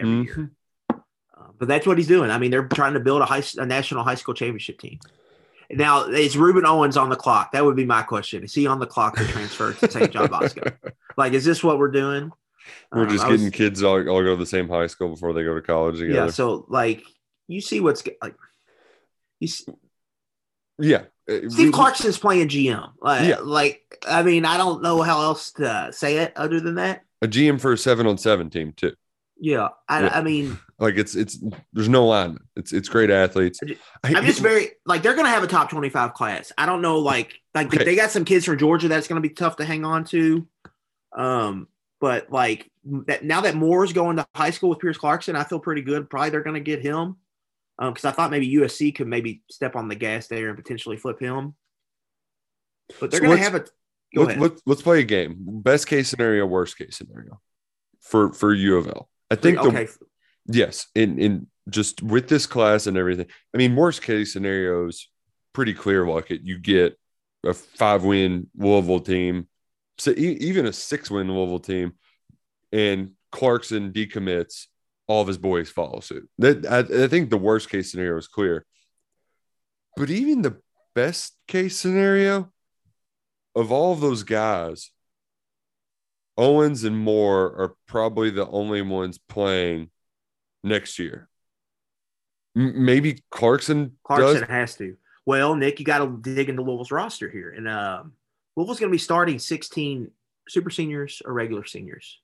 every 0.00 0.12
mm-hmm. 0.12 0.40
year. 0.40 0.52
Uh, 0.90 1.50
but 1.56 1.68
that's 1.68 1.86
what 1.86 1.96
he's 1.96 2.08
doing. 2.08 2.30
I 2.30 2.38
mean, 2.38 2.50
they're 2.50 2.66
trying 2.66 2.94
to 2.94 3.00
build 3.00 3.22
a 3.22 3.24
high 3.24 3.44
a 3.58 3.66
national 3.66 4.02
high 4.02 4.16
school 4.16 4.34
championship 4.34 4.80
team. 4.80 4.98
Now, 5.70 6.06
is 6.06 6.34
Rueben 6.34 6.64
Owens 6.64 6.96
on 6.96 7.08
the 7.08 7.16
clock? 7.16 7.52
That 7.52 7.64
would 7.64 7.76
be 7.76 7.84
my 7.84 8.02
question. 8.02 8.42
Is 8.42 8.54
he 8.54 8.66
on 8.66 8.80
the 8.80 8.86
clock 8.86 9.16
to 9.16 9.26
transfer 9.26 9.72
to 9.74 9.90
St. 9.90 10.12
John 10.12 10.28
Bosco? 10.28 10.62
like, 11.16 11.32
is 11.32 11.44
this 11.44 11.62
what 11.62 11.78
we're 11.78 11.90
doing? 11.90 12.32
We're 12.92 13.02
um, 13.02 13.08
just 13.08 13.26
getting 13.26 13.46
was, 13.46 13.54
kids 13.54 13.82
all, 13.82 14.08
all 14.08 14.22
go 14.22 14.30
to 14.30 14.36
the 14.36 14.46
same 14.46 14.68
high 14.68 14.86
school 14.86 15.08
before 15.08 15.32
they 15.32 15.42
go 15.44 15.54
to 15.54 15.62
college 15.62 15.98
together. 15.98 16.26
Yeah. 16.26 16.30
So, 16.30 16.66
like, 16.68 17.02
you 17.48 17.60
see 17.60 17.80
what's 17.80 18.02
like, 18.22 18.34
you 19.40 19.48
see, 19.48 19.64
yeah. 20.78 21.04
Uh, 21.28 21.48
Steve 21.48 21.72
Clarkson's 21.72 22.18
playing 22.18 22.48
GM. 22.48 22.92
Like, 23.00 23.28
yeah. 23.28 23.38
like, 23.40 23.82
I 24.06 24.22
mean, 24.22 24.44
I 24.44 24.56
don't 24.56 24.82
know 24.82 25.02
how 25.02 25.22
else 25.22 25.52
to 25.52 25.90
say 25.92 26.18
it 26.18 26.32
other 26.36 26.60
than 26.60 26.76
that. 26.76 27.02
A 27.22 27.26
GM 27.26 27.60
for 27.60 27.72
a 27.72 27.78
seven 27.78 28.06
on 28.06 28.18
seven 28.18 28.50
team, 28.50 28.72
too. 28.76 28.94
Yeah, 29.38 29.68
I, 29.88 30.02
yeah. 30.02 30.18
I, 30.18 30.22
mean, 30.22 30.58
like 30.78 30.96
it's 30.96 31.14
it's 31.14 31.38
there's 31.72 31.88
no 31.88 32.06
line. 32.06 32.38
It's 32.56 32.72
it's 32.72 32.88
great 32.88 33.10
athletes. 33.10 33.60
I'm 34.02 34.24
just 34.24 34.40
very 34.40 34.70
like 34.86 35.02
they're 35.02 35.14
gonna 35.14 35.28
have 35.28 35.42
a 35.42 35.46
top 35.46 35.68
25 35.68 36.14
class. 36.14 36.52
I 36.56 36.64
don't 36.64 36.80
know, 36.80 36.98
like 36.98 37.38
like 37.54 37.66
okay. 37.66 37.84
they 37.84 37.96
got 37.96 38.10
some 38.10 38.24
kids 38.24 38.46
from 38.46 38.58
Georgia 38.58 38.88
that's 38.88 39.08
gonna 39.08 39.20
be 39.20 39.30
tough 39.30 39.56
to 39.56 39.64
hang 39.64 39.84
on 39.84 40.04
to. 40.06 40.48
Um, 41.14 41.68
but 42.00 42.30
like 42.30 42.70
that 43.06 43.24
now 43.24 43.40
that 43.40 43.54
Moore's 43.54 43.92
going 43.92 44.16
to 44.16 44.26
high 44.34 44.50
school 44.50 44.70
with 44.70 44.78
Pierce 44.78 44.98
Clarkson, 44.98 45.36
I 45.36 45.44
feel 45.44 45.58
pretty 45.58 45.82
good. 45.82 46.10
Probably 46.10 46.30
they're 46.30 46.42
gonna 46.42 46.60
get 46.60 46.82
him. 46.82 47.16
Um, 47.78 47.92
because 47.92 48.06
I 48.06 48.10
thought 48.10 48.30
maybe 48.30 48.54
USC 48.54 48.94
could 48.94 49.06
maybe 49.06 49.42
step 49.50 49.76
on 49.76 49.88
the 49.88 49.94
gas 49.94 50.28
there 50.28 50.48
and 50.48 50.56
potentially 50.56 50.96
flip 50.96 51.20
him. 51.20 51.54
But 53.00 53.10
they're 53.10 53.20
so 53.20 53.26
gonna 53.26 53.38
have 53.38 53.54
a. 53.54 53.64
Go 54.14 54.22
let, 54.22 54.38
let, 54.38 54.52
let's 54.64 54.82
play 54.82 55.00
a 55.00 55.04
game. 55.04 55.36
Best 55.38 55.86
case 55.86 56.08
scenario, 56.08 56.46
worst 56.46 56.78
case 56.78 56.96
scenario 56.96 57.40
for 58.00 58.32
for 58.32 58.54
U 58.54 58.76
of 58.78 58.86
L. 58.86 59.08
I 59.30 59.34
think 59.34 59.60
the, 59.60 59.68
okay. 59.68 59.88
yes, 60.46 60.86
in 60.94 61.18
in 61.18 61.46
just 61.68 62.02
with 62.02 62.28
this 62.28 62.46
class 62.46 62.86
and 62.86 62.96
everything. 62.96 63.26
I 63.54 63.58
mean, 63.58 63.74
worst 63.74 64.02
case 64.02 64.32
scenarios 64.32 65.08
pretty 65.52 65.74
clear. 65.74 66.06
Like 66.06 66.30
it, 66.30 66.42
you 66.42 66.58
get 66.58 66.96
a 67.44 67.52
five 67.52 68.04
win 68.04 68.48
Louisville 68.56 69.00
team, 69.00 69.48
so 69.98 70.10
e- 70.12 70.38
even 70.40 70.66
a 70.66 70.72
six 70.72 71.10
win 71.10 71.32
Louisville 71.32 71.58
team, 71.58 71.92
and 72.72 73.12
Clarkson 73.32 73.92
decommits. 73.92 74.66
All 75.08 75.22
of 75.22 75.28
his 75.28 75.38
boys 75.38 75.70
follow 75.70 76.00
suit. 76.00 76.28
That 76.38 76.66
I, 76.66 77.04
I 77.04 77.06
think 77.06 77.30
the 77.30 77.38
worst 77.38 77.70
case 77.70 77.92
scenario 77.92 78.16
is 78.18 78.26
clear. 78.26 78.66
But 79.96 80.10
even 80.10 80.42
the 80.42 80.60
best 80.96 81.36
case 81.46 81.76
scenario 81.78 82.50
of 83.54 83.70
all 83.70 83.92
of 83.92 84.00
those 84.00 84.24
guys, 84.24 84.90
Owens 86.36 86.84
and 86.84 86.98
Moore 86.98 87.44
are 87.44 87.74
probably 87.86 88.30
the 88.30 88.48
only 88.48 88.82
ones 88.82 89.18
playing 89.28 89.90
next 90.64 90.98
year. 90.98 91.28
M- 92.56 92.84
maybe 92.84 93.22
Clarkson. 93.30 93.96
Clarkson 94.04 94.40
does. 94.40 94.48
has 94.48 94.74
to. 94.76 94.96
Well, 95.24 95.56
Nick, 95.56 95.78
you 95.78 95.84
got 95.84 95.98
to 95.98 96.18
dig 96.20 96.48
into 96.48 96.62
Louisville's 96.62 96.90
roster 96.90 97.30
here, 97.30 97.50
and 97.50 97.66
uh, 97.66 98.04
Louisville's 98.56 98.80
going 98.80 98.90
to 98.90 98.94
be 98.94 98.98
starting 98.98 99.38
16 99.38 100.10
super 100.48 100.70
seniors 100.70 101.22
or 101.24 101.32
regular 101.32 101.64
seniors 101.64 102.18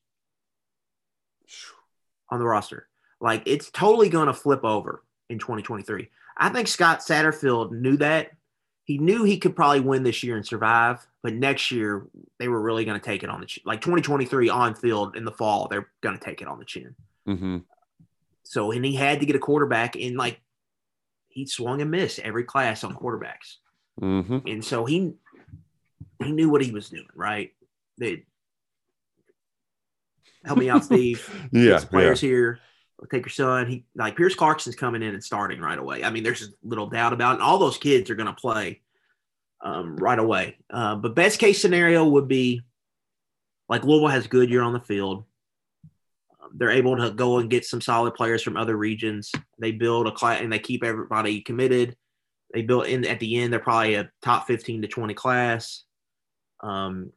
on 2.30 2.38
the 2.38 2.46
roster. 2.46 2.88
Like 3.20 3.42
it's 3.46 3.70
totally 3.70 4.08
going 4.08 4.26
to 4.26 4.34
flip 4.34 4.64
over 4.64 5.04
in 5.28 5.38
2023. 5.38 6.08
I 6.36 6.48
think 6.48 6.68
Scott 6.68 7.00
Satterfield 7.00 7.72
knew 7.72 7.96
that 7.98 8.32
he 8.84 8.98
knew 8.98 9.24
he 9.24 9.38
could 9.38 9.54
probably 9.54 9.80
win 9.80 10.02
this 10.02 10.22
year 10.22 10.36
and 10.36 10.46
survive, 10.46 11.06
but 11.22 11.34
next 11.34 11.70
year 11.70 12.06
they 12.38 12.48
were 12.48 12.60
really 12.60 12.84
going 12.84 12.98
to 12.98 13.04
take 13.04 13.22
it 13.22 13.30
on 13.30 13.40
the 13.40 13.46
chin. 13.46 13.62
Like 13.64 13.80
2023 13.80 14.48
on 14.48 14.74
field 14.74 15.16
in 15.16 15.24
the 15.24 15.30
fall, 15.30 15.68
they're 15.68 15.88
going 16.00 16.18
to 16.18 16.24
take 16.24 16.42
it 16.42 16.48
on 16.48 16.58
the 16.58 16.64
chin. 16.64 16.94
Mm-hmm. 17.28 17.58
So, 18.42 18.72
and 18.72 18.84
he 18.84 18.94
had 18.94 19.20
to 19.20 19.26
get 19.26 19.36
a 19.36 19.38
quarterback, 19.38 19.94
and 19.96 20.16
like 20.16 20.40
he 21.28 21.46
swung 21.46 21.80
and 21.80 21.90
missed 21.90 22.18
every 22.18 22.44
class 22.44 22.82
on 22.82 22.94
quarterbacks, 22.94 23.56
mm-hmm. 24.00 24.38
and 24.46 24.64
so 24.64 24.84
he 24.84 25.14
he 26.24 26.32
knew 26.32 26.50
what 26.50 26.62
he 26.62 26.70
was 26.70 26.88
doing. 26.88 27.06
Right? 27.14 27.52
They 27.98 28.24
help 30.44 30.58
me 30.58 30.70
out, 30.70 30.84
Steve. 30.84 31.28
yeah, 31.52 31.80
players 31.84 32.22
yeah. 32.22 32.28
here 32.28 32.60
take 33.10 33.24
your 33.24 33.30
son. 33.30 33.66
He 33.66 33.84
like 33.94 34.16
Pierce 34.16 34.34
Clarkson's 34.34 34.76
coming 34.76 35.02
in 35.02 35.14
and 35.14 35.24
starting 35.24 35.60
right 35.60 35.78
away. 35.78 36.04
I 36.04 36.10
mean, 36.10 36.22
there's 36.22 36.50
little 36.62 36.88
doubt 36.88 37.12
about 37.12 37.32
it. 37.32 37.34
And 37.34 37.42
all 37.42 37.58
those 37.58 37.78
kids 37.78 38.10
are 38.10 38.14
going 38.14 38.28
to 38.28 38.32
play 38.32 38.80
um, 39.62 39.96
right 39.96 40.18
away. 40.18 40.58
Uh, 40.70 40.96
but 40.96 41.14
best 41.14 41.38
case 41.38 41.60
scenario 41.60 42.06
would 42.06 42.28
be 42.28 42.62
like 43.68 43.84
Louisville 43.84 44.08
has 44.08 44.26
Goodyear 44.26 44.62
on 44.62 44.72
the 44.72 44.80
field. 44.80 45.24
Um, 46.42 46.50
they're 46.54 46.70
able 46.70 46.96
to 46.96 47.10
go 47.10 47.38
and 47.38 47.50
get 47.50 47.64
some 47.64 47.80
solid 47.80 48.14
players 48.14 48.42
from 48.42 48.56
other 48.56 48.76
regions. 48.76 49.32
They 49.58 49.72
build 49.72 50.06
a 50.06 50.12
class 50.12 50.40
and 50.40 50.52
they 50.52 50.58
keep 50.58 50.84
everybody 50.84 51.40
committed. 51.40 51.96
They 52.52 52.62
build 52.62 52.86
in 52.86 53.06
at 53.06 53.20
the 53.20 53.40
end. 53.40 53.52
They're 53.52 53.60
probably 53.60 53.94
a 53.94 54.10
top 54.20 54.46
15 54.46 54.82
to 54.82 54.88
20 54.88 55.14
class. 55.14 55.84
Um, 56.62 57.12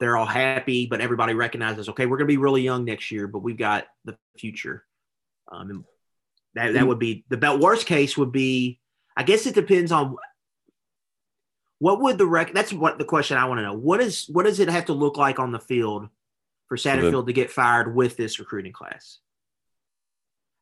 they're 0.00 0.16
all 0.16 0.26
happy, 0.26 0.86
but 0.86 1.00
everybody 1.00 1.34
recognizes, 1.34 1.88
okay, 1.88 2.06
we're 2.06 2.18
going 2.18 2.28
to 2.28 2.32
be 2.32 2.36
really 2.36 2.62
young 2.62 2.84
next 2.84 3.10
year, 3.10 3.26
but 3.26 3.40
we've 3.40 3.58
got 3.58 3.86
the 4.04 4.16
future. 4.38 4.84
Um, 5.50 5.84
that, 6.54 6.74
that 6.74 6.86
would 6.86 6.98
be 6.98 7.24
the 7.28 7.36
best 7.36 7.58
worst 7.58 7.86
case 7.86 8.16
would 8.16 8.32
be, 8.32 8.80
I 9.16 9.22
guess 9.24 9.46
it 9.46 9.54
depends 9.54 9.90
on 9.90 10.16
what 11.78 12.00
would 12.00 12.18
the 12.18 12.26
rec. 12.26 12.52
That's 12.52 12.72
what 12.72 12.98
the 12.98 13.04
question 13.04 13.36
I 13.36 13.46
want 13.46 13.58
to 13.58 13.62
know. 13.62 13.74
What 13.74 14.00
is 14.00 14.26
what 14.28 14.46
does 14.46 14.60
it 14.60 14.68
have 14.68 14.86
to 14.86 14.92
look 14.92 15.16
like 15.16 15.38
on 15.38 15.52
the 15.52 15.60
field 15.60 16.08
for 16.68 16.76
Satterfield 16.76 17.26
to 17.26 17.32
get 17.32 17.50
fired 17.50 17.94
with 17.94 18.16
this 18.16 18.38
recruiting 18.38 18.72
class? 18.72 19.18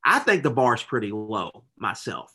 I 0.04 0.18
think 0.18 0.42
the 0.42 0.50
bar 0.50 0.74
is 0.74 0.82
pretty 0.82 1.10
low 1.10 1.64
myself. 1.76 2.32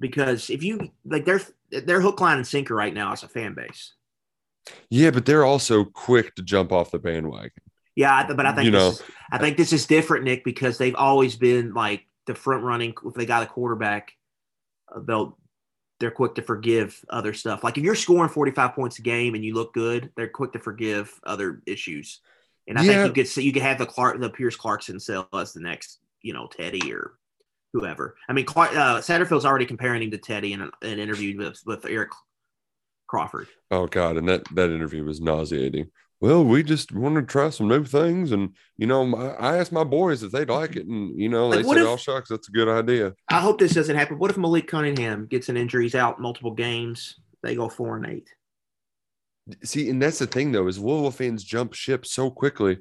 Because 0.00 0.50
if 0.50 0.62
you 0.62 0.90
like, 1.04 1.24
they're 1.24 1.40
they're 1.70 2.00
hook, 2.00 2.20
line, 2.20 2.38
and 2.38 2.46
sinker 2.46 2.74
right 2.74 2.94
now 2.94 3.12
as 3.12 3.22
a 3.22 3.28
fan 3.28 3.54
base. 3.54 3.94
Yeah, 4.90 5.10
but 5.10 5.26
they're 5.26 5.44
also 5.44 5.84
quick 5.84 6.34
to 6.36 6.42
jump 6.42 6.72
off 6.72 6.90
the 6.90 6.98
bandwagon. 6.98 7.62
Yeah, 7.96 8.26
but 8.32 8.46
I 8.46 8.54
think 8.54 8.66
You 8.66 8.70
this 8.70 8.82
know. 8.82 8.88
is, 8.90 9.02
I 9.32 9.38
think 9.38 9.56
this 9.56 9.72
is 9.72 9.86
different, 9.86 10.24
Nick, 10.24 10.44
because 10.44 10.78
they've 10.78 10.94
always 10.94 11.36
been 11.36 11.74
like 11.74 12.06
the 12.26 12.34
front 12.34 12.62
running. 12.62 12.94
If 13.04 13.14
they 13.14 13.26
got 13.26 13.42
a 13.42 13.46
quarterback, 13.46 14.12
uh, 14.94 15.00
they'll 15.00 15.36
they're 16.00 16.12
quick 16.12 16.36
to 16.36 16.42
forgive 16.42 17.04
other 17.10 17.34
stuff. 17.34 17.64
Like 17.64 17.76
if 17.76 17.82
you're 17.82 17.96
scoring 17.96 18.30
45 18.30 18.74
points 18.74 19.00
a 19.00 19.02
game 19.02 19.34
and 19.34 19.44
you 19.44 19.54
look 19.54 19.74
good, 19.74 20.12
they're 20.16 20.28
quick 20.28 20.52
to 20.52 20.60
forgive 20.60 21.12
other 21.24 21.60
issues. 21.66 22.20
And 22.68 22.78
I 22.78 22.84
Yeah. 22.84 23.02
think 23.02 23.06
you 23.06 23.12
could 23.22 23.28
see 23.28 23.42
you 23.42 23.52
could 23.52 23.62
have 23.62 23.78
the 23.78 23.86
Clark 23.86 24.20
the 24.20 24.30
Pierce 24.30 24.54
Clarkson 24.56 25.00
sell 25.00 25.28
as 25.32 25.52
the 25.52 25.60
next, 25.60 25.98
you 26.22 26.32
know, 26.32 26.46
Teddy 26.46 26.92
or 26.92 27.17
whoever. 27.72 28.16
I 28.28 28.32
mean, 28.32 28.44
Clark, 28.44 28.72
uh, 28.72 28.98
Satterfield's 29.00 29.44
already 29.44 29.66
comparing 29.66 30.02
him 30.02 30.10
to 30.10 30.18
Teddy 30.18 30.52
in 30.52 30.60
an, 30.62 30.70
an 30.82 30.98
interview 30.98 31.36
with 31.36 31.60
with 31.66 31.84
Eric 31.86 32.10
Crawford. 33.06 33.48
Oh 33.70 33.86
God, 33.86 34.16
and 34.16 34.28
that 34.28 34.44
that 34.54 34.70
interview 34.70 35.04
was 35.04 35.20
nauseating. 35.20 35.90
Well, 36.20 36.44
we 36.44 36.64
just 36.64 36.90
want 36.92 37.14
to 37.14 37.22
try 37.22 37.48
some 37.50 37.68
new 37.68 37.84
things, 37.84 38.32
and 38.32 38.50
you 38.76 38.86
know, 38.88 39.06
my, 39.06 39.28
I 39.34 39.58
asked 39.58 39.70
my 39.70 39.84
boys 39.84 40.24
if 40.24 40.32
they'd 40.32 40.48
like 40.50 40.74
it, 40.74 40.86
and 40.86 41.18
you 41.18 41.28
know, 41.28 41.48
Like, 41.48 41.62
they 41.64 41.68
said, 41.68 41.78
if- 41.78 41.86
"Oh 41.86 41.96
shucks, 41.96 42.28
that's 42.28 42.48
a 42.48 42.52
good 42.52 42.68
idea." 42.68 43.14
I 43.28 43.40
hope 43.40 43.58
this 43.60 43.72
doesn't 43.74 43.94
happen. 43.96 44.18
What 44.18 44.30
if 44.30 44.36
Malik 44.36 44.66
Cunningham 44.66 45.26
gets 45.26 45.48
an 45.48 45.56
injury, 45.56 45.84
he's 45.84 45.94
out 45.94 46.20
multiple 46.20 46.50
games, 46.52 47.14
they 47.42 47.54
go 47.54 47.68
four 47.68 47.96
and 47.96 48.06
eight? 48.06 48.28
See, 49.64 49.88
and 49.88 50.02
that's 50.02 50.18
the 50.18 50.26
thing 50.26 50.52
though, 50.52 50.66
is 50.66 50.78
Louisville 50.78 51.10
fans 51.10 51.42
jump 51.42 51.72
ship 51.72 52.04
so 52.04 52.30
quickly. 52.30 52.78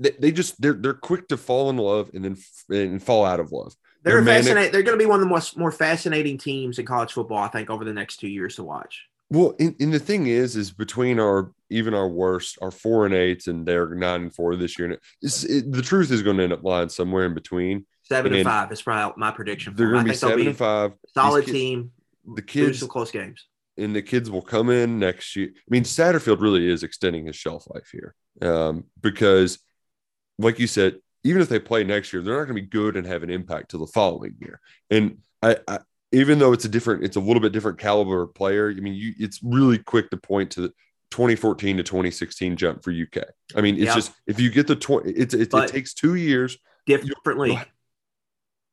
They, 0.00 0.10
they 0.18 0.32
just 0.32 0.58
they're 0.60 0.72
they're 0.72 0.94
quick 0.94 1.28
to 1.28 1.36
fall 1.36 1.68
in 1.70 1.76
love 1.76 2.10
and 2.14 2.24
then 2.24 2.32
f- 2.38 2.64
and 2.74 3.02
fall 3.02 3.24
out 3.26 3.40
of 3.40 3.50
love. 3.52 3.74
They're 4.08 4.24
fascinating. 4.24 4.72
They're 4.72 4.82
going 4.82 4.98
to 4.98 5.02
be 5.02 5.08
one 5.08 5.20
of 5.20 5.26
the 5.26 5.30
most 5.30 5.56
more 5.56 5.70
fascinating 5.72 6.38
teams 6.38 6.78
in 6.78 6.86
college 6.86 7.12
football, 7.12 7.38
I 7.38 7.48
think, 7.48 7.70
over 7.70 7.84
the 7.84 7.92
next 7.92 8.18
two 8.18 8.28
years 8.28 8.56
to 8.56 8.64
watch. 8.64 9.04
Well, 9.30 9.54
and, 9.60 9.74
and 9.78 9.92
the 9.92 9.98
thing 9.98 10.26
is, 10.26 10.56
is 10.56 10.70
between 10.70 11.20
our 11.20 11.52
even 11.70 11.92
our 11.92 12.08
worst, 12.08 12.58
our 12.62 12.70
four 12.70 13.04
and 13.04 13.14
eights, 13.14 13.46
and 13.46 13.66
they're 13.66 13.94
nine 13.94 14.22
and 14.22 14.34
four 14.34 14.56
this 14.56 14.78
year. 14.78 14.90
And 14.90 14.98
it's, 15.20 15.44
it, 15.44 15.70
the 15.70 15.82
truth 15.82 16.10
is 16.10 16.22
going 16.22 16.38
to 16.38 16.44
end 16.44 16.52
up 16.54 16.64
lying 16.64 16.88
somewhere 16.88 17.26
in 17.26 17.34
between. 17.34 17.84
Seven 18.04 18.32
and 18.32 18.40
And 18.40 18.48
five 18.48 18.72
is 18.72 18.80
probably 18.80 19.20
my 19.20 19.30
prediction. 19.30 19.74
They're 19.76 19.90
going 19.90 20.06
to 20.06 20.10
be 20.12 20.16
seven 20.16 20.46
and 20.46 20.56
five. 20.56 20.92
Solid 21.12 21.44
kids- 21.44 21.56
team. 21.58 21.92
The 22.34 22.42
kids 22.42 22.78
some 22.78 22.88
close 22.88 23.10
games. 23.10 23.46
and 23.76 23.94
the 23.96 24.02
kids 24.02 24.30
will 24.30 24.42
come 24.42 24.70
in 24.70 24.98
next 24.98 25.34
year. 25.36 25.50
I 25.54 25.60
mean, 25.68 25.84
Satterfield 25.84 26.40
really 26.40 26.68
is 26.68 26.82
extending 26.82 27.26
his 27.26 27.36
shelf 27.36 27.66
life 27.74 27.88
here 27.90 28.14
um, 28.42 28.84
because, 29.00 29.58
like 30.38 30.58
you 30.58 30.66
said, 30.66 30.96
even 31.28 31.42
if 31.42 31.48
they 31.48 31.58
play 31.58 31.84
next 31.84 32.12
year, 32.12 32.22
they're 32.22 32.38
not 32.38 32.44
going 32.46 32.56
to 32.56 32.62
be 32.62 32.68
good 32.68 32.96
and 32.96 33.06
have 33.06 33.22
an 33.22 33.28
impact 33.30 33.70
till 33.70 33.80
the 33.80 33.86
following 33.86 34.34
year. 34.40 34.60
And 34.90 35.18
I, 35.42 35.58
I, 35.68 35.78
even 36.12 36.38
though 36.38 36.52
it's 36.54 36.64
a 36.64 36.68
different, 36.70 37.04
it's 37.04 37.16
a 37.16 37.20
little 37.20 37.40
bit 37.42 37.52
different 37.52 37.78
caliber 37.78 38.26
player. 38.26 38.70
I 38.70 38.80
mean, 38.80 38.94
you, 38.94 39.12
it's 39.18 39.40
really 39.42 39.76
quick 39.78 40.08
to 40.10 40.16
point 40.16 40.50
to 40.52 40.62
the 40.62 40.68
2014 41.10 41.76
to 41.76 41.82
2016 41.82 42.56
jump 42.56 42.82
for 42.82 42.90
UK. 42.92 43.24
I 43.54 43.60
mean, 43.60 43.74
it's 43.76 43.84
Yeah. 43.84 43.94
just 43.94 44.12
if 44.26 44.40
you 44.40 44.50
get 44.50 44.66
the 44.66 44.76
20, 44.76 45.10
it's, 45.12 45.34
it's, 45.34 45.54
it 45.54 45.68
takes 45.68 45.92
two 45.94 46.14
years 46.14 46.56
Different 46.86 47.38
league. 47.40 47.58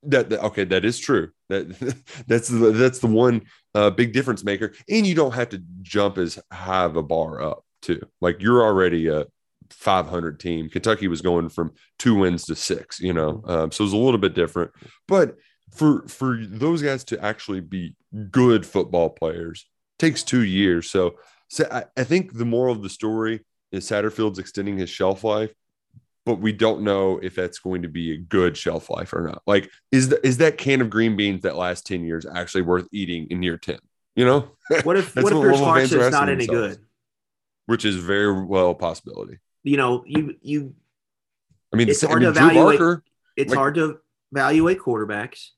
that, 0.04 0.30
that- 0.30 0.42
okay 0.46 0.64
that 0.64 0.86
is 0.86 0.98
true 0.98 1.32
that 1.50 1.68
that's 2.28 2.48
the 2.48 2.72
that's 2.72 3.00
the 3.00 3.08
one 3.08 3.42
uh, 3.74 3.90
big 3.90 4.14
difference 4.14 4.44
maker 4.46 4.72
and 4.90 5.06
you 5.06 5.16
don't 5.16 5.34
have 5.34 5.50
to 5.50 5.62
jump 5.82 6.18
as 6.18 6.40
high 6.52 6.86
of 6.86 6.96
a 6.96 7.04
bar 7.04 7.42
up 7.42 7.66
too 7.82 8.02
like 8.22 8.42
you're 8.42 8.64
already 8.64 9.08
a 9.10 9.26
500 9.70 10.40
team 10.40 10.70
kentucky 10.70 11.08
was 11.08 11.22
going 11.22 11.50
from 11.50 11.74
two 12.00 12.16
wins 12.16 12.46
to 12.46 12.56
six 12.56 13.00
you 13.00 13.14
know 13.14 13.42
um, 13.46 13.72
so 13.72 13.84
it's 13.84 13.94
a 13.94 13.98
little 13.98 14.20
bit 14.20 14.34
different 14.34 14.72
but 15.08 15.36
for 15.74 16.08
for 16.08 16.38
those 16.42 16.82
guys 16.82 17.04
to 17.04 17.24
actually 17.24 17.62
be 17.62 17.96
good 18.32 18.66
football 18.66 19.10
players 19.10 19.66
takes 20.00 20.24
two 20.24 20.44
years 20.44 20.90
so, 20.90 21.16
so 21.48 21.66
I, 21.72 21.86
I 21.98 22.04
think 22.04 22.34
the 22.34 22.46
moral 22.46 22.76
of 22.76 22.82
the 22.82 22.90
story 22.90 23.46
is 23.72 23.86
satterfield's 23.86 24.40
extending 24.40 24.78
his 24.78 24.90
shelf 24.90 25.24
life 25.24 25.54
but 26.26 26.40
we 26.40 26.52
don't 26.52 26.82
know 26.82 27.20
if 27.22 27.36
that's 27.36 27.60
going 27.60 27.84
to 27.84 27.88
be 27.88 28.14
a 28.14 28.18
good 28.18 28.58
shelf 28.58 28.90
life 28.90 29.14
or 29.14 29.22
not. 29.22 29.44
Like, 29.46 29.70
is 29.92 30.10
the, 30.10 30.26
is 30.26 30.38
that 30.38 30.58
can 30.58 30.82
of 30.82 30.90
green 30.90 31.16
beans 31.16 31.44
that 31.44 31.56
lasts 31.56 31.84
10 31.88 32.04
years 32.04 32.26
actually 32.26 32.64
worth 32.64 32.88
eating 32.92 33.28
in 33.30 33.44
year 33.44 33.58
10? 33.58 33.78
You 34.16 34.26
know? 34.26 34.52
What 34.84 34.98
if 34.98 35.16
what 35.16 35.32
if 35.32 35.34
what 35.34 35.34
Pierce 35.34 35.34
Louisville 35.34 35.74
fans 35.74 35.94
are 35.94 35.98
Clarkson's 35.98 36.14
not 36.14 36.30
any 36.30 36.48
good? 36.48 36.80
Which 37.68 37.86
is 37.86 37.96
very 37.96 38.44
well 38.44 38.72
a 38.72 38.76
possibility. 38.76 39.38
You 39.66 39.78
know, 39.78 40.04
you 40.06 40.36
you 40.42 40.74
I 41.74 41.78
mean, 41.78 41.90
It's 41.90 42.00
the, 42.02 42.08
I 42.08 42.12
hard 42.12 42.22
mean, 42.22 42.34
to 42.34 42.40
Drew 42.40 42.48
evaluate- 42.50 42.80
Barker, 42.80 43.04
it's 43.36 43.50
Like- 43.50 43.58
hard 43.58 43.76
to 43.76 44.00
evaluate 44.32 44.80
quarterbacks. 44.80 45.50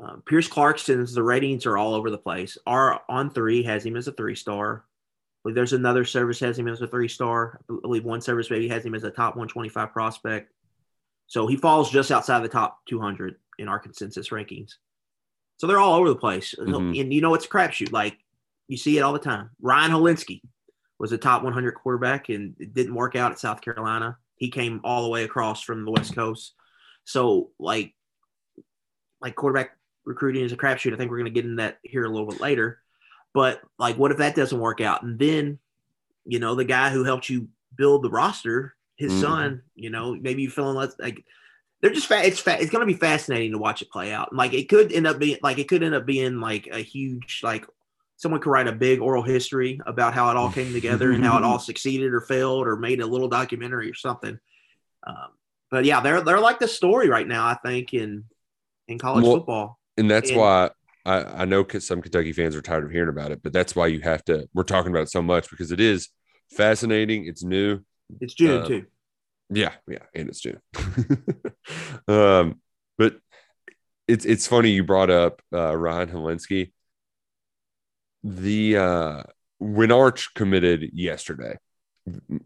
Um, 0.00 0.22
Pierce 0.26 0.46
Clarkson's 0.46 1.14
the 1.14 1.22
ratings 1.22 1.64
are 1.66 1.78
all 1.78 1.94
over 1.94 2.10
the 2.10 2.18
place. 2.18 2.58
Our 2.66 3.00
on 3.08 3.30
three 3.30 3.62
has 3.64 3.84
him 3.84 3.96
as 3.96 4.06
a 4.08 4.12
three 4.12 4.34
star. 4.36 4.84
There's 5.44 5.72
another 5.72 6.04
service 6.04 6.38
has 6.40 6.58
him 6.58 6.68
as 6.68 6.82
a 6.82 6.86
three 6.86 7.08
star. 7.08 7.60
I 7.70 7.74
believe 7.80 8.04
one 8.04 8.20
service 8.20 8.50
maybe 8.50 8.68
has 8.68 8.84
him 8.84 8.94
as 8.94 9.04
a 9.04 9.10
top 9.10 9.36
125 9.36 9.92
prospect. 9.92 10.52
So 11.28 11.46
he 11.46 11.56
falls 11.56 11.90
just 11.90 12.10
outside 12.12 12.40
the 12.44 12.48
top 12.48 12.84
200 12.86 13.36
in 13.58 13.68
our 13.68 13.78
consensus 13.78 14.28
rankings. 14.28 14.72
So 15.56 15.66
they're 15.66 15.78
all 15.80 15.94
over 15.94 16.08
the 16.10 16.16
place. 16.16 16.54
Mhm. 16.58 17.00
And 17.00 17.12
you 17.12 17.20
know, 17.22 17.32
it's 17.34 17.46
a 17.46 17.48
crapshoot. 17.48 17.90
Like 17.90 18.18
you 18.68 18.76
see 18.76 18.98
it 18.98 19.00
all 19.00 19.14
the 19.14 19.18
time. 19.18 19.50
Ryan 19.62 19.92
Hilinski 19.92 20.42
was 20.98 21.12
a 21.12 21.18
top 21.18 21.42
100 21.42 21.72
quarterback 21.72 22.28
and 22.28 22.54
it 22.58 22.74
didn't 22.74 22.94
work 22.94 23.16
out 23.16 23.32
at 23.32 23.38
South 23.38 23.60
Carolina. 23.60 24.16
He 24.36 24.50
came 24.50 24.80
all 24.84 25.02
the 25.02 25.08
way 25.10 25.24
across 25.24 25.62
from 25.62 25.84
the 25.84 25.90
West 25.90 26.14
Coast. 26.14 26.54
So 27.04 27.50
like, 27.58 27.94
like 29.20 29.34
quarterback 29.34 29.70
recruiting 30.04 30.44
is 30.44 30.52
a 30.52 30.56
crapshoot. 30.56 30.92
I 30.92 30.96
think 30.96 31.10
we're 31.10 31.18
going 31.18 31.32
to 31.32 31.38
get 31.38 31.44
into 31.44 31.62
that 31.62 31.78
here 31.82 32.04
a 32.04 32.08
little 32.08 32.28
bit 32.28 32.40
later. 32.40 32.80
But 33.34 33.60
like, 33.78 33.96
what 33.96 34.10
if 34.12 34.18
that 34.18 34.34
doesn't 34.36 34.58
work 34.60 34.80
out? 34.80 35.02
And 35.02 35.18
then, 35.18 35.58
you 36.24 36.38
know, 36.38 36.54
the 36.54 36.64
guy 36.64 36.90
who 36.90 37.04
helped 37.04 37.28
you 37.28 37.48
build 37.76 38.02
the 38.02 38.10
roster, 38.10 38.74
his 38.96 39.12
Mhm. 39.12 39.20
son, 39.20 39.62
you 39.74 39.90
know, 39.90 40.14
maybe 40.14 40.42
you 40.42 40.50
feeling 40.50 40.76
less 40.76 40.94
like 40.98 41.24
they're 41.80 41.90
just 41.92 42.06
fat. 42.06 42.24
it's 42.24 42.40
fat. 42.40 42.60
it's 42.62 42.70
going 42.70 42.86
to 42.86 42.92
be 42.92 42.98
fascinating 42.98 43.52
to 43.52 43.58
watch 43.58 43.82
it 43.82 43.90
play 43.90 44.12
out. 44.12 44.34
Like 44.34 44.54
it 44.54 44.68
could 44.68 44.92
end 44.92 45.06
up 45.06 45.18
being 45.18 45.38
like 45.42 45.58
it 45.58 45.68
could 45.68 45.82
end 45.82 45.94
up 45.94 46.06
being 46.06 46.40
like 46.40 46.66
a 46.72 46.78
huge 46.78 47.40
like 47.42 47.66
someone 48.16 48.40
could 48.40 48.50
write 48.50 48.68
a 48.68 48.72
big 48.72 49.00
oral 49.00 49.22
history 49.22 49.80
about 49.86 50.14
how 50.14 50.30
it 50.30 50.36
all 50.36 50.50
came 50.50 50.72
together 50.72 51.12
and 51.12 51.24
how 51.24 51.36
it 51.38 51.44
all 51.44 51.58
succeeded 51.70 52.12
or 52.12 52.20
failed 52.20 52.66
or 52.66 52.76
made 52.76 53.00
a 53.00 53.06
little 53.06 53.28
documentary 53.28 53.90
or 53.90 53.94
something. 53.94 54.38
Um, 55.06 55.28
but 55.70 55.84
yeah, 55.84 56.00
they're 56.00 56.20
they're 56.20 56.40
like 56.40 56.58
the 56.58 56.68
story 56.68 57.08
right 57.08 57.26
now. 57.26 57.46
I 57.46 57.54
think 57.54 57.92
in 57.94 58.24
in 58.88 58.98
college 58.98 59.24
Well, 59.24 59.36
football. 59.36 59.78
and 59.96 60.10
that's 60.10 60.30
And- 60.30 60.38
why 60.38 60.70
I, 61.04 61.42
I 61.42 61.44
know 61.44 61.64
some 61.78 62.02
Kentucky 62.02 62.32
fans 62.32 62.56
are 62.56 62.62
tired 62.62 62.84
of 62.84 62.90
hearing 62.90 63.08
about 63.08 63.30
it, 63.30 63.40
but 63.42 63.52
that's 63.52 63.76
why 63.76 63.86
you 63.86 64.00
have 64.00 64.24
to. 64.24 64.48
We're 64.54 64.64
talking 64.64 64.90
about 64.90 65.02
it 65.02 65.10
so 65.10 65.22
much 65.22 65.48
because 65.50 65.70
it 65.70 65.78
is 65.78 66.08
fascinating. 66.50 67.26
It's 67.26 67.44
new. 67.44 67.80
It's 68.20 68.34
June 68.34 68.62
uh, 68.62 68.66
too. 68.66 68.86
Yeah, 69.48 69.72
yeah, 69.86 70.02
and 70.14 70.28
it's 70.28 70.40
June. 70.40 70.60
um, 72.08 72.60
but 72.98 73.18
it's 74.08 74.24
it's 74.24 74.46
funny 74.46 74.70
you 74.70 74.82
brought 74.84 75.10
up 75.10 75.42
uh, 75.52 75.76
Ryan 75.76 76.08
Hilinski. 76.08 76.72
The 78.28 78.76
uh, 78.76 79.22
when 79.58 79.92
Arch 79.92 80.34
committed 80.34 80.90
yesterday, 80.92 81.58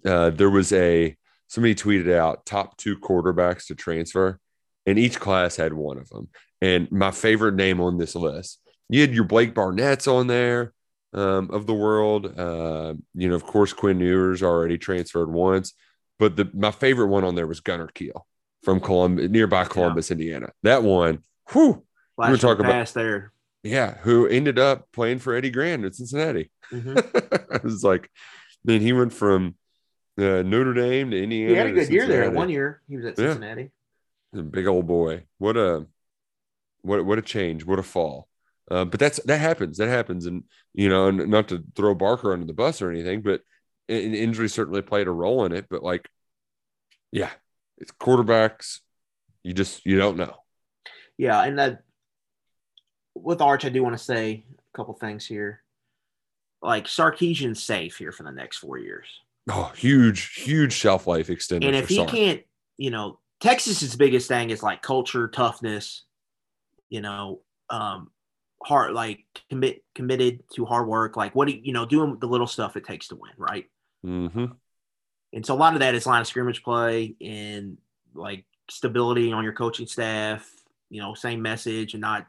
uh, 0.04 0.28
there 0.28 0.50
was 0.50 0.72
a 0.74 1.16
somebody 1.48 1.74
tweeted 1.74 2.14
out 2.14 2.44
top 2.44 2.76
two 2.76 2.98
quarterbacks 2.98 3.68
to 3.68 3.74
transfer, 3.74 4.38
and 4.84 4.98
each 4.98 5.18
class 5.18 5.56
had 5.56 5.72
one 5.72 5.96
of 5.96 6.10
them. 6.10 6.28
And 6.60 6.92
my 6.92 7.10
favorite 7.10 7.54
name 7.54 7.80
on 7.80 7.96
this 7.96 8.14
list, 8.14 8.60
you 8.90 9.00
had 9.00 9.14
your 9.14 9.24
Blake 9.24 9.54
Barnett's 9.54 10.06
on 10.06 10.26
there 10.26 10.74
um, 11.14 11.50
of 11.50 11.66
the 11.66 11.72
world. 11.72 12.38
Uh, 12.38 12.92
you 13.14 13.30
know, 13.30 13.34
of 13.34 13.44
course, 13.44 13.72
Quinn 13.72 14.00
Ewers 14.00 14.42
already 14.42 14.76
transferred 14.76 15.32
once, 15.32 15.72
but 16.18 16.36
the 16.36 16.50
my 16.52 16.72
favorite 16.72 17.08
one 17.08 17.24
on 17.24 17.36
there 17.36 17.46
was 17.46 17.60
Gunner 17.60 17.88
Kiel 17.88 18.26
from 18.62 18.80
Columbus, 18.80 19.30
nearby 19.30 19.64
Columbus, 19.64 20.10
Indiana. 20.10 20.50
That 20.62 20.82
one, 20.82 21.24
whew, 21.52 21.86
we 22.18 22.24
were 22.32 22.36
Flash 22.36 22.40
talking 22.40 22.66
about 22.66 22.92
there. 22.92 23.32
Yeah, 23.62 23.98
who 23.98 24.26
ended 24.26 24.58
up 24.58 24.90
playing 24.92 25.18
for 25.18 25.34
Eddie 25.34 25.50
Grand 25.50 25.84
at 25.84 25.94
Cincinnati. 25.94 26.50
Mhm. 26.70 27.52
I 27.52 27.60
was 27.62 27.82
like, 27.84 28.10
then 28.64 28.80
he 28.80 28.92
went 28.92 29.12
from 29.12 29.56
uh, 30.18 30.42
Notre 30.42 30.74
Dame 30.74 31.10
to 31.10 31.22
Indiana. 31.22 31.50
He 31.50 31.56
had 31.56 31.66
a 31.66 31.72
good 31.72 31.90
year 31.90 32.06
there. 32.06 32.30
One 32.30 32.50
year 32.50 32.82
he 32.88 32.96
was 32.96 33.06
at 33.06 33.16
Cincinnati. 33.16 33.70
A 34.34 34.42
big 34.42 34.66
old 34.66 34.86
boy. 34.86 35.24
What 35.38 35.56
a 35.56 35.86
what 36.82 37.04
what 37.04 37.18
a 37.18 37.22
change. 37.22 37.64
What 37.64 37.78
a 37.78 37.82
fall. 37.82 38.28
Uh, 38.70 38.84
but 38.84 39.00
that's 39.00 39.20
that 39.24 39.38
happens. 39.40 39.78
That 39.78 39.88
happens, 39.88 40.26
and 40.26 40.44
you 40.72 40.88
know, 40.88 41.08
and 41.08 41.28
not 41.28 41.48
to 41.48 41.64
throw 41.74 41.94
Barker 41.94 42.32
under 42.32 42.46
the 42.46 42.52
bus 42.52 42.80
or 42.80 42.90
anything, 42.90 43.22
but 43.22 43.40
in, 43.88 44.14
injury 44.14 44.48
certainly 44.48 44.82
played 44.82 45.08
a 45.08 45.12
role 45.12 45.44
in 45.44 45.52
it. 45.52 45.66
But 45.68 45.82
like, 45.82 46.08
yeah, 47.10 47.30
it's 47.78 47.90
quarterbacks. 47.90 48.78
You 49.42 49.52
just 49.52 49.84
you 49.84 49.98
don't 49.98 50.16
know. 50.16 50.36
Yeah, 51.18 51.42
and 51.42 51.58
that 51.58 51.82
with 53.22 53.40
Arch, 53.40 53.64
I 53.64 53.68
do 53.68 53.82
want 53.82 53.96
to 53.96 54.02
say 54.02 54.44
a 54.58 54.76
couple 54.76 54.94
things 54.94 55.26
here. 55.26 55.62
Like 56.62 56.86
Sarkisian's 56.86 57.62
safe 57.62 57.96
here 57.96 58.12
for 58.12 58.22
the 58.22 58.32
next 58.32 58.58
four 58.58 58.78
years. 58.78 59.06
Oh, 59.48 59.72
huge, 59.76 60.34
huge 60.34 60.72
shelf 60.72 61.06
life 61.06 61.30
extended. 61.30 61.66
and 61.66 61.76
if 61.76 61.88
he 61.88 61.96
Sark. 61.96 62.10
can't, 62.10 62.42
you 62.76 62.90
know, 62.90 63.18
Texas's 63.40 63.96
biggest 63.96 64.28
thing 64.28 64.50
is 64.50 64.62
like 64.62 64.82
culture, 64.82 65.28
toughness, 65.28 66.04
you 66.90 67.00
know, 67.00 67.40
um, 67.70 68.10
hard, 68.62 68.92
like 68.92 69.24
commit 69.48 69.82
committed 69.94 70.42
to 70.54 70.66
hard 70.66 70.86
work, 70.86 71.16
like 71.16 71.34
what 71.34 71.48
do 71.48 71.54
you, 71.54 71.60
you 71.64 71.72
know, 71.72 71.86
doing 71.86 72.18
the 72.20 72.26
little 72.26 72.46
stuff 72.46 72.76
it 72.76 72.84
takes 72.84 73.08
to 73.08 73.16
win, 73.16 73.32
right? 73.38 73.64
Mm-hmm. 74.04 74.46
And 75.32 75.46
so 75.46 75.54
a 75.54 75.56
lot 75.56 75.74
of 75.74 75.80
that 75.80 75.94
is 75.94 76.06
line 76.06 76.20
of 76.20 76.26
scrimmage 76.26 76.62
play 76.62 77.14
and 77.20 77.78
like 78.14 78.44
stability 78.68 79.32
on 79.32 79.44
your 79.44 79.52
coaching 79.52 79.86
staff, 79.86 80.48
you 80.90 81.00
know, 81.00 81.14
same 81.14 81.40
message 81.40 81.94
and 81.94 82.00
not 82.00 82.26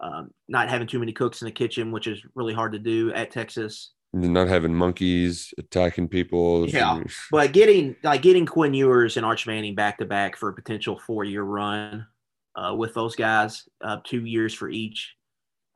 um, 0.00 0.30
not 0.48 0.68
having 0.68 0.86
too 0.86 0.98
many 0.98 1.12
cooks 1.12 1.42
in 1.42 1.46
the 1.46 1.52
kitchen, 1.52 1.92
which 1.92 2.06
is 2.06 2.22
really 2.34 2.54
hard 2.54 2.72
to 2.72 2.78
do 2.78 3.12
at 3.12 3.30
Texas. 3.30 3.92
Not 4.14 4.48
having 4.48 4.74
monkeys 4.74 5.54
attacking 5.58 6.08
people. 6.08 6.68
Yeah, 6.68 7.02
but 7.30 7.52
getting 7.52 7.96
like 8.02 8.22
getting 8.22 8.46
Quinn 8.46 8.74
Ewers 8.74 9.16
and 9.16 9.24
Arch 9.24 9.46
Manning 9.46 9.74
back 9.74 9.98
to 9.98 10.04
back 10.04 10.36
for 10.36 10.48
a 10.48 10.54
potential 10.54 10.98
four 10.98 11.24
year 11.24 11.42
run 11.42 12.06
uh, 12.54 12.74
with 12.76 12.94
those 12.94 13.16
guys, 13.16 13.68
uh, 13.82 13.98
two 14.04 14.24
years 14.26 14.54
for 14.54 14.68
each. 14.68 15.14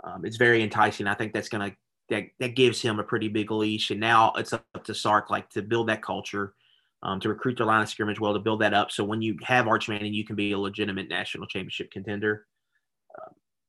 Um, 0.05 0.25
it's 0.25 0.37
very 0.37 0.63
enticing. 0.63 1.07
I 1.07 1.15
think 1.15 1.33
that's 1.33 1.49
gonna 1.49 1.75
that 2.11 2.25
that 2.39 2.55
gives 2.55 2.81
him 2.83 2.99
a 2.99 3.05
pretty 3.05 3.29
big 3.29 3.51
leash, 3.51 3.91
and 3.91 4.01
now 4.01 4.33
it's 4.37 4.53
up 4.53 4.85
to 4.85 4.95
Sark 4.95 5.31
like 5.31 5.49
to 5.51 5.63
build 5.63 5.89
that 5.89 6.03
culture, 6.03 6.55
um, 7.03 7.21
to 7.21 7.29
recruit 7.31 7.57
the 7.57 7.65
line 7.65 7.83
of 7.83 7.89
scrimmage 7.89 8.21
well, 8.21 8.35
to 8.35 8.39
build 8.39 8.61
that 8.61 8.75
up. 8.75 8.91
So 8.91 9.03
when 9.03 9.23
you 9.23 9.39
have 9.45 9.67
Arch 9.67 9.89
Manning, 9.89 10.13
you 10.13 10.25
can 10.25 10.37
be 10.37 10.53
a 10.53 10.59
legitimate 10.59 11.09
national 11.09 11.47
championship 11.47 11.91
contender. 11.91 12.47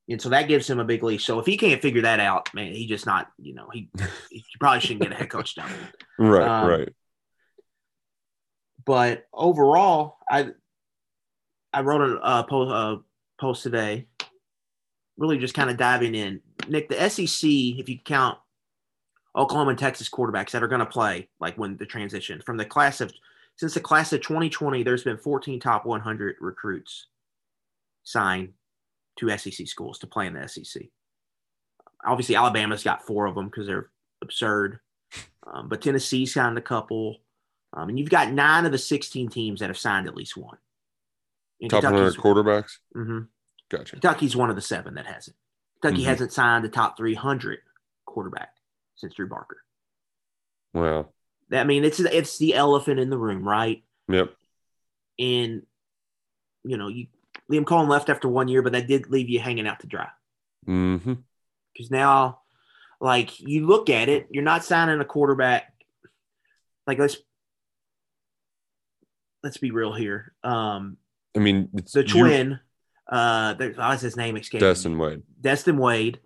And 0.09 0.21
so 0.21 0.29
that 0.29 0.47
gives 0.47 0.69
him 0.69 0.79
a 0.79 0.85
big 0.85 1.03
leash. 1.03 1.25
So 1.25 1.39
if 1.39 1.45
he 1.45 1.57
can't 1.57 1.81
figure 1.81 2.03
that 2.03 2.19
out, 2.19 2.53
man, 2.53 2.73
he 2.73 2.87
just 2.87 3.05
not, 3.05 3.29
you 3.37 3.53
know, 3.53 3.67
he, 3.73 3.89
he 4.29 4.43
probably 4.59 4.79
shouldn't 4.79 5.01
get 5.01 5.11
a 5.11 5.15
head 5.15 5.29
coach 5.29 5.55
job. 5.55 5.69
right, 6.17 6.47
um, 6.47 6.69
right. 6.69 6.89
But 8.85 9.25
overall, 9.33 10.17
I 10.29 10.51
I 11.73 11.81
wrote 11.81 12.01
a 12.01 12.19
uh, 12.21 12.43
post, 12.43 12.71
uh, 12.71 12.97
post 13.39 13.63
today, 13.63 14.07
really 15.17 15.37
just 15.37 15.53
kind 15.53 15.69
of 15.69 15.75
diving 15.75 16.15
in. 16.15 16.41
Nick, 16.69 16.87
the 16.87 17.09
SEC, 17.09 17.49
if 17.49 17.89
you 17.89 17.99
count 17.99 18.37
Oklahoma 19.35 19.71
and 19.71 19.79
Texas 19.79 20.09
quarterbacks 20.09 20.51
that 20.51 20.63
are 20.63 20.69
going 20.69 20.79
to 20.79 20.85
play, 20.85 21.27
like 21.41 21.57
when 21.57 21.75
the 21.75 21.85
transition 21.85 22.41
from 22.45 22.55
the 22.55 22.65
class 22.65 23.01
of 23.01 23.11
since 23.57 23.73
the 23.73 23.79
class 23.79 24.13
of 24.13 24.21
2020, 24.21 24.83
there's 24.83 25.03
been 25.03 25.17
14 25.17 25.59
top 25.59 25.85
100 25.85 26.37
recruits 26.39 27.07
signed 28.03 28.53
to 29.17 29.37
SEC 29.37 29.67
schools 29.67 29.99
to 29.99 30.07
play 30.07 30.27
in 30.27 30.33
the 30.33 30.47
SEC. 30.47 30.83
Obviously, 32.05 32.35
Alabama's 32.35 32.83
got 32.83 33.05
four 33.05 33.25
of 33.25 33.35
them 33.35 33.45
because 33.45 33.67
they're 33.67 33.89
absurd, 34.21 34.79
um, 35.51 35.67
but 35.67 35.81
Tennessee 35.81 36.25
signed 36.25 36.57
a 36.57 36.61
couple, 36.61 37.17
um, 37.73 37.89
and 37.89 37.99
you've 37.99 38.09
got 38.09 38.31
nine 38.31 38.65
of 38.65 38.71
the 38.71 38.77
16 38.77 39.29
teams 39.29 39.59
that 39.59 39.69
have 39.69 39.77
signed 39.77 40.07
at 40.07 40.15
least 40.15 40.37
one. 40.37 40.57
And 41.59 41.71
top 41.71 41.83
100 41.83 42.15
quarterbacks. 42.15 42.77
Mm-hmm. 42.95 43.19
Gotcha. 43.69 43.93
Kentucky's 43.93 44.35
one 44.35 44.49
of 44.49 44.55
the 44.55 44.61
seven 44.61 44.95
that 44.95 45.07
hasn't. 45.07 45.35
Kentucky 45.81 46.01
mm-hmm. 46.01 46.09
hasn't 46.09 46.33
signed 46.33 46.65
a 46.65 46.69
top 46.69 46.97
300 46.97 47.59
quarterback 48.05 48.49
since 48.95 49.13
Drew 49.13 49.27
Barker. 49.27 49.57
Wow. 50.73 51.09
I 51.51 51.63
mean, 51.63 51.83
it's 51.83 51.99
it's 51.99 52.37
the 52.37 52.55
elephant 52.55 52.99
in 52.99 53.09
the 53.09 53.17
room, 53.17 53.47
right? 53.47 53.83
Yep. 54.09 54.33
And 55.17 55.63
you 56.63 56.77
know, 56.77 56.89
you 56.89 57.07
Liam 57.51 57.63
Coen 57.63 57.87
left 57.87 58.09
after 58.09 58.27
one 58.27 58.47
year, 58.47 58.61
but 58.61 58.73
that 58.73 58.87
did 58.87 59.09
leave 59.09 59.29
you 59.29 59.39
hanging 59.39 59.67
out 59.67 59.79
to 59.79 59.87
dry. 59.87 60.07
Mm-hmm. 60.67 61.13
Because 61.73 61.91
now, 61.91 62.41
like 62.99 63.39
you 63.39 63.65
look 63.65 63.89
at 63.89 64.09
it, 64.09 64.27
you're 64.31 64.43
not 64.43 64.65
signing 64.65 64.99
a 64.99 65.05
quarterback. 65.05 65.73
Like 66.85 66.99
let's 66.99 67.17
let's 69.43 69.57
be 69.57 69.71
real 69.71 69.93
here. 69.93 70.33
Um, 70.43 70.97
I 71.35 71.39
mean, 71.39 71.69
the 71.71 72.03
twin, 72.03 72.59
uh, 73.07 73.55
what's 73.75 74.01
his 74.01 74.17
name? 74.17 74.35
Escaping 74.35 74.67
Destin 74.67 74.97
Wade. 74.97 75.23
Destin 75.39 75.77
Wade 75.77 76.19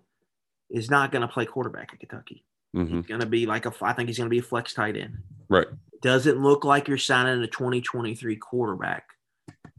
is 0.70 0.90
not 0.90 1.12
going 1.12 1.22
to 1.22 1.28
play 1.28 1.44
quarterback 1.44 1.90
at 1.92 2.00
Kentucky. 2.00 2.44
Mm-hmm. 2.74 2.96
He's 2.96 3.06
going 3.06 3.20
to 3.20 3.26
be 3.26 3.46
like 3.46 3.66
a. 3.66 3.72
I 3.82 3.92
think 3.92 4.08
he's 4.08 4.18
going 4.18 4.28
to 4.28 4.34
be 4.34 4.38
a 4.38 4.42
flex 4.42 4.72
tight 4.74 4.96
end. 4.96 5.18
Right. 5.48 5.66
Doesn't 6.00 6.42
look 6.42 6.64
like 6.64 6.88
you're 6.88 6.98
signing 6.98 7.42
a 7.42 7.46
2023 7.46 8.36
quarterback 8.36 9.04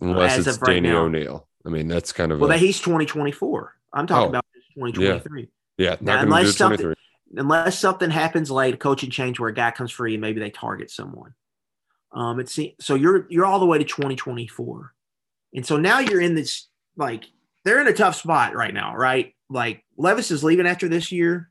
Unless 0.04 0.46
it's 0.46 0.60
right 0.60 0.76
Danny 0.76 0.90
now. 0.90 1.04
O'Neil. 1.04 1.48
I 1.66 1.70
mean, 1.70 1.88
that's 1.88 2.12
kind 2.12 2.32
of 2.32 2.40
well, 2.40 2.52
a, 2.52 2.58
he's 2.58 2.80
2024. 2.80 3.74
I'm 3.94 4.08
talking 4.08 4.26
oh, 4.26 4.30
about 4.30 4.46
2023. 4.76 5.50
Yeah, 5.78 5.92
yeah 5.92 5.98
now, 6.02 6.22
unless 6.22 6.58
something 6.58 6.94
unless 7.36 7.80
something 7.80 8.10
happens 8.10 8.52
late, 8.52 8.74
a 8.74 8.78
coaching 8.78 9.10
change 9.10 9.40
where 9.40 9.50
a 9.50 9.54
guy 9.54 9.72
comes 9.72 9.92
free 9.92 10.14
and 10.14 10.22
maybe 10.22 10.40
they 10.40 10.50
target 10.50 10.92
someone. 10.92 11.34
Um, 12.12 12.40
it's 12.40 12.60
so 12.80 12.96
you're 12.96 13.26
you're 13.30 13.46
all 13.46 13.60
the 13.60 13.66
way 13.66 13.78
to 13.78 13.84
2024, 13.84 14.94
and 15.56 15.66
so 15.66 15.78
now 15.78 16.00
you're 16.00 16.22
in 16.22 16.36
this 16.36 16.68
like 16.96 17.26
they're 17.66 17.82
in 17.82 17.88
a 17.88 17.94
tough 17.94 18.16
spot 18.16 18.56
right 18.56 18.74
now, 18.74 18.96
right? 18.96 19.34
Like 19.50 19.84
Levis 19.98 20.32
is 20.32 20.44
leaving 20.44 20.68
after 20.68 20.88
this 20.88 21.12
year, 21.12 21.50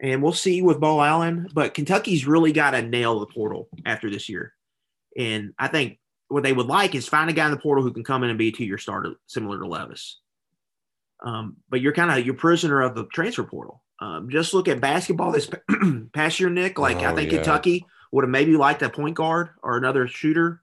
and 0.00 0.22
we'll 0.22 0.32
see 0.32 0.62
with 0.62 0.80
Beau 0.80 1.00
Allen. 1.00 1.48
But 1.52 1.74
Kentucky's 1.74 2.26
really 2.26 2.52
got 2.52 2.72
to 2.72 2.82
nail 2.82 3.20
the 3.20 3.26
portal 3.26 3.68
after 3.86 4.10
this 4.10 4.28
year, 4.28 4.52
and 5.16 5.52
I 5.58 5.68
think 5.68 5.98
what 6.28 6.42
they 6.42 6.52
would 6.52 6.66
like 6.66 6.94
is 6.94 7.08
find 7.08 7.30
a 7.30 7.32
guy 7.32 7.46
in 7.46 7.50
the 7.50 7.58
portal 7.58 7.82
who 7.82 7.92
can 7.92 8.04
come 8.04 8.22
in 8.22 8.30
and 8.30 8.38
be 8.38 8.48
a 8.48 8.52
two-year 8.52 8.78
starter, 8.78 9.14
similar 9.26 9.58
to 9.58 9.66
Levis. 9.66 10.20
Um, 11.24 11.56
but 11.68 11.80
you're 11.80 11.92
kind 11.92 12.10
of 12.10 12.24
you're 12.24 12.34
prisoner 12.34 12.82
of 12.82 12.94
the 12.94 13.06
transfer 13.06 13.42
portal. 13.42 13.82
Um, 14.00 14.30
just 14.30 14.54
look 14.54 14.68
at 14.68 14.80
basketball 14.80 15.32
this 15.32 15.50
past 16.12 16.38
year, 16.38 16.50
Nick. 16.50 16.78
Like 16.78 16.98
oh, 16.98 17.06
I 17.06 17.14
think 17.14 17.32
yeah. 17.32 17.38
Kentucky 17.38 17.86
would 18.12 18.24
have 18.24 18.30
maybe 18.30 18.56
liked 18.56 18.82
a 18.82 18.88
point 18.88 19.16
guard 19.16 19.50
or 19.62 19.76
another 19.76 20.06
shooter, 20.06 20.62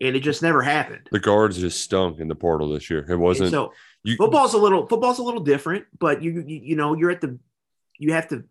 and 0.00 0.16
it 0.16 0.20
just 0.20 0.42
never 0.42 0.62
happened. 0.62 1.08
The 1.12 1.18
guards 1.18 1.58
just 1.58 1.80
stunk 1.80 2.18
in 2.20 2.28
the 2.28 2.34
portal 2.34 2.70
this 2.70 2.88
year. 2.88 3.04
It 3.08 3.16
wasn't. 3.16 3.48
And 3.48 3.52
so 3.52 3.72
you, 4.02 4.16
football's 4.16 4.54
a 4.54 4.58
little 4.58 4.86
football's 4.86 5.18
a 5.18 5.22
little 5.22 5.42
different, 5.42 5.84
but 5.98 6.22
you, 6.22 6.44
you 6.46 6.60
you 6.62 6.76
know 6.76 6.94
you're 6.94 7.10
at 7.10 7.20
the 7.20 7.38
you 7.98 8.14
have 8.14 8.28
to 8.28 8.44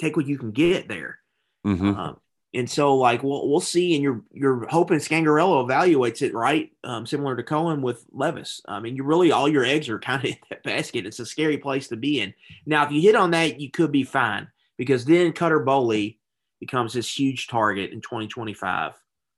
take 0.00 0.16
what 0.16 0.26
you 0.26 0.38
can 0.38 0.52
get 0.52 0.86
there. 0.86 1.18
Mm-hmm. 1.66 1.94
Um, 1.98 2.20
and 2.54 2.68
so, 2.68 2.96
like, 2.96 3.22
we'll 3.22 3.48
we'll 3.48 3.60
see. 3.60 3.94
And 3.94 4.02
you're 4.02 4.22
you're 4.30 4.66
hoping 4.68 4.98
Scangarello 4.98 5.66
evaluates 5.66 6.20
it 6.20 6.34
right, 6.34 6.70
um, 6.84 7.06
similar 7.06 7.34
to 7.34 7.42
Coen 7.42 7.80
with 7.80 8.04
Levis. 8.12 8.60
I 8.66 8.80
mean, 8.80 8.94
you 8.94 9.04
really 9.04 9.32
all 9.32 9.48
your 9.48 9.64
eggs 9.64 9.88
are 9.88 9.98
kind 10.00 10.22
of 10.22 10.30
in 10.30 10.36
that 10.50 10.62
basket. 10.62 11.06
It's 11.06 11.18
a 11.18 11.26
scary 11.26 11.58
place 11.58 11.88
to 11.88 11.96
be 11.96 12.20
in. 12.20 12.34
Now, 12.66 12.84
if 12.84 12.92
you 12.92 13.00
hit 13.00 13.16
on 13.16 13.30
that, 13.30 13.58
you 13.58 13.70
could 13.70 13.90
be 13.90 14.04
fine 14.04 14.48
because 14.76 15.04
then 15.04 15.32
Cutter 15.32 15.64
Boley 15.64 16.18
becomes 16.60 16.92
this 16.92 17.18
huge 17.18 17.48
target 17.48 17.90
in 17.90 18.02
2025. 18.02 18.92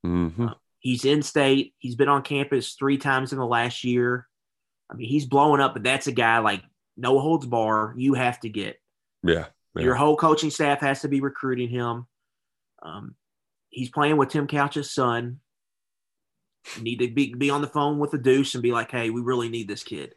Mm-hmm. 0.05 0.49
Uh, 0.49 0.55
he's 0.81 1.05
in 1.05 1.23
state. 1.23 1.75
He's 1.79 1.95
been 1.95 2.09
on 2.09 2.23
campus 2.23 2.75
three 2.75 2.99
times 2.99 3.33
in 3.33 3.39
the 3.39 3.47
last 3.47 3.85
year. 3.85 4.27
I 4.91 4.95
mean, 4.95 5.09
he's 5.09 5.25
blowing 5.25 5.61
up, 5.61 5.73
but 5.73 5.85
that's 5.85 6.09
a 6.09 6.13
guy 6.13 6.41
like 6.41 6.63
no 6.97 7.21
holds 7.21 7.47
bar. 7.47 7.95
You 7.97 8.15
have 8.15 8.41
to 8.41 8.49
get. 8.49 8.81
Yeah. 9.23 9.47
yeah. 9.77 9.83
Your 9.83 9.95
whole 9.95 10.17
coaching 10.17 10.51
staff 10.51 10.81
has 10.81 11.03
to 11.03 11.09
be 11.09 11.21
recruiting 11.21 11.69
him. 11.69 12.07
Um, 12.85 13.15
he's 13.71 13.91
playing 13.91 14.17
with 14.17 14.29
Tim 14.29 14.47
Couch's 14.47 14.93
son. 14.93 15.41
You 16.77 16.83
need 16.83 16.99
to 17.01 17.09
be, 17.09 17.35
be 17.35 17.51
on 17.51 17.61
the 17.61 17.67
phone 17.67 17.99
with 17.99 18.11
the 18.11 18.19
Deuce 18.19 18.55
and 18.55 18.63
be 18.63 18.73
like, 18.73 18.91
hey, 18.91 19.11
we 19.11 19.21
really 19.21 19.49
need 19.49 19.69
this 19.69 19.83
kid. 19.83 20.15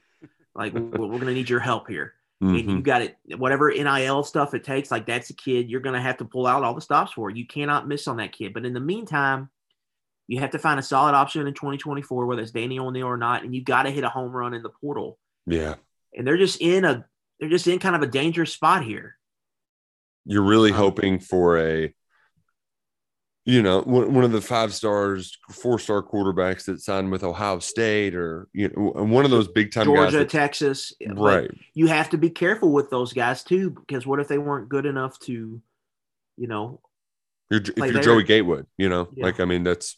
Like, 0.53 0.73
we're, 0.73 0.81
we're 0.81 1.07
going 1.07 1.27
to 1.27 1.33
need 1.33 1.49
your 1.49 1.59
help 1.59 1.87
here. 1.87 2.13
Mm-hmm. 2.43 2.55
And 2.55 2.69
you 2.69 2.81
got 2.81 3.01
it, 3.01 3.17
whatever 3.37 3.71
NIL 3.71 4.23
stuff 4.23 4.53
it 4.53 4.63
takes, 4.63 4.91
like 4.91 5.07
that's 5.07 5.31
a 5.31 5.33
kid 5.33 5.69
you're 5.69 5.81
going 5.81 5.95
to 5.95 6.01
have 6.01 6.17
to 6.17 6.25
pull 6.25 6.45
out 6.45 6.63
all 6.63 6.75
the 6.75 6.81
stops 6.81 7.13
for. 7.13 7.31
You 7.31 7.47
cannot 7.47 7.87
miss 7.87 8.07
on 8.07 8.17
that 8.17 8.31
kid. 8.31 8.53
But 8.53 8.65
in 8.65 8.73
the 8.73 8.79
meantime, 8.79 9.49
you 10.27 10.39
have 10.41 10.51
to 10.51 10.59
find 10.59 10.79
a 10.79 10.83
solid 10.83 11.15
option 11.15 11.47
in 11.47 11.53
2024, 11.53 12.25
whether 12.25 12.41
it's 12.41 12.51
Danny 12.51 12.77
O'Neil 12.77 13.07
or 13.07 13.17
not, 13.17 13.43
and 13.43 13.55
you've 13.55 13.65
got 13.65 13.83
to 13.83 13.91
hit 13.91 14.03
a 14.03 14.09
home 14.09 14.31
run 14.31 14.53
in 14.53 14.61
the 14.61 14.69
portal. 14.69 15.17
Yeah. 15.45 15.75
And 16.15 16.27
they're 16.27 16.37
just 16.37 16.61
in 16.61 16.85
a 16.85 17.05
they're 17.39 17.49
just 17.49 17.67
in 17.67 17.79
kind 17.79 17.95
of 17.95 18.01
a 18.01 18.07
dangerous 18.07 18.51
spot 18.51 18.83
here. 18.83 19.15
You're 20.25 20.43
really 20.43 20.71
um, 20.71 20.77
hoping 20.77 21.19
for 21.19 21.57
a 21.57 21.93
you 23.47 23.63
know, 23.63 23.79
one 23.79 24.25
of 24.25 24.33
the 24.33 24.41
five 24.41 24.73
stars, 24.73 25.37
four 25.49 25.79
star 25.79 26.03
quarterbacks 26.03 26.65
that 26.65 26.81
signed 26.81 27.09
with 27.09 27.23
Ohio 27.23 27.59
State 27.59 28.13
or, 28.13 28.49
you 28.51 28.67
know, 28.75 28.91
one 29.05 29.23
of 29.23 29.31
those 29.31 29.47
big 29.47 29.71
time 29.71 29.85
Georgia, 29.85 30.17
that, 30.17 30.29
Texas. 30.29 30.91
Right. 31.07 31.49
you 31.73 31.87
have 31.87 32.09
to 32.09 32.17
be 32.17 32.29
careful 32.29 32.73
with 32.73 32.89
those 32.89 33.13
guys 33.13 33.45
too, 33.45 33.69
because 33.69 34.05
what 34.05 34.19
if 34.19 34.27
they 34.27 34.37
weren't 34.37 34.67
good 34.67 34.85
enough 34.85 35.17
to, 35.19 35.61
you 36.35 36.47
know, 36.47 36.81
you're, 37.49 37.61
if 37.61 37.77
you're 37.77 37.93
there? 37.93 38.01
Joey 38.01 38.23
Gatewood, 38.25 38.67
you 38.77 38.89
know, 38.89 39.07
yeah. 39.13 39.23
like, 39.23 39.39
I 39.39 39.45
mean, 39.45 39.63
that's, 39.63 39.97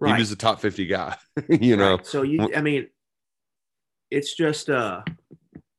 right. 0.00 0.14
he 0.14 0.22
was 0.22 0.32
a 0.32 0.36
top 0.36 0.60
50 0.60 0.86
guy, 0.86 1.18
you 1.50 1.76
know? 1.76 1.96
Right. 1.96 2.06
So 2.06 2.22
you, 2.22 2.48
I 2.56 2.62
mean, 2.62 2.88
it's 4.10 4.34
just, 4.34 4.70
uh, 4.70 5.02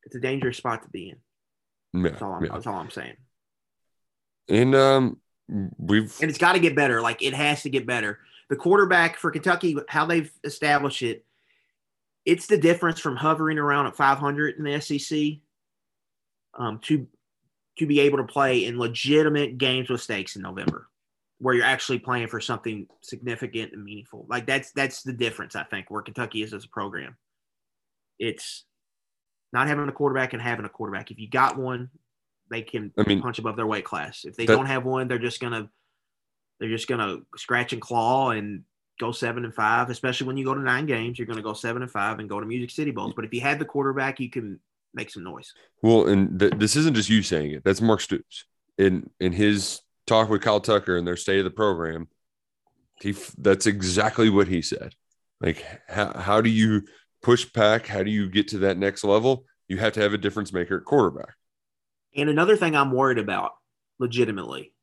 it's 0.03 0.15
a 0.15 0.19
dangerous 0.19 0.57
spot 0.57 0.83
to 0.83 0.89
be 0.89 1.09
in. 1.09 2.03
Yeah, 2.03 2.11
that's 2.11 2.21
all 2.21 2.33
I'm, 2.33 2.45
yeah. 2.45 2.51
that's 2.53 2.67
all 2.67 2.75
I'm 2.75 2.91
saying. 2.91 3.15
And, 4.49 4.75
um, 4.75 5.17
we've 5.47 6.15
and 6.21 6.29
it's 6.29 6.39
got 6.39 6.53
to 6.53 6.59
get 6.59 6.75
better. 6.75 7.01
Like 7.01 7.21
it 7.21 7.33
has 7.33 7.63
to 7.63 7.69
get 7.69 7.85
better. 7.85 8.19
The 8.49 8.55
quarterback 8.55 9.17
for 9.17 9.31
Kentucky, 9.31 9.75
how 9.87 10.05
they've 10.05 10.31
established 10.43 11.01
it, 11.01 11.25
it's 12.25 12.47
the 12.47 12.57
difference 12.57 12.99
from 12.99 13.15
hovering 13.15 13.57
around 13.57 13.87
at 13.87 13.95
500 13.95 14.57
in 14.57 14.63
the 14.63 14.81
SEC 14.81 15.39
um, 16.57 16.79
to 16.83 17.07
to 17.77 17.85
be 17.85 17.99
able 17.99 18.17
to 18.17 18.23
play 18.23 18.65
in 18.65 18.79
legitimate 18.79 19.57
games 19.57 19.89
with 19.89 20.01
stakes 20.01 20.35
in 20.35 20.41
November, 20.41 20.87
where 21.39 21.53
you're 21.53 21.65
actually 21.65 21.99
playing 21.99 22.27
for 22.27 22.39
something 22.39 22.87
significant 23.01 23.73
and 23.73 23.83
meaningful. 23.83 24.25
Like 24.29 24.47
that's 24.47 24.71
that's 24.71 25.03
the 25.03 25.13
difference 25.13 25.55
I 25.55 25.63
think 25.63 25.91
where 25.91 26.01
Kentucky 26.01 26.41
is 26.41 26.53
as 26.53 26.65
a 26.65 26.69
program. 26.69 27.17
It's 28.17 28.63
not 29.51 29.67
having 29.67 29.87
a 29.87 29.91
quarterback 29.91 30.33
and 30.33 30.41
having 30.41 30.65
a 30.65 30.69
quarterback. 30.69 31.11
If 31.11 31.19
you 31.19 31.29
got 31.29 31.57
one, 31.57 31.89
they 32.49 32.61
can 32.61 32.91
I 32.97 33.03
mean- 33.03 33.21
punch 33.21 33.39
above 33.39 33.55
their 33.55 33.67
weight 33.67 33.85
class. 33.85 34.25
If 34.25 34.35
they 34.35 34.45
That- 34.45 34.55
don't 34.55 34.65
have 34.67 34.85
one, 34.85 35.07
they're 35.07 35.19
just 35.19 35.39
gonna 35.39 35.69
they're 36.59 36.69
just 36.69 36.87
gonna 36.87 37.17
scratch 37.35 37.73
and 37.73 37.81
claw 37.81 38.29
and 38.31 38.63
go 38.99 39.11
seven 39.11 39.43
and 39.43 39.53
five. 39.53 39.89
Especially 39.89 40.25
when 40.27 40.37
you 40.37 40.45
go 40.45 40.53
to 40.53 40.61
nine 40.61 40.85
games, 40.85 41.19
you're 41.19 41.25
gonna 41.27 41.41
go 41.41 41.53
seven 41.53 41.81
and 41.81 41.91
five 41.91 42.19
and 42.19 42.29
go 42.29 42.39
to 42.39 42.45
Music 42.45 42.69
City 42.69 42.91
Bowls. 42.91 43.13
But 43.15 43.25
if 43.25 43.33
you 43.33 43.41
had 43.41 43.59
the 43.59 43.65
quarterback, 43.65 44.19
you 44.19 44.29
can 44.29 44.59
make 44.93 45.09
some 45.09 45.23
noise. 45.23 45.53
Well, 45.81 46.07
and 46.07 46.39
th- 46.39 46.53
this 46.55 46.75
isn't 46.77 46.95
just 46.95 47.09
you 47.09 47.21
saying 47.21 47.51
it. 47.51 47.63
That's 47.65 47.81
Mark 47.81 47.99
Stoops 47.99 48.45
in 48.77 49.09
in 49.19 49.33
his 49.33 49.81
talk 50.07 50.29
with 50.29 50.41
Kyle 50.41 50.61
Tucker 50.61 50.95
and 50.95 51.05
their 51.05 51.17
state 51.17 51.39
of 51.39 51.43
the 51.45 51.51
program. 51.51 52.07
He 53.01 53.09
f- 53.09 53.35
that's 53.37 53.65
exactly 53.65 54.29
what 54.29 54.47
he 54.47 54.61
said. 54.61 54.95
Like, 55.41 55.65
how 55.89 56.13
how 56.17 56.39
do 56.39 56.49
you 56.49 56.83
push 57.21 57.43
back? 57.51 57.87
How 57.87 58.03
do 58.03 58.11
you 58.11 58.29
get 58.29 58.47
to 58.49 58.59
that 58.59 58.77
next 58.77 59.03
level? 59.03 59.45
You 59.67 59.77
have 59.79 59.91
to 59.93 59.99
have 60.01 60.13
a 60.13 60.17
difference 60.17 60.53
maker 60.53 60.77
at 60.77 60.85
quarterback. 60.85 61.33
And 62.15 62.29
another 62.29 62.55
thing 62.55 62.75
I'm 62.75 62.91
worried 62.91 63.17
about, 63.17 63.51
legitimately, 63.99 64.73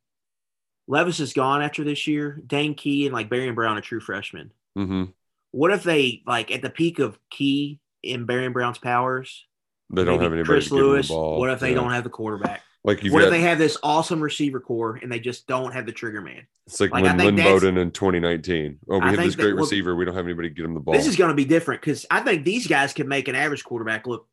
Levis 0.86 1.20
is 1.20 1.32
gone 1.32 1.62
after 1.62 1.84
this 1.84 2.06
year. 2.06 2.40
Dane 2.46 2.74
Key 2.74 3.06
and 3.06 3.14
like 3.14 3.30
Barion 3.30 3.54
Brown 3.54 3.78
are 3.78 3.82
true 3.82 4.00
freshmen. 4.00 4.52
hmm 4.76 5.04
What 5.50 5.72
if 5.72 5.82
they 5.82 6.22
like 6.26 6.50
at 6.50 6.62
the 6.62 6.70
peak 6.70 6.98
of 6.98 7.18
Key 7.30 7.78
in 8.02 8.26
Barion 8.26 8.52
Brown's 8.52 8.78
powers? 8.78 9.46
They 9.94 10.04
don't 10.04 10.20
have 10.20 10.32
anybody 10.32 10.44
Chris 10.46 10.68
to 10.68 10.70
give 10.70 10.78
them 10.78 10.86
Lewis. 10.92 11.08
the 11.08 11.14
ball. 11.14 11.38
What 11.38 11.50
if 11.50 11.60
they 11.60 11.70
Yeah. 11.70 11.74
don't 11.76 11.90
have 11.92 12.04
the 12.04 12.10
quarterback? 12.10 12.62
Like 12.84 13.04
you've 13.04 13.12
what 13.12 13.20
got, 13.20 13.26
if 13.26 13.30
they 13.30 13.42
have 13.42 13.58
this 13.58 13.76
awesome 13.82 14.20
receiver 14.20 14.58
core 14.58 14.98
and 15.00 15.12
they 15.12 15.20
just 15.20 15.46
don't 15.46 15.72
have 15.72 15.86
the 15.86 15.92
trigger 15.92 16.20
man? 16.20 16.46
it's 16.66 16.80
like, 16.80 16.90
like, 16.90 17.04
when 17.04 17.16
Lynn 17.16 17.36
Bowden 17.36 17.76
in 17.76 17.90
2019. 17.90 18.78
Oh, 18.88 18.98
we 18.98 19.04
I 19.04 19.10
have 19.10 19.18
this 19.18 19.36
great 19.36 19.54
well, 19.54 19.64
receiver. 19.64 19.94
We 19.94 20.04
don't 20.04 20.14
have 20.14 20.24
anybody 20.24 20.48
to 20.48 20.54
get 20.54 20.64
him 20.64 20.74
the 20.74 20.80
ball. 20.80 20.94
This 20.94 21.06
is 21.06 21.16
going 21.16 21.28
to 21.30 21.34
be 21.34 21.44
different 21.44 21.80
because 21.80 22.06
I 22.10 22.20
think 22.20 22.44
these 22.44 22.66
guys 22.66 22.92
can 22.92 23.08
make 23.08 23.28
an 23.28 23.34
average 23.34 23.62
quarterback 23.64 24.06
look 24.06 24.26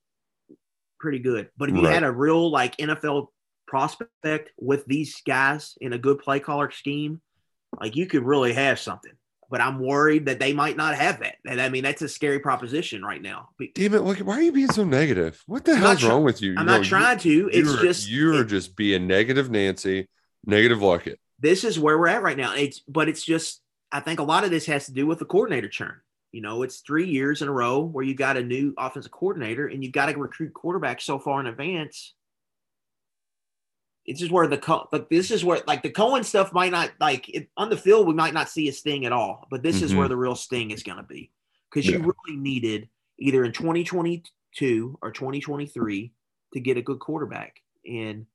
pretty 1.00 1.20
good. 1.20 1.50
But 1.58 1.70
if 1.70 1.76
you 1.76 1.84
Right. 1.84 1.94
had 1.94 2.04
a 2.04 2.12
real 2.12 2.52
like 2.52 2.78
NFL 2.78 3.28
prospect 3.68 4.52
with 4.58 4.86
these 4.86 5.22
guys 5.26 5.78
in 5.80 5.94
a 5.94 5.98
good 5.98 6.20
play 6.20 6.40
caller 6.40 6.72
scheme, 6.72 7.22
like 7.80 7.96
you 7.96 8.06
could 8.08 8.24
really 8.24 8.54
have 8.54 8.80
something. 8.80 9.12
But 9.52 9.62
I'm 9.62 9.80
worried 9.80 10.28
that 10.28 10.40
they 10.40 10.54
might 10.54 10.78
not 10.78 10.94
have 10.96 11.22
that. 11.22 11.36
And 11.48 11.60
I 11.60 11.70
mean, 11.70 11.84
that's 11.84 12.04
a 12.04 12.10
scary 12.10 12.40
proposition 12.40 13.02
right 13.04 13.22
now. 13.22 13.50
It! 13.60 13.92
Look, 13.92 14.20
why 14.20 14.36
are 14.38 14.42
you 14.44 14.52
being 14.52 14.72
so 14.72 14.84
negative? 14.84 15.42
What 15.48 15.66
the 15.66 15.72
I'm 15.74 15.78
hell's 15.80 16.00
try- 16.02 16.10
wrong 16.10 16.24
with 16.24 16.42
you? 16.42 16.54
I'm 16.58 16.66
No, 16.68 16.78
not 16.78 16.86
trying 16.86 17.18
to. 17.20 17.50
It's 17.52 17.68
you're, 17.74 17.82
just 17.82 18.10
you're 18.10 18.42
it- 18.42 18.48
just 18.48 18.76
being 18.76 19.08
negative, 19.08 19.50
Nancy. 19.50 20.08
Negative 20.46 20.78
Luckett. 20.80 21.16
this 21.40 21.64
is 21.64 21.80
where 21.80 21.98
we're 21.98 22.08
at 22.08 22.22
right 22.24 22.38
now. 22.38 22.54
It's 22.56 22.80
but 22.82 23.10
it's 23.10 23.24
just 23.24 23.62
I 23.92 24.00
think 24.02 24.20
a 24.20 24.24
lot 24.24 24.44
of 24.44 24.52
this 24.52 24.66
has 24.68 24.86
to 24.86 24.94
do 24.94 25.06
with 25.08 25.20
the 25.20 25.26
coordinator 25.26 25.68
churn. 25.68 25.96
You 26.32 26.42
know, 26.42 26.62
it's 26.62 26.82
three 26.82 27.08
years 27.08 27.42
in 27.42 27.48
a 27.48 27.52
row 27.52 27.80
where 27.80 28.06
you 28.06 28.13
got 28.13 28.38
a 28.38 28.44
new 28.44 28.74
offensive 28.78 29.12
coordinator 29.12 29.68
and 29.68 29.84
you've 29.84 29.94
got 29.94 30.08
to 30.08 30.18
recruit 30.18 30.54
quarterbacks 30.54 31.02
so 31.02 31.18
far 31.18 31.39
in 31.39 31.48
advance. 31.48 32.13
It's 34.06 34.20
just 34.20 34.32
where 34.32 34.48
the 34.48 34.88
like 34.92 35.10
this 35.10 35.30
is 35.32 35.44
where 35.44 35.62
like 35.68 35.84
the 35.84 35.92
Coen 35.92 36.24
stuff 36.24 36.54
might 36.54 36.72
not 36.72 36.92
like 37.00 37.30
it, 37.30 37.50
on 37.58 37.70
the 37.70 37.78
field 37.78 38.08
we 38.08 38.13
might 38.13 38.34
not 38.34 38.50
see 38.50 38.68
a 38.70 38.74
sting 38.74 39.06
at 39.06 39.12
all, 39.12 39.48
but 39.52 39.62
this 39.63 39.82
is 39.82 39.92
Mhm. 39.92 39.98
where 39.98 40.08
the 40.08 40.18
real 40.18 40.36
sting 40.36 40.72
is 40.72 40.84
going 40.84 40.98
to 40.98 41.04
be 41.04 41.32
because 41.70 41.86
you 41.88 42.00
really 42.00 42.39
needed 42.39 42.89
either 43.20 43.44
in 43.44 43.52
2022 43.52 44.98
or 45.02 45.12
2023 45.12 46.12
to 46.54 46.60
get 46.60 46.78
a 46.78 46.82
good 46.82 47.00
quarterback, 47.00 47.62
and 47.88 48.26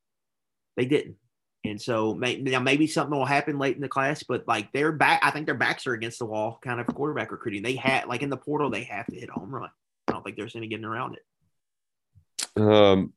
they 0.77 0.85
didn't. 0.85 1.17
And 1.65 1.81
so 1.81 2.15
may, 2.15 2.37
now 2.37 2.61
maybe 2.61 2.87
something 2.87 3.17
will 3.17 3.25
happen 3.25 3.59
late 3.59 3.75
in 3.75 3.81
the 3.81 3.89
class, 3.89 4.23
but 4.23 4.47
like 4.47 4.71
their 4.73 4.93
back, 4.93 5.21
I 5.23 5.31
think 5.31 5.47
their 5.47 5.55
backs 5.55 5.87
are 5.87 5.95
against 5.95 6.19
the 6.19 6.27
wall, 6.27 6.59
kind 6.61 6.79
of 6.79 6.87
quarterback 6.87 7.33
recruiting. 7.33 7.63
They 7.63 7.75
had 7.75 8.07
like 8.07 8.23
in 8.23 8.29
the 8.29 8.37
portal, 8.37 8.69
they 8.69 8.85
have 8.85 9.07
to 9.07 9.17
hit 9.17 9.31
a 9.31 9.33
home 9.33 9.55
run. 9.55 9.71
I 10.07 10.13
don't 10.13 10.23
think 10.23 10.37
there's 10.37 10.57
any 10.57 10.67
getting 10.67 10.85
around 10.85 11.17
it. 11.17 12.61
Um. 12.61 13.13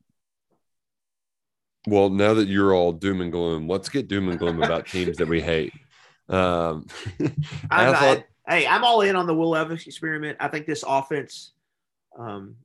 Well, 1.87 2.09
now 2.09 2.33
that 2.33 2.47
you're 2.49 2.73
all 2.73 2.91
doom 2.91 3.21
and 3.21 3.31
gloom, 3.31 3.69
let's 3.69 3.87
get 3.87 4.09
doom 4.09 4.27
and 4.27 4.37
gloom 4.37 4.61
about 4.61 4.87
teams 4.87 5.17
that 5.17 5.27
we 5.27 5.39
hate. 5.41 5.71
Um, 6.27 6.85
I 7.71 7.93
thought, 7.93 8.25
I- 8.47 8.59
hey, 8.59 8.67
I'm 8.67 8.83
all 8.83 9.01
in 9.01 9.15
on 9.15 9.25
the 9.25 9.33
Will 9.33 9.51
Levis 9.51 9.87
experiment. 9.87 10.37
I 10.41 10.49
think 10.49 10.65
this 10.65 10.83
offense, 10.85 11.53
um, 12.19 12.55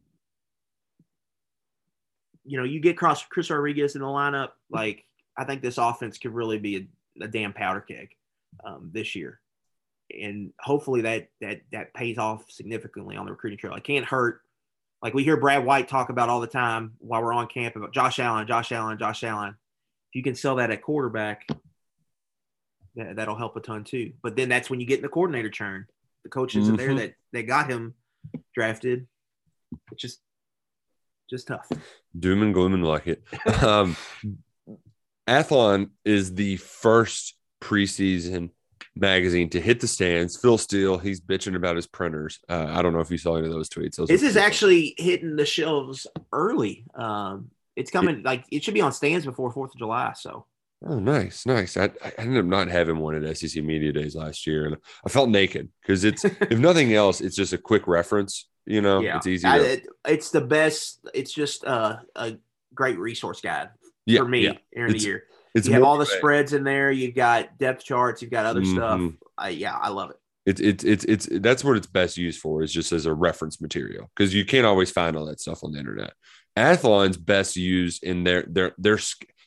you 2.44 2.58
know, 2.58 2.64
you 2.64 2.80
get 2.80 2.96
cross 2.96 3.24
Chris 3.24 3.48
Rodriguez 3.50 3.94
in 3.94 4.00
the 4.00 4.08
lineup, 4.08 4.48
like 4.70 5.04
I 5.36 5.44
think 5.44 5.62
this 5.62 5.78
offense 5.78 6.18
could 6.18 6.34
really 6.34 6.58
be 6.58 6.76
a, 7.20 7.24
a 7.24 7.28
damn 7.28 7.52
powder 7.52 7.80
keg 7.80 8.10
um, 8.64 8.90
this 8.92 9.14
year, 9.14 9.40
and 10.18 10.52
hopefully 10.60 11.02
that 11.02 11.28
that 11.40 11.60
that 11.72 11.94
pays 11.94 12.18
off 12.18 12.50
significantly 12.50 13.16
on 13.16 13.26
the 13.26 13.32
recruiting 13.32 13.58
trail. 13.58 13.74
It 13.74 13.84
can't 13.84 14.04
hurt. 14.04 14.40
Like 15.02 15.14
we 15.14 15.24
hear 15.24 15.36
Brad 15.36 15.64
White 15.64 15.88
talk 15.88 16.10
about 16.10 16.28
all 16.28 16.40
the 16.40 16.46
time 16.46 16.92
while 16.98 17.22
we're 17.22 17.32
on 17.32 17.48
camp 17.48 17.74
about 17.76 17.92
Josh 17.92 18.18
Allen, 18.20 18.46
Josh 18.46 18.70
Allen, 18.72 18.98
Josh 18.98 19.24
Allen. 19.24 19.50
If 20.10 20.14
you 20.14 20.22
can 20.22 20.34
sell 20.36 20.56
that 20.56 20.70
at 20.70 20.82
quarterback, 20.82 21.46
that, 22.94 23.16
that'll 23.16 23.34
help 23.36 23.56
a 23.56 23.60
ton 23.60 23.82
too. 23.84 24.12
But 24.22 24.36
then 24.36 24.48
that's 24.48 24.70
when 24.70 24.78
you 24.80 24.86
get 24.86 24.98
in 24.98 25.02
the 25.02 25.08
coordinator 25.08 25.50
churn. 25.50 25.86
The 26.24 26.28
coaches 26.30 26.68
are 26.68 26.76
there 26.76 26.90
Mhm. 26.90 26.96
that 26.98 27.14
that 27.32 27.42
got 27.48 27.68
him 27.70 27.94
drafted. 28.54 29.08
It's 29.90 30.00
just 30.02 30.20
just 31.30 31.46
tough. 31.48 31.68
doom 32.18 32.42
and 32.42 32.52
gloom 32.54 32.74
and 32.74 32.84
like 32.86 33.06
it. 33.08 33.24
Um, 33.62 33.96
Athlon 35.28 35.90
is 36.04 36.34
the 36.34 36.56
first 36.56 37.36
preseason 37.60 38.50
magazine 38.96 39.48
to 39.50 39.60
hit 39.60 39.80
the 39.80 39.86
stands. 39.88 40.36
Phil 40.36 40.58
Steele, 40.58 40.98
he's 40.98 41.20
bitching 41.20 41.54
about 41.56 41.76
his 41.76 41.86
printers. 41.86 42.40
Uh, 42.48 42.66
I 42.68 42.82
don't 42.82 42.92
know 42.92 43.00
if 43.00 43.10
you 43.10 43.18
saw 43.18 43.36
any 43.36 43.46
of 43.46 43.52
those 43.52 43.68
tweets. 43.68 43.96
Those 43.96 44.08
This 44.08 44.22
is 44.22 44.36
actually 44.36 44.94
hitting 44.98 45.36
the 45.36 45.46
shelves 45.46 46.06
early. 46.32 46.84
Um, 46.94 47.50
it's 47.76 47.90
coming 47.90 48.22
like 48.22 48.44
it 48.50 48.62
should 48.62 48.74
be 48.74 48.80
on 48.82 48.92
stands 48.92 49.24
before 49.24 49.50
Fourth 49.52 49.72
of 49.72 49.78
July. 49.78 50.12
So 50.16 50.46
Oh, 50.84 50.98
nice, 50.98 51.46
nice. 51.46 51.76
I, 51.76 51.84
I 52.04 52.12
ended 52.18 52.38
up 52.38 52.44
not 52.44 52.66
having 52.66 52.98
one 52.98 53.14
at 53.14 53.36
SEC 53.38 53.62
Media 53.62 53.92
Days 53.92 54.16
last 54.16 54.48
year, 54.48 54.66
and 54.66 54.76
I 55.06 55.08
felt 55.08 55.28
naked 55.30 55.68
because 55.80 56.02
it's 56.02 56.24
if 56.24 56.58
nothing 56.58 56.92
else, 56.92 57.20
it's 57.20 57.36
just 57.36 57.52
a 57.52 57.58
quick 57.58 57.86
reference. 57.86 58.48
You 58.66 58.80
know, 58.80 59.00
yeah, 59.00 59.16
it's 59.16 59.26
easy. 59.28 59.46
I- 59.46 59.58
To, 59.58 59.72
it- 59.72 59.86
it's 60.06 60.30
the 60.30 60.40
best. 60.40 60.98
It's 61.14 61.32
just 61.32 61.64
uh, 61.64 61.98
a 62.16 62.34
great 62.74 62.98
resource 62.98 63.40
guide 63.40 63.68
yeah, 64.06 64.20
for 64.20 64.28
me 64.28 64.44
yeah. 64.44 64.52
during 64.74 64.92
the 64.92 64.98
year. 64.98 65.24
It's 65.54 65.66
you 65.66 65.74
have 65.74 65.82
all 65.82 65.98
the 65.98 66.06
spreads 66.06 66.52
in 66.52 66.64
there. 66.64 66.90
You've 66.90 67.14
got 67.14 67.58
depth 67.58 67.84
charts. 67.84 68.22
You've 68.22 68.30
got 68.30 68.46
other 68.46 68.64
stuff. 68.64 68.98
Mhm. 68.98 69.16
I, 69.36 69.50
yeah, 69.50 69.76
I 69.76 69.90
love 69.90 70.10
it. 70.10 70.16
It's 70.44 70.60
it's 70.60 70.84
it's 70.84 71.04
it's 71.04 71.28
that's 71.40 71.62
what 71.62 71.76
it's 71.76 71.86
best 71.86 72.16
used 72.16 72.40
for 72.40 72.62
is 72.62 72.72
just 72.72 72.90
as 72.92 73.06
a 73.06 73.14
reference 73.14 73.60
material 73.60 74.10
because 74.16 74.34
you 74.34 74.44
can't 74.44 74.66
always 74.66 74.90
find 74.90 75.16
all 75.16 75.26
that 75.26 75.40
stuff 75.40 75.62
on 75.62 75.72
the 75.72 75.78
internet. 75.78 76.14
Athlon's 76.56 77.16
best 77.16 77.56
used 77.56 78.02
in 78.02 78.24
their 78.24 78.44
their 78.48 78.72
their 78.78 78.98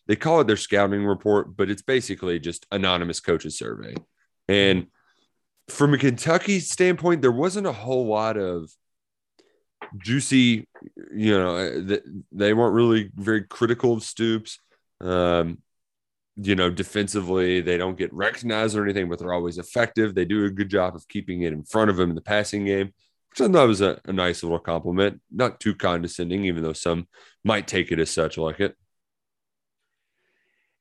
they 0.07 0.15
call 0.15 0.39
it 0.41 0.47
their 0.47 0.57
scouting 0.57 1.05
report, 1.05 1.57
but 1.57 1.69
it's 1.69 1.81
basically 1.81 2.39
just 2.39 2.65
anonymous 2.71 3.19
coaches 3.19 3.57
survey. 3.57 3.95
And 4.47 4.87
from 5.67 5.93
a 5.93 5.97
Kentucky 5.97 6.59
standpoint, 6.59 7.21
there 7.21 7.31
wasn't 7.31 7.67
a 7.67 7.71
whole 7.71 8.05
lot 8.07 8.37
of 8.37 8.69
juicy, 9.97 10.67
you 11.13 11.37
know, 11.37 11.85
th- 11.85 12.03
they 12.31 12.53
weren't 12.53 12.73
really 12.73 13.11
very 13.15 13.43
critical 13.43 13.93
of 13.93 14.03
Stoops. 14.03 14.59
Um, 15.01 15.59
you 16.37 16.55
know, 16.55 16.69
defensively, 16.69 17.61
they 17.61 17.77
don't 17.77 17.97
get 17.97 18.13
recognized 18.13 18.75
or 18.75 18.83
anything, 18.83 19.09
but 19.09 19.19
they're 19.19 19.33
always 19.33 19.57
effective. 19.57 20.13
They 20.13 20.25
do 20.25 20.45
a 20.45 20.49
good 20.49 20.69
job 20.69 20.95
of 20.95 21.07
keeping 21.07 21.41
it 21.43 21.53
in 21.53 21.63
front 21.63 21.89
of 21.89 21.99
him 21.99 22.09
in 22.09 22.15
the 22.15 22.21
passing 22.21 22.65
game, 22.65 22.93
which 23.29 23.41
I 23.41 23.51
thought 23.51 23.67
was 23.67 23.81
a, 23.81 24.01
a 24.05 24.11
nice 24.11 24.43
little 24.43 24.59
compliment. 24.59 25.21
Not 25.31 25.59
too 25.59 25.75
condescending, 25.75 26.45
even 26.45 26.63
though 26.63 26.73
some 26.73 27.07
might 27.43 27.67
take 27.67 27.91
it 27.91 27.99
as 27.99 28.09
such 28.09 28.37
like 28.37 28.59
it. 28.59 28.75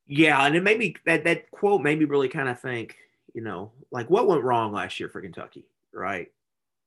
Yeah, 0.06 0.44
and 0.44 0.54
it 0.54 0.62
made 0.62 0.78
me 0.78 0.96
that 1.06 1.24
that 1.24 1.50
quote 1.50 1.82
made 1.82 1.98
me 1.98 2.04
really 2.04 2.28
kind 2.28 2.48
of 2.48 2.60
think, 2.60 2.96
you 3.32 3.40
know, 3.40 3.72
like 3.90 4.10
what 4.10 4.26
went 4.26 4.42
wrong 4.42 4.72
last 4.72 5.00
year 5.00 5.08
for 5.08 5.20
Kentucky, 5.22 5.64
right? 5.92 6.28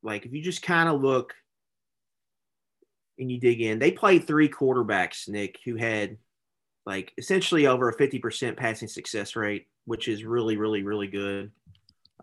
Like 0.03 0.25
if 0.25 0.33
you 0.33 0.41
just 0.41 0.61
kind 0.61 0.87
of 0.87 1.01
look 1.01 1.33
and 3.19 3.31
you 3.31 3.39
dig 3.39 3.61
in, 3.61 3.79
they 3.79 3.91
played 3.91 4.25
three 4.25 4.49
quarterbacks, 4.49 5.27
Nick, 5.27 5.59
who 5.65 5.75
had 5.75 6.17
like 6.85 7.13
essentially 7.17 7.67
over 7.67 7.89
a 7.89 7.97
50% 7.97 8.55
passing 8.55 8.87
success 8.87 9.35
rate, 9.35 9.67
which 9.85 10.07
is 10.07 10.23
really, 10.23 10.57
really, 10.57 10.83
really 10.83 11.07
good. 11.07 11.51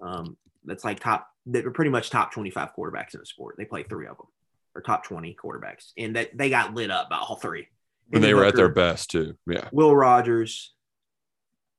Um, 0.00 0.36
that's 0.64 0.84
like 0.84 1.00
top, 1.00 1.28
they're 1.46 1.70
pretty 1.70 1.90
much 1.90 2.10
top 2.10 2.32
25 2.32 2.70
quarterbacks 2.76 3.14
in 3.14 3.20
the 3.20 3.26
sport. 3.26 3.56
They 3.58 3.66
played 3.66 3.88
three 3.88 4.06
of 4.06 4.16
them, 4.16 4.26
or 4.74 4.80
top 4.80 5.04
20 5.04 5.36
quarterbacks, 5.42 5.92
and 5.98 6.16
that 6.16 6.36
they 6.36 6.48
got 6.48 6.74
lit 6.74 6.90
up 6.90 7.10
by 7.10 7.18
all 7.18 7.36
three. 7.36 7.68
When 8.08 8.22
they 8.22 8.28
Hendon 8.28 8.42
were 8.42 8.48
at 8.48 8.56
their 8.56 8.68
best, 8.68 9.10
too. 9.10 9.36
Yeah. 9.46 9.68
Will 9.72 9.94
Rogers, 9.94 10.72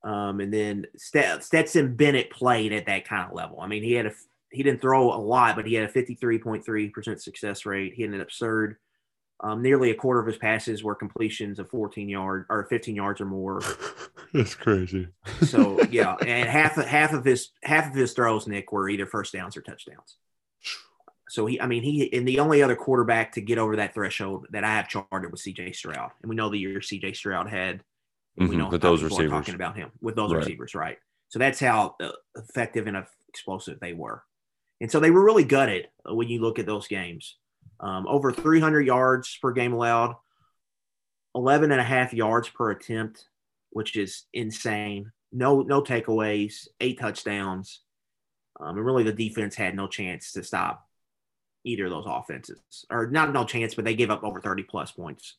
um, 0.03 0.39
and 0.39 0.53
then 0.53 0.85
Stetson 0.95 1.95
Bennett 1.95 2.29
played 2.29 2.71
at 2.71 2.85
that 2.85 3.07
kind 3.07 3.27
of 3.27 3.35
level. 3.35 3.59
I 3.59 3.67
mean, 3.67 3.81
he 3.81 3.93
had 3.93 4.05
a 4.05 4.11
he 4.51 4.63
didn't 4.63 4.81
throw 4.81 5.11
a 5.11 5.17
lot, 5.17 5.55
but 5.55 5.65
he 5.65 5.73
had 5.73 5.85
a 5.85 5.91
fifty 5.91 6.13
three 6.13 6.37
point 6.37 6.63
three 6.63 6.89
percent 6.89 7.21
success 7.21 7.65
rate. 7.65 7.93
He 7.95 8.03
had 8.03 8.11
an 8.11 8.21
absurd. 8.21 8.77
Um, 9.45 9.61
nearly 9.61 9.91
a 9.91 9.95
quarter 9.95 10.19
of 10.19 10.25
his 10.25 10.37
passes 10.37 10.83
were 10.83 10.95
completions 10.95 11.59
of 11.59 11.69
14 11.69 12.09
yard 12.09 12.47
or 12.49 12.65
15 12.65 12.95
yards 12.95 13.21
or 13.21 13.25
more. 13.25 13.61
That's 14.33 14.55
crazy. 14.55 15.07
So 15.43 15.83
yeah, 15.91 16.15
and 16.15 16.49
half 16.49 16.79
of 16.79 16.87
half 16.87 17.13
of 17.13 17.23
his 17.23 17.49
half 17.61 17.87
of 17.87 17.93
his 17.93 18.13
throws, 18.13 18.47
Nick, 18.47 18.71
were 18.71 18.89
either 18.89 19.05
first 19.05 19.33
downs 19.33 19.55
or 19.55 19.61
touchdowns. 19.61 20.17
So 21.29 21.45
he, 21.45 21.61
I 21.61 21.67
mean, 21.67 21.83
he 21.83 22.11
and 22.11 22.27
the 22.27 22.39
only 22.39 22.63
other 22.63 22.75
quarterback 22.75 23.33
to 23.33 23.41
get 23.41 23.59
over 23.59 23.75
that 23.75 23.93
threshold 23.93 24.47
that 24.49 24.63
I 24.63 24.71
have 24.77 24.89
charted 24.89 25.31
was 25.31 25.43
C.J. 25.43 25.73
Stroud, 25.73 26.09
and 26.23 26.29
we 26.29 26.35
know 26.35 26.49
the 26.49 26.57
year 26.57 26.81
C.J. 26.81 27.13
Stroud 27.13 27.47
had. 27.47 27.83
and 28.39 28.49
we 28.49 28.55
know 28.55 28.69
with 28.69 28.81
those 28.81 29.03
receivers. 29.03 29.29
talking 29.29 29.53
about 29.53 29.75
him 29.75 29.91
with 30.01 30.15
those 30.15 30.31
Right. 30.31 30.39
receivers, 30.39 30.73
right? 30.73 30.97
So 31.29 31.37
that's 31.37 31.59
how 31.59 31.97
uh, 32.01 32.13
effective 32.35 32.87
and 32.87 33.05
explosive 33.29 33.79
they 33.79 33.93
were, 33.93 34.23
and 34.81 34.91
so 34.91 34.99
they 34.99 35.11
were 35.11 35.23
really 35.23 35.43
gutted 35.43 35.89
when 36.03 36.29
you 36.29 36.41
look 36.41 36.57
at 36.57 36.65
those 36.65 36.87
games. 36.87 37.37
Um, 37.79 38.07
over 38.07 38.31
300 38.31 38.85
yards 38.85 39.37
per 39.41 39.51
game 39.51 39.73
allowed, 39.73 40.15
11 41.33 41.71
and 41.71 41.81
a 41.81 41.83
half 41.83 42.13
yards 42.13 42.49
per 42.49 42.71
attempt, 42.71 43.25
which 43.71 43.95
is 43.97 44.23
insane. 44.33 45.11
No, 45.31 45.61
no 45.61 45.81
takeaways, 45.81 46.67
eight 46.79 46.99
touchdowns. 46.99 47.81
Um, 48.59 48.77
and 48.77 48.85
really, 48.85 49.03
the 49.03 49.11
defense 49.11 49.55
had 49.55 49.75
no 49.75 49.87
chance 49.87 50.31
to 50.33 50.43
stop 50.43 50.87
either 51.65 51.85
of 51.85 51.91
those 51.91 52.05
offenses, 52.07 52.85
or 52.89 53.07
not 53.07 53.33
no 53.33 53.43
chance, 53.43 53.75
but 53.75 53.83
they 53.83 53.95
gave 53.95 54.11
up 54.11 54.23
over 54.23 54.39
30 54.39 54.63
plus 54.63 54.91
points 54.91 55.35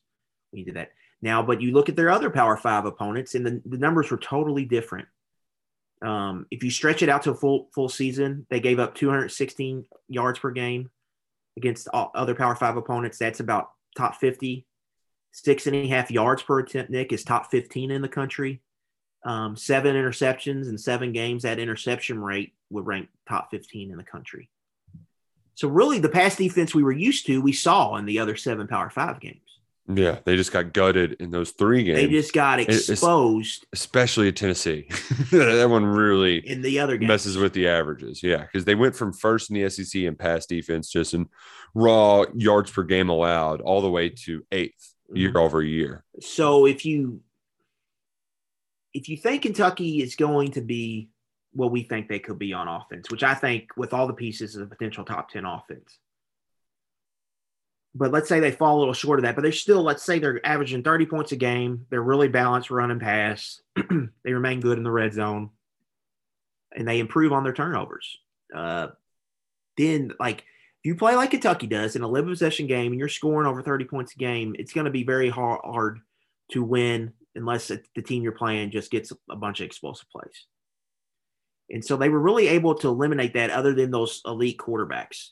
you 0.51 0.65
did 0.65 0.75
that. 0.75 0.91
Now, 1.21 1.41
but 1.41 1.61
you 1.61 1.71
look 1.71 1.89
at 1.89 1.95
their 1.95 2.09
other 2.09 2.29
Power 2.29 2.57
Five 2.57 2.85
opponents, 2.85 3.35
and 3.35 3.45
the, 3.45 3.61
the 3.65 3.77
numbers 3.77 4.11
were 4.11 4.17
totally 4.17 4.65
different. 4.65 5.07
Um, 6.01 6.45
if 6.51 6.63
you 6.63 6.69
stretch 6.69 7.01
it 7.01 7.09
out 7.09 7.23
to 7.23 7.31
a 7.31 7.35
full 7.35 7.69
full 7.73 7.89
season, 7.89 8.45
they 8.49 8.59
gave 8.59 8.79
up 8.79 8.93
216 8.95 9.85
yards 10.07 10.39
per 10.39 10.51
game 10.51 10.91
against 11.57 11.89
all 11.91 12.11
other 12.15 12.35
Power 12.35 12.55
Five 12.55 12.77
opponents. 12.77 13.17
That's 13.17 13.41
about 13.41 13.71
top 13.97 14.15
50. 14.15 14.65
Six 15.33 15.67
and 15.67 15.75
a 15.75 15.87
half 15.87 16.09
yards 16.09 16.41
per 16.41 16.59
attempt, 16.59 16.89
Nick, 16.89 17.11
is 17.11 17.23
top 17.23 17.51
15 17.51 17.91
in 17.91 18.01
the 18.01 18.07
country. 18.07 18.61
Um, 19.25 19.57
seven 19.57 19.95
interceptions 19.95 20.69
in 20.69 20.77
seven 20.77 21.11
games. 21.11 21.43
That 21.43 21.59
interception 21.59 22.21
rate 22.21 22.53
would 22.69 22.85
rank 22.85 23.09
top 23.27 23.51
15 23.51 23.91
in 23.91 23.97
the 23.97 24.03
country. 24.03 24.49
So, 25.55 25.67
really, 25.67 25.99
the 25.99 26.09
pass 26.09 26.35
defense 26.35 26.73
we 26.73 26.83
were 26.83 26.91
used 26.91 27.25
to, 27.27 27.41
we 27.41 27.51
saw 27.51 27.95
in 27.97 28.05
the 28.05 28.19
other 28.19 28.37
seven 28.37 28.67
Power 28.67 28.89
Five 28.89 29.19
games. 29.19 29.41
Yeah, 29.89 30.19
they 30.25 30.35
just 30.35 30.51
got 30.51 30.73
gutted 30.73 31.13
in 31.21 31.29
those 31.31 31.51
three 31.51 31.83
games. 31.83 31.97
They 31.99 32.07
just 32.09 32.33
got 32.33 32.59
It- 32.59 32.63
it's- 32.63 32.89
exposed 32.89 33.65
especially 33.71 34.27
at 34.27 34.35
Tennessee. 34.35 34.87
that 35.31 35.69
one 35.69 35.85
really 35.85 36.37
in 36.47 36.61
the 36.61 36.79
other 36.79 36.99
messes 36.99 37.37
with 37.37 37.53
the 37.53 37.67
averages. 37.69 38.21
Yeah, 38.21 38.41
because 38.41 38.65
they 38.65 38.75
went 38.75 38.95
from 38.95 39.13
first 39.13 39.49
in 39.49 39.55
the 39.55 39.69
SEC 39.69 40.03
in 40.03 40.15
pass 40.15 40.45
defense, 40.45 40.91
just 40.91 41.13
in 41.13 41.29
raw 41.73 42.25
yards 42.35 42.69
per 42.71 42.83
game 42.83 43.09
allowed, 43.09 43.61
all 43.61 43.81
the 43.81 43.89
way 43.89 44.09
to 44.09 44.43
8th 44.51 44.71
year 45.13 45.29
Mm-hmm. 45.29 45.37
over 45.37 45.61
year. 45.63 46.03
So 46.19 46.65
if 46.65 46.85
you 46.85 47.21
if 48.93 49.07
you 49.09 49.15
think 49.17 49.43
Kentucky 49.43 50.01
is 50.01 50.15
going 50.15 50.51
to 50.51 50.61
be 50.61 51.09
what 51.53 51.71
we 51.71 51.83
think 51.83 52.07
they 52.09 52.19
could 52.19 52.37
be 52.39 52.51
on 52.53 52.67
offense, 52.67 53.09
which 53.09 53.23
I 53.23 53.33
think 53.33 53.69
with 53.77 53.93
all 53.93 54.07
the 54.07 54.13
pieces 54.13 54.55
is 54.55 54.61
a 54.61 54.65
potential 54.65 55.03
top 55.05 55.29
10 55.29 55.45
offense. 55.45 55.97
But 57.97 58.11
let's 58.11 58.29
say 58.29 58.39
they 58.39 58.51
fall 58.51 58.77
a 58.77 58.79
little 58.79 58.93
short 58.93 59.19
of 59.19 59.23
that, 59.23 59.35
but 59.35 59.41
they're 59.41 59.51
still, 59.51 59.81
let's 59.81 60.03
say 60.03 60.19
they're 60.19 60.45
averaging 60.45 60.83
30 60.83 61.07
points 61.07 61.31
a 61.31 61.35
game. 61.35 61.87
They're 61.89 62.01
really 62.01 62.27
balanced 62.27 62.69
run 62.69 62.91
and 62.91 63.01
pass. 63.01 63.61
they 64.23 64.33
remain 64.33 64.59
good 64.59 64.77
in 64.77 64.83
the 64.83 64.91
red 64.91 65.13
zone 65.13 65.49
and 66.75 66.87
they 66.87 66.99
improve 66.99 67.33
on 67.33 67.43
their 67.43 67.53
turnovers. 67.53 68.17
Uh, 68.53 68.89
then, 69.77 70.13
like, 70.19 70.39
if 70.39 70.85
you 70.85 70.95
play 70.95 71.15
like 71.15 71.31
Kentucky 71.31 71.65
does 71.65 71.95
in 71.95 72.03
a 72.03 72.07
live 72.07 72.25
possession 72.25 72.67
game 72.67 72.91
and 72.91 72.99
you're 72.99 73.09
scoring 73.09 73.47
over 73.47 73.63
30 73.63 73.85
points 73.85 74.13
a 74.13 74.17
game, 74.17 74.55
it's 74.59 74.73
going 74.73 74.85
to 74.85 74.91
be 74.91 75.03
very 75.03 75.29
hard, 75.29 75.61
hard 75.63 75.99
to 76.51 76.63
win 76.63 77.13
unless 77.35 77.67
the 77.67 78.01
team 78.01 78.21
you're 78.21 78.31
playing 78.31 78.71
just 78.71 78.91
gets 78.91 79.11
a 79.29 79.35
bunch 79.35 79.59
of 79.59 79.65
explosive 79.65 80.09
plays. 80.09 80.45
And 81.69 81.83
so 81.83 81.97
they 81.97 82.09
were 82.09 82.19
really 82.19 82.47
able 82.47 82.75
to 82.75 82.87
eliminate 82.87 83.33
that 83.33 83.49
other 83.49 83.73
than 83.73 83.91
those 83.91 84.21
elite 84.25 84.57
quarterbacks. 84.57 85.29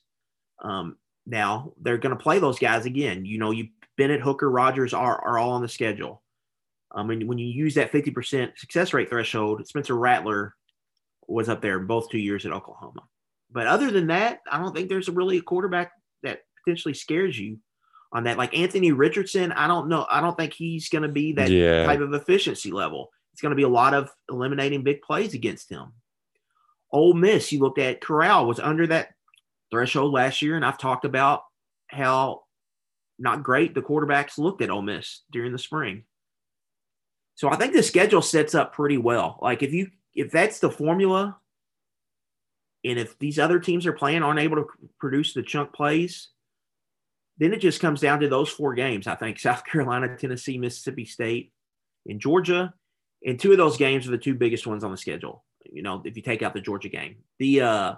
Um, 0.62 0.98
now 1.26 1.74
they're 1.82 1.98
going 1.98 2.16
to 2.16 2.22
play 2.22 2.40
those 2.40 2.60
guys 2.60 2.86
again. 2.86 3.26
You 3.26 3.38
know, 3.38 3.52
you 3.52 3.70
Bennett, 3.98 4.22
Hooker, 4.22 4.50
Rogers 4.50 4.94
are, 4.94 5.20
are 5.24 5.38
all 5.38 5.52
on 5.52 5.62
the 5.62 5.68
schedule. 5.68 6.22
Um, 6.92 7.08
mean, 7.08 7.28
when 7.28 7.38
you 7.38 7.48
use 7.48 7.76
that 7.76 7.92
50% 7.92 8.58
success 8.58 8.94
rate 8.94 9.10
threshold, 9.10 9.66
Spencer 9.68 9.96
Rattler 9.96 10.56
was 11.28 11.50
up 11.50 11.62
there 11.62 11.80
both 11.80 12.10
two 12.10 12.18
years 12.20 12.46
at 12.46 12.52
Oklahoma. 12.52 13.02
But 13.52 13.68
other 13.68 13.92
than 13.92 14.08
that, 14.08 14.40
I 14.52 14.60
don't 14.60 14.76
think 14.76 14.90
there's 14.90 15.08
a 15.08 15.14
really 15.14 15.38
a 15.38 15.42
quarterback 15.42 15.92
that 16.24 16.42
potentially 16.64 16.94
scares 16.94 17.38
you 17.38 17.60
on 18.14 18.26
that. 18.26 18.38
Like 18.38 18.58
Anthony 18.58 18.92
Richardson, 18.92 19.52
I 19.52 19.68
don't 19.68 19.88
know. 19.88 20.06
I 20.10 20.22
don't 20.22 20.38
think 20.38 20.54
he's 20.54 20.90
going 20.90 21.04
to 21.04 21.10
be 21.10 21.34
that 21.34 21.50
Yeah. 21.50 21.86
type 21.86 22.02
of 22.02 22.14
efficiency 22.14 22.72
level. 22.72 23.10
It's 23.34 23.42
going 23.42 23.52
to 23.52 23.56
be 23.58 23.64
a 23.64 23.70
lot 23.70 23.94
of 23.94 24.10
eliminating 24.30 24.84
big 24.84 25.02
plays 25.02 25.34
against 25.34 25.70
him. 25.70 25.94
Ole 26.92 27.14
Miss, 27.14 27.52
you 27.52 27.60
looked 27.60 27.80
at 27.80 28.00
Corral 28.02 28.46
was 28.48 28.60
under 28.60 28.88
that 28.88 29.15
threshold 29.72 30.14
last 30.14 30.42
year, 30.42 30.56
and 30.56 30.66
I've 30.66 30.78
talked 30.78 31.06
about 31.06 31.44
how 31.88 32.42
not 33.18 33.44
great 33.44 33.74
the 33.74 33.82
quarterbacks 33.82 34.38
looked 34.38 34.62
at 34.62 34.70
Ole 34.70 34.82
Miss 34.82 35.22
during 35.32 35.52
the 35.52 35.60
spring. 35.60 36.04
So 37.36 37.50
I 37.50 37.56
think 37.56 37.74
the 37.74 37.84
schedule 37.84 38.22
sets 38.22 38.56
up 38.56 38.74
pretty 38.74 38.98
well. 38.98 39.40
Like 39.42 39.64
if 39.64 39.74
you 39.74 39.90
if 40.14 40.32
that's 40.32 40.60
the 40.60 40.72
formula, 40.72 41.38
and 42.84 43.00
if 43.00 43.18
these 43.20 43.40
other 43.40 43.60
teams 43.60 43.86
are 43.86 43.94
playing 43.94 44.24
aren't 44.24 44.40
able 44.40 44.58
to 44.58 44.68
produce 45.00 45.34
the 45.34 45.44
chunk 45.44 45.74
plays, 45.74 46.30
then 47.38 47.54
it 47.54 47.60
just 47.60 47.82
comes 47.82 48.00
down 48.00 48.22
to 48.22 48.30
those 48.30 48.50
four 48.50 48.74
games. 48.74 49.08
I 49.08 49.16
think 49.16 49.40
South 49.40 49.66
Carolina, 49.66 50.16
Tennessee, 50.18 50.58
Mississippi 50.58 51.06
State, 51.06 51.52
and 52.08 52.20
Georgia. 52.20 52.74
And 53.26 53.40
two 53.40 53.52
of 53.52 53.58
those 53.58 53.78
games 53.78 54.08
are 54.08 54.12
the 54.12 54.18
two 54.18 54.36
biggest 54.36 54.68
ones 54.68 54.84
on 54.84 54.92
the 54.92 54.98
schedule. 54.98 55.44
You 55.66 55.82
know, 55.82 56.02
if 56.06 56.16
you 56.16 56.22
take 56.22 56.44
out 56.44 56.54
the 56.54 56.62
Georgia 56.62 56.90
game, 56.90 57.18
the 57.40 57.62
uh, 57.62 57.94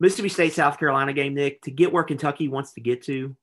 Mississippi 0.00 0.28
State, 0.28 0.52
South 0.52 0.78
Carolina 0.78 1.12
game, 1.12 1.34
Nick, 1.34 1.62
to 1.62 1.70
get 1.70 1.92
where 1.92 2.04
Kentucky 2.04 2.48
wants 2.48 2.72
to 2.74 2.80
get 2.80 3.02
to, 3.04 3.36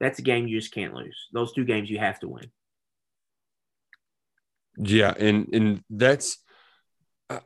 that's 0.00 0.18
a 0.18 0.22
game 0.22 0.48
you 0.48 0.58
just 0.58 0.72
can't 0.72 0.94
lose. 0.94 1.28
Those 1.32 1.52
two 1.52 1.64
games 1.64 1.88
you 1.88 1.98
have 1.98 2.20
to 2.20 2.28
win. 2.28 2.50
Yeah, 4.76 5.14
and 5.16 5.48
and 5.52 5.84
that's 5.88 6.38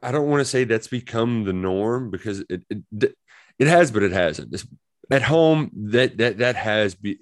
I- 0.02 0.12
don't 0.12 0.28
want 0.28 0.40
to 0.40 0.44
say 0.44 0.64
that's 0.64 0.88
become 0.88 1.44
the 1.44 1.52
norm 1.52 2.10
because 2.10 2.40
it 2.48 2.62
it, 2.70 3.14
it 3.58 3.66
has, 3.68 3.90
but 3.90 4.02
it 4.02 4.12
hasn't. 4.12 4.52
It's, 4.54 4.66
at 5.10 5.22
home, 5.22 5.70
that 5.74 6.18
that 6.18 6.38
that 6.38 6.56
has 6.56 6.94
be 6.94 7.18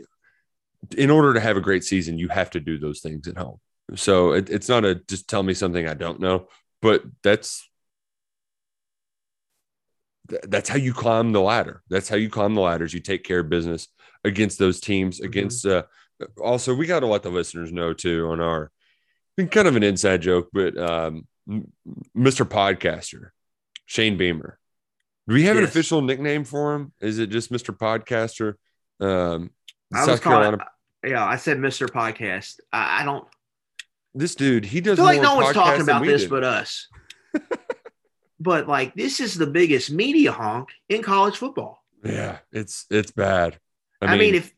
in 0.97 1.11
order 1.11 1.35
to 1.35 1.41
have 1.41 1.57
a 1.57 1.61
great 1.61 1.85
season, 1.85 2.19
you 2.19 2.29
have 2.29 2.51
to 2.51 2.61
do 2.61 2.79
those 2.79 3.01
things 3.01 3.27
at 3.27 3.37
home. 3.37 3.59
So 3.95 4.33
it, 4.33 4.51
it's 4.51 4.69
not 4.69 4.85
a 4.85 4.95
just 4.95 5.29
tell 5.29 5.43
me 5.43 5.55
something 5.55 5.89
I 5.89 5.95
don't 5.95 6.21
know, 6.21 6.49
but 6.83 7.03
that's 7.23 7.69
th- 10.29 10.43
that's 10.49 10.69
how 10.69 10.77
you 10.77 10.93
climb 10.93 11.33
the 11.33 11.41
ladder. 11.41 11.83
That's 11.89 12.09
how 12.09 12.17
you 12.17 12.29
climb 12.29 12.55
the 12.55 12.61
ladders. 12.61 12.95
You 12.95 13.01
take 13.01 13.25
care 13.25 13.41
of 13.41 13.49
business 13.49 13.89
against 14.25 14.59
those 14.59 14.81
teams. 14.81 15.21
Against 15.21 15.67
uh, 15.67 15.85
also, 16.41 16.75
we 16.75 16.87
got 16.87 17.01
to 17.01 17.07
let 17.07 17.23
the 17.23 17.31
listeners 17.31 17.73
know 17.73 17.93
too 17.93 18.29
on 18.31 18.41
our 18.41 18.71
kind 19.51 19.69
of 19.69 19.77
an 19.77 19.83
inside 19.83 20.23
joke, 20.23 20.49
but 20.53 20.77
um, 20.79 21.27
Mr. 22.17 22.47
Podcaster, 22.47 23.31
Shane 23.85 24.17
Beamer. 24.17 24.59
Do 25.29 25.35
we 25.35 25.45
have 25.45 25.57
an 25.57 25.65
official 25.65 26.03
nickname 26.03 26.45
for 26.45 26.75
him? 26.75 26.93
Is 27.01 27.19
it 27.19 27.31
just 27.31 27.53
Mr. 27.53 27.77
Podcaster? 27.77 28.55
Um, 29.05 29.51
I 29.93 29.99
was 29.99 30.07
South 30.07 30.23
calling, 30.23 30.41
Carolina. 30.41 30.67
yeah, 31.05 31.25
I 31.25 31.37
said 31.37 31.59
Mr. 31.59 31.89
Podcast. 31.89 32.61
I, 32.73 33.03
I 33.03 33.05
don't 33.05 33.27
This 34.15 34.35
dude, 34.35 34.65
he 34.65 34.79
I 34.79 34.81
does 34.83 34.99
feel 34.99 35.05
like 35.05 35.21
no 35.21 35.35
one's 35.37 35.55
talking 35.55 35.83
about 35.83 36.05
this 36.05 36.27
but 36.27 36.45
us. 36.45 36.87
But 38.39 38.69
like 38.69 38.95
this 38.95 39.21
is 39.21 39.35
the 39.35 39.47
biggest 39.47 39.91
media 39.91 40.33
honk 40.33 40.71
in 40.89 41.03
college 41.03 41.37
football. 41.37 41.83
yeah, 42.05 42.39
it's 42.53 42.87
it's 42.91 43.11
bad. 43.11 43.59
I 44.03 44.17
mean, 44.17 44.35
if 44.35 44.55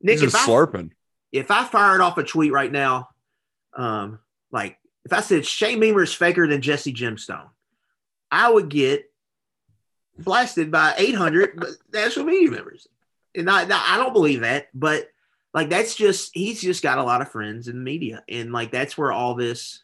Nick, 0.00 0.22
if 0.22 0.34
I, 0.34 0.46
slurping. 0.46 0.92
if 1.32 1.50
I 1.50 1.64
fired 1.64 2.00
off 2.00 2.18
a 2.18 2.22
tweet 2.22 2.52
right 2.52 2.70
now, 2.70 3.08
um, 3.74 4.20
like 4.52 4.78
if 5.04 5.12
I 5.12 5.20
said 5.20 5.46
Shane 5.46 5.80
Beamer 5.80 6.02
is 6.02 6.14
faker 6.14 6.46
than 6.46 6.62
Jesse 6.62 6.92
Gemstone, 6.92 7.48
I 8.30 8.50
would 8.50 8.68
get 8.68 9.10
blasted 10.18 10.70
by 10.70 10.94
800 10.96 11.64
national 11.92 12.26
media 12.26 12.50
members. 12.50 12.88
And 13.34 13.50
I, 13.50 13.62
I 13.62 13.98
don't 13.98 14.14
believe 14.14 14.40
that, 14.40 14.68
but 14.72 15.08
like 15.52 15.68
that's 15.68 15.94
just 15.94 16.30
he's 16.34 16.60
just 16.60 16.82
got 16.82 16.98
a 16.98 17.02
lot 17.02 17.20
of 17.20 17.30
friends 17.30 17.68
in 17.68 17.76
the 17.76 17.82
media, 17.82 18.22
and 18.28 18.52
like 18.52 18.70
that's 18.70 18.96
where 18.96 19.12
all 19.12 19.34
this 19.34 19.82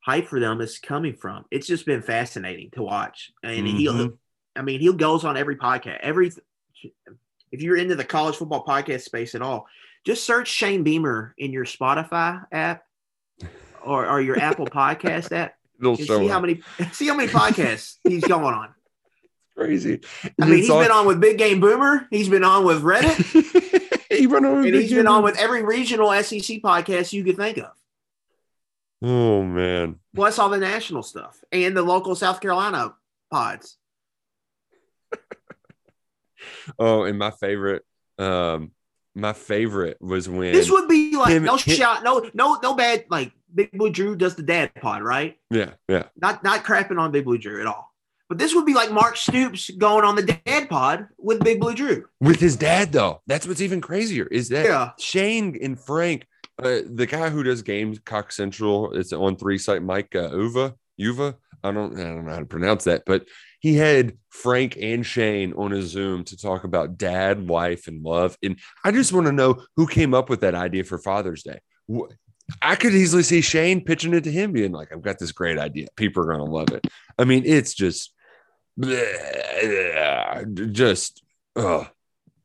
hype 0.00 0.28
for 0.28 0.40
them 0.40 0.60
is 0.60 0.78
coming 0.78 1.14
from. 1.14 1.44
It's 1.50 1.66
just 1.66 1.86
been 1.86 2.02
fascinating 2.02 2.70
to 2.72 2.82
watch, 2.82 3.30
and 3.42 3.66
he'll, 3.66 3.92
Mhm. 3.94 4.18
I 4.56 4.62
mean, 4.62 4.80
he 4.80 4.92
goes 4.92 5.24
on 5.24 5.36
every 5.36 5.56
podcast, 5.56 5.98
every. 6.00 6.32
If 7.52 7.62
you're 7.62 7.76
into 7.76 7.96
the 7.96 8.04
college 8.04 8.36
football 8.36 8.64
podcast 8.64 9.02
space 9.02 9.34
at 9.34 9.42
all, 9.42 9.66
just 10.04 10.24
search 10.24 10.48
Shane 10.48 10.82
Beamer 10.82 11.34
in 11.36 11.52
your 11.52 11.64
Spotify 11.64 12.44
app 12.52 12.84
or, 13.84 14.06
or 14.06 14.20
your 14.20 14.38
Apple 14.38 14.66
Podcast 14.66 15.32
app. 15.32 15.54
It'll 15.78 15.94
and 15.96 16.06
see 16.06 16.28
how 16.28 16.40
many 16.40 16.62
see 16.92 17.08
how 17.08 17.14
many 17.14 17.30
podcasts 17.32 17.96
he's 18.04 18.24
going 18.24 18.54
on. 18.54 18.74
Crazy. 19.56 20.00
I 20.40 20.46
mean, 20.46 20.58
he's 20.58 20.68
been 20.68 20.90
on 20.90 21.06
with 21.06 21.20
Big 21.20 21.38
Game 21.38 21.60
Boomer. 21.60 22.06
He's 22.10 22.28
been 22.28 22.44
on 22.44 22.64
with 22.64 22.82
Reddit, 22.82 23.14
he 24.10 24.26
on 24.26 24.42
with 24.42 24.66
and 24.66 24.74
he's 24.74 24.92
been 24.92 25.06
on 25.06 25.22
with 25.22 25.38
every 25.38 25.62
regional 25.62 26.10
SEC 26.22 26.62
podcast 26.62 27.12
you 27.12 27.24
could 27.24 27.36
think 27.36 27.58
of. 27.58 27.70
Oh 29.02 29.42
man, 29.42 29.96
Plus 30.14 30.38
all 30.38 30.48
the 30.50 30.58
national 30.58 31.02
stuff 31.02 31.42
and 31.52 31.76
the 31.76 31.82
local 31.82 32.14
South 32.14 32.40
Carolina 32.40 32.94
pods. 33.30 33.78
oh, 36.78 37.04
and 37.04 37.18
my 37.18 37.30
favorite, 37.30 37.82
um, 38.18 38.72
my 39.14 39.32
favorite 39.32 39.98
was 40.00 40.28
when 40.28 40.52
This 40.52 40.70
would 40.70 40.88
be 40.88 41.16
like 41.16 41.30
him- 41.32 41.44
no 41.44 41.56
him- 41.56 41.74
shot, 41.76 42.04
no, 42.04 42.30
no, 42.34 42.58
no 42.62 42.74
bad. 42.74 43.04
Like 43.10 43.32
Big 43.54 43.72
Blue 43.72 43.90
Drew 43.90 44.16
does 44.16 44.36
the 44.36 44.42
dad 44.42 44.74
pod, 44.74 45.02
right? 45.02 45.36
yeah, 45.50 45.70
yeah. 45.88 46.04
Not 46.20 46.44
not 46.44 46.64
crapping 46.64 46.98
on 46.98 47.10
Big 47.10 47.24
Blue 47.24 47.38
Drew 47.38 47.60
at 47.60 47.66
all. 47.66 47.88
But 48.28 48.38
this 48.38 48.54
would 48.54 48.64
be 48.64 48.74
like 48.74 48.92
Mark 48.92 49.16
Stoops 49.16 49.70
going 49.70 50.04
on 50.04 50.14
the 50.14 50.22
dad 50.44 50.68
pod 50.68 51.08
with 51.18 51.42
Big 51.42 51.58
Blue 51.60 51.74
Drew. 51.74 52.04
with 52.20 52.38
his 52.38 52.54
dad 52.56 52.92
though 52.92 53.22
that's 53.26 53.46
what's 53.46 53.60
even 53.60 53.80
crazier 53.80 54.26
is 54.26 54.50
that 54.50 54.66
Yeah. 54.66 54.90
shane 54.98 55.58
and 55.60 55.78
frank 55.80 56.26
uh, 56.64 56.80
the 56.92 57.06
guy 57.06 57.30
who 57.30 57.42
does 57.42 57.62
Gamecock 57.62 58.32
Central 58.32 58.92
it's 58.92 59.12
on 59.12 59.36
three 59.36 59.58
site 59.58 59.82
mike 59.82 60.14
uh, 60.14 60.30
uva 60.36 60.74
uva 60.96 61.36
i 61.62 61.70
don't 61.70 61.98
i 61.98 62.04
don't 62.04 62.26
know 62.26 62.32
how 62.32 62.38
to 62.38 62.44
pronounce 62.44 62.84
that 62.84 63.02
but 63.06 63.26
he 63.60 63.74
had 63.74 64.16
frank 64.30 64.76
and 64.80 65.04
shane 65.04 65.52
on 65.54 65.72
a 65.72 65.82
zoom 65.82 66.24
to 66.24 66.36
talk 66.36 66.64
about 66.64 66.98
dad 66.98 67.48
wife 67.48 67.86
and 67.88 68.02
love 68.02 68.36
and 68.42 68.58
i 68.84 68.90
just 68.90 69.12
want 69.12 69.26
to 69.26 69.32
know 69.32 69.62
who 69.76 69.86
came 69.86 70.14
up 70.14 70.28
with 70.28 70.40
that 70.40 70.54
idea 70.54 70.84
for 70.84 70.98
father's 70.98 71.42
day 71.42 71.58
I 72.62 72.76
could 72.76 72.94
easily 72.94 73.22
see 73.22 73.40
Shane 73.40 73.84
pitching 73.84 74.14
it 74.14 74.24
to 74.24 74.32
him, 74.32 74.52
being 74.52 74.72
like, 74.72 74.92
I've 74.92 75.02
got 75.02 75.18
this 75.18 75.32
great 75.32 75.58
idea. 75.58 75.88
People 75.96 76.22
are 76.22 76.36
going 76.36 76.44
to 76.44 76.44
love 76.44 76.70
it. 76.72 76.86
I 77.18 77.24
mean, 77.24 77.42
it's 77.46 77.74
just, 77.74 78.12
just, 80.72 81.22
oh, 81.56 81.86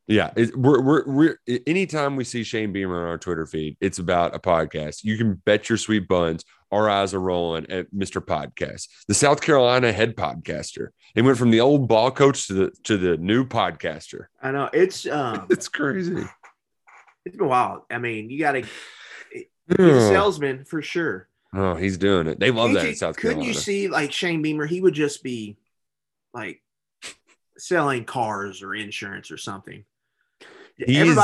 yeah. 0.07 0.31
It, 0.35 0.55
we're, 0.57 0.81
we're, 0.81 1.03
we're, 1.05 1.39
anytime 1.67 2.15
we 2.15 2.23
see 2.23 2.43
Shane 2.43 2.71
Beamer 2.71 3.03
on 3.03 3.07
our 3.09 3.17
Twitter 3.17 3.45
feed, 3.45 3.77
it's 3.81 3.99
about 3.99 4.35
a 4.35 4.39
podcast. 4.39 5.03
You 5.03 5.17
can 5.17 5.35
bet 5.45 5.69
your 5.69 5.77
sweet 5.77 6.07
buns. 6.07 6.43
Our 6.71 6.89
eyes 6.89 7.13
are 7.13 7.21
rolling 7.21 7.69
at 7.71 7.93
Mr. 7.93 8.19
Podcast, 8.23 8.87
the 9.07 9.13
South 9.13 9.39
Carolina 9.41 9.91
head 9.93 10.15
podcaster. 10.15 10.89
He 11.13 11.21
went 11.21 11.37
from 11.37 11.51
the 11.51 11.61
old 11.61 11.87
ball 11.87 12.11
coach 12.11 12.47
to 12.47 12.53
the, 12.53 12.71
to 12.83 12.97
the 12.97 13.17
new 13.17 13.45
podcaster. 13.45 14.25
I 14.41 14.51
know 14.51 14.69
it's 14.73 15.05
um, 15.07 15.47
It's 15.51 15.69
crazy. 15.69 16.23
it's 17.25 17.37
been 17.37 17.47
wild. 17.47 17.83
I 17.89 17.97
mean, 17.99 18.29
you 18.29 18.39
got 18.39 18.53
to. 18.53 18.65
Salesman 19.77 20.65
for 20.65 20.81
sure. 20.81 21.27
Oh, 21.53 21.75
he's 21.75 21.97
doing 21.97 22.27
it. 22.27 22.39
They 22.39 22.51
love 22.51 22.73
that 22.73 22.79
Couldn't 22.79 22.85
in 22.85 22.89
you- 22.91 22.95
South 22.95 23.17
Carolina. 23.17 23.41
Couldn't 23.45 23.55
you 23.55 23.59
see 23.59 23.87
like 23.87 24.11
Shane 24.11 24.41
Beamer? 24.41 24.65
He 24.65 24.81
would 24.81 24.93
just 24.93 25.23
be 25.23 25.57
like 26.33 26.61
selling 27.57 28.03
cars 28.03 28.61
or 28.61 28.75
insurance 28.75 29.31
or 29.31 29.37
something. 29.37 29.85
He 30.77 30.97
is- 31.11 31.15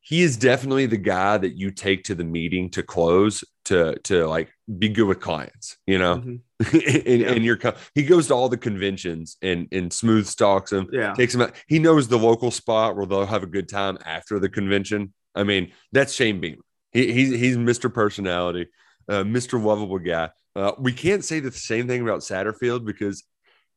he 0.00 0.22
is 0.22 0.38
definitely 0.38 0.86
the 0.86 0.96
guy 0.96 1.36
that 1.36 1.58
you 1.58 1.70
take 1.70 2.04
to 2.04 2.14
the 2.14 2.24
meeting 2.24 2.70
to 2.70 2.82
close 2.82 3.44
to 3.66 3.98
to 4.04 4.26
like 4.26 4.50
be 4.78 4.88
good 4.88 5.04
with 5.06 5.20
clients 5.20 5.76
you 5.86 5.98
know? 5.98 6.16
Mhm. 6.16 6.40
and, 7.06 7.22
and 7.22 7.44
you're 7.44 7.58
he 7.94 8.02
goes 8.04 8.28
to 8.28 8.34
all 8.34 8.48
the 8.48 8.56
conventions 8.56 9.36
and 9.42 9.68
and 9.70 9.92
smooth 9.92 10.26
stalks 10.26 10.70
them 10.70 10.88
yeah, 10.92 11.12
takes 11.14 11.32
them 11.34 11.42
out. 11.42 11.52
He 11.66 11.78
knows 11.78 12.08
the 12.08 12.18
local 12.18 12.50
spot 12.50 12.96
where 12.96 13.04
they'll 13.06 13.26
have 13.26 13.42
a 13.42 13.46
good 13.46 13.68
time 13.68 13.98
after 14.04 14.38
the 14.38 14.48
convention. 14.48 15.12
I 15.34 15.44
mean 15.44 15.72
that's 15.92 16.12
shane 16.14 16.40
beamer. 16.40 16.62
He, 16.92 17.12
he's 17.12 17.30
he's 17.38 17.56
mr 17.58 17.92
personality 17.92 18.68
uh, 19.08 19.24
mr 19.24 19.62
lovable 19.62 19.98
guy. 19.98 20.30
Uh, 20.56 20.72
we 20.78 20.92
can't 20.92 21.24
say 21.24 21.38
the 21.40 21.52
same 21.52 21.86
thing 21.86 22.00
about 22.02 22.20
satterfield 22.20 22.84
because 22.86 23.24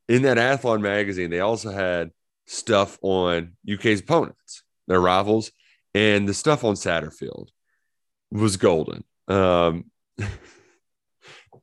in 0.08 0.22
that 0.22 0.38
athlon 0.38 0.80
magazine 0.80 1.30
they 1.30 1.40
also 1.40 1.70
had 1.70 2.10
stuff 2.46 2.98
on 3.02 3.52
uk's 3.70 4.00
opponents 4.00 4.62
their 4.86 5.00
rivals 5.00 5.50
and 5.94 6.28
the 6.28 6.34
stuff 6.34 6.64
on 6.64 6.74
satterfield 6.74 7.48
was 8.30 8.56
golden. 8.56 9.04
Um 9.28 9.90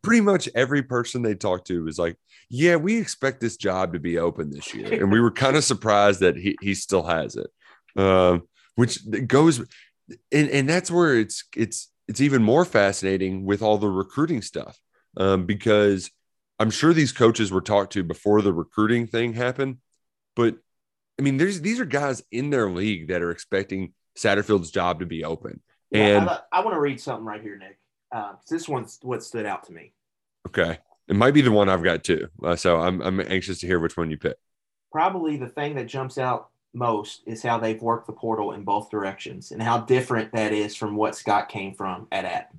pretty 0.01 0.21
much 0.21 0.47
every 0.55 0.81
person 0.81 1.21
they 1.21 1.35
talked 1.35 1.67
to 1.67 1.83
was 1.83 1.99
like 1.99 2.15
yeah 2.49 2.77
we 2.77 2.97
expect 2.97 3.41
this 3.41 3.57
job 3.57 3.93
to 3.93 3.99
be 3.99 4.17
open 4.17 4.49
this 4.49 4.73
year. 4.73 5.01
And 5.01 5.11
we 5.11 5.19
were 5.19 5.31
kind 5.31 5.55
of 5.55 5.63
surprised 5.63 6.21
that 6.21 6.37
he, 6.37 6.55
he 6.61 6.73
still 6.73 7.03
has 7.03 7.35
it. 7.35 7.49
Um 8.01 8.43
which 8.75 8.99
goes 9.27 9.59
and 10.31 10.49
and 10.49 10.69
that's 10.69 10.89
where 10.89 11.17
it's 11.17 11.43
it's 11.55 11.91
it's 12.07 12.21
even 12.21 12.41
more 12.41 12.65
fascinating 12.65 13.45
with 13.45 13.61
all 13.61 13.77
the 13.77 13.89
recruiting 13.89 14.41
stuff. 14.41 14.79
Um 15.17 15.45
because 15.45 16.09
i'm 16.59 16.69
sure 16.69 16.93
these 16.93 17.13
coaches 17.13 17.51
were 17.51 17.61
talked 17.61 17.93
to 17.93 18.03
before 18.03 18.41
the 18.41 18.53
recruiting 18.53 19.07
thing 19.07 19.33
happened 19.33 19.77
but 20.35 20.57
i 21.19 21.21
mean 21.21 21.37
there's 21.37 21.61
these 21.61 21.79
are 21.79 21.85
guys 21.85 22.23
in 22.31 22.49
their 22.49 22.69
league 22.71 23.09
that 23.09 23.21
are 23.21 23.29
expecting 23.29 23.93
satterfield's 24.17 24.71
job 24.71 24.99
to 24.99 25.05
be 25.05 25.23
open 25.23 25.61
Yeah, 25.91 26.17
and 26.17 26.29
I, 26.29 26.39
I 26.51 26.59
want 26.61 26.75
to 26.75 26.79
read 26.79 26.99
something 26.99 27.25
right 27.25 27.41
here, 27.41 27.57
Nick. 27.57 27.79
Uh, 28.11 28.33
this 28.49 28.67
one's 28.67 28.99
what 29.01 29.23
stood 29.23 29.45
out 29.45 29.65
to 29.65 29.73
me. 29.73 29.93
Okay. 30.47 30.79
It 31.07 31.15
might 31.15 31.33
be 31.33 31.41
the 31.41 31.51
one 31.51 31.69
I've 31.69 31.83
got 31.83 32.03
too. 32.03 32.27
Uh, 32.43 32.55
so 32.55 32.79
I'm 32.79 33.01
I'm 33.01 33.19
anxious 33.19 33.59
to 33.59 33.67
hear 33.67 33.79
which 33.79 33.97
one 33.97 34.11
you 34.11 34.17
pick. 34.17 34.37
Probably 34.91 35.37
the 35.37 35.47
thing 35.49 35.75
that 35.75 35.87
jumps 35.87 36.17
out 36.17 36.49
most 36.73 37.23
is 37.25 37.41
how 37.41 37.57
they've 37.57 37.81
worked 37.81 38.07
the 38.07 38.13
portal 38.13 38.51
in 38.51 38.63
both 38.63 38.91
directions 38.91 39.51
and 39.51 39.61
how 39.61 39.79
different 39.79 40.31
that 40.33 40.53
is 40.53 40.75
from 40.75 40.95
what 40.95 41.15
Scott 41.15 41.49
came 41.49 41.73
from 41.73 42.07
at 42.11 42.25
App. 42.25 42.53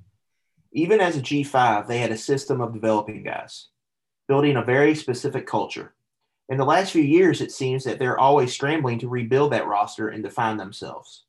Even 0.72 1.00
as 1.00 1.16
a 1.16 1.20
G5, 1.20 1.86
they 1.86 1.98
had 1.98 2.12
a 2.12 2.16
system 2.16 2.60
of 2.60 2.72
developing 2.72 3.22
guys, 3.22 3.68
building 4.28 4.56
a 4.56 4.64
very 4.64 4.94
specific 4.94 5.46
culture. 5.46 5.94
In 6.50 6.58
the 6.58 6.64
last 6.64 6.90
few 6.90 7.02
years, 7.02 7.40
it 7.40 7.52
seems 7.52 7.84
that 7.84 8.00
they're 8.00 8.18
always 8.18 8.52
scrambling 8.52 8.98
to 8.98 9.08
rebuild 9.08 9.52
that 9.52 9.68
roster 9.68 10.08
and 10.08 10.22
define 10.22 10.56
themselves. 10.56 11.24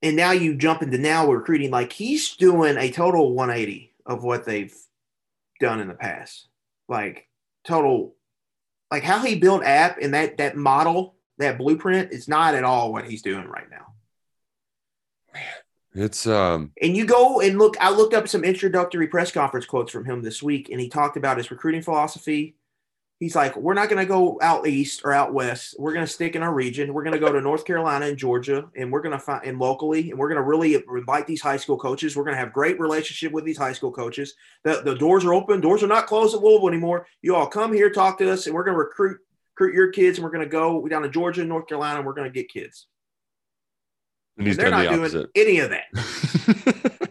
And 0.00 0.16
now 0.16 0.30
you 0.30 0.54
jump 0.54 0.82
into 0.82 0.96
now 0.96 1.30
recruiting, 1.30 1.70
like 1.70 1.92
he's 1.92 2.34
doing 2.36 2.78
a 2.78 2.90
total 2.90 3.34
180 3.34 3.92
of 4.06 4.24
what 4.24 4.46
they've 4.46 4.74
done 5.60 5.80
in 5.80 5.88
the 5.88 5.94
past. 5.94 6.48
Like 6.88 7.28
total, 7.62 8.14
like 8.90 9.02
how 9.02 9.18
he 9.18 9.34
built 9.34 9.62
app 9.64 9.98
and 10.00 10.14
that 10.14 10.38
that 10.38 10.56
model, 10.56 11.16
that 11.36 11.58
blueprint 11.58 12.10
is 12.10 12.26
not 12.26 12.54
at 12.54 12.64
all 12.64 12.90
what 12.90 13.04
he's 13.04 13.20
doing 13.20 13.46
right 13.46 13.68
now. 13.70 13.92
It's 15.98 16.26
um 16.28 16.72
And 16.80 16.96
you 16.96 17.04
go 17.04 17.40
and 17.40 17.58
look, 17.58 17.76
I 17.80 17.90
looked 17.90 18.14
up 18.14 18.28
some 18.28 18.44
introductory 18.44 19.08
press 19.08 19.32
conference 19.32 19.66
quotes 19.66 19.90
from 19.90 20.04
him 20.04 20.22
this 20.22 20.42
week, 20.42 20.68
and 20.70 20.80
he 20.80 20.88
talked 20.88 21.16
about 21.16 21.38
his 21.38 21.50
recruiting 21.50 21.82
philosophy. 21.82 22.54
He's 23.18 23.34
like, 23.34 23.56
We're 23.56 23.74
not 23.74 23.88
going 23.88 23.98
to 23.98 24.06
go 24.06 24.38
out 24.40 24.68
east 24.68 25.02
or 25.04 25.12
out 25.12 25.34
west. 25.34 25.74
We're 25.76 25.92
going 25.92 26.06
to 26.06 26.12
stick 26.12 26.36
in 26.36 26.42
our 26.44 26.54
region. 26.54 26.94
We're 26.94 27.02
going 27.02 27.14
to 27.14 27.18
go 27.18 27.32
to 27.32 27.40
North 27.40 27.64
Carolina 27.64 28.06
and 28.06 28.16
Georgia, 28.16 28.68
and 28.76 28.92
we're 28.92 29.02
going 29.02 29.12
to 29.12 29.18
find 29.18 29.44
and 29.44 29.58
locally, 29.58 30.10
and 30.10 30.18
we're 30.18 30.28
going 30.28 30.40
to 30.40 30.48
really 30.48 30.74
invite 30.74 31.26
these 31.26 31.42
high 31.42 31.56
school 31.56 31.76
coaches. 31.76 32.14
We're 32.14 32.22
going 32.22 32.36
to 32.36 32.40
have 32.40 32.52
great 32.52 32.78
relationship 32.78 33.32
with 33.32 33.44
these 33.44 33.58
high 33.58 33.72
school 33.72 33.90
coaches. 33.90 34.34
The, 34.62 34.82
the 34.84 34.94
doors 34.94 35.24
are 35.24 35.34
open. 35.34 35.60
Doors 35.60 35.82
are 35.82 35.88
not 35.88 36.06
closed 36.06 36.32
at 36.32 36.42
Louisville 36.42 36.68
anymore. 36.68 37.08
You 37.22 37.34
all 37.34 37.48
come 37.48 37.72
here, 37.72 37.90
talk 37.90 38.18
to 38.18 38.30
us, 38.30 38.46
and 38.46 38.54
we're 38.54 38.64
going 38.64 38.76
to 38.76 38.78
recruit 38.78 39.18
recruit 39.56 39.74
your 39.74 39.90
kids, 39.90 40.18
and 40.18 40.24
we're 40.24 40.30
going 40.30 40.44
to 40.44 40.48
go 40.48 40.86
down 40.86 41.02
to 41.02 41.08
Georgia 41.08 41.40
and 41.40 41.48
North 41.48 41.66
Carolina, 41.66 41.96
and 41.96 42.06
we're 42.06 42.14
going 42.14 42.30
to 42.30 42.32
get 42.32 42.48
kids. 42.48 42.86
And 44.38 44.46
he's 44.46 44.56
And 44.56 44.64
they're 44.64 44.70
not 44.70 44.90
the 44.90 45.08
doing 45.08 45.26
any 45.34 45.58
of 45.58 45.70
that. 45.70 47.10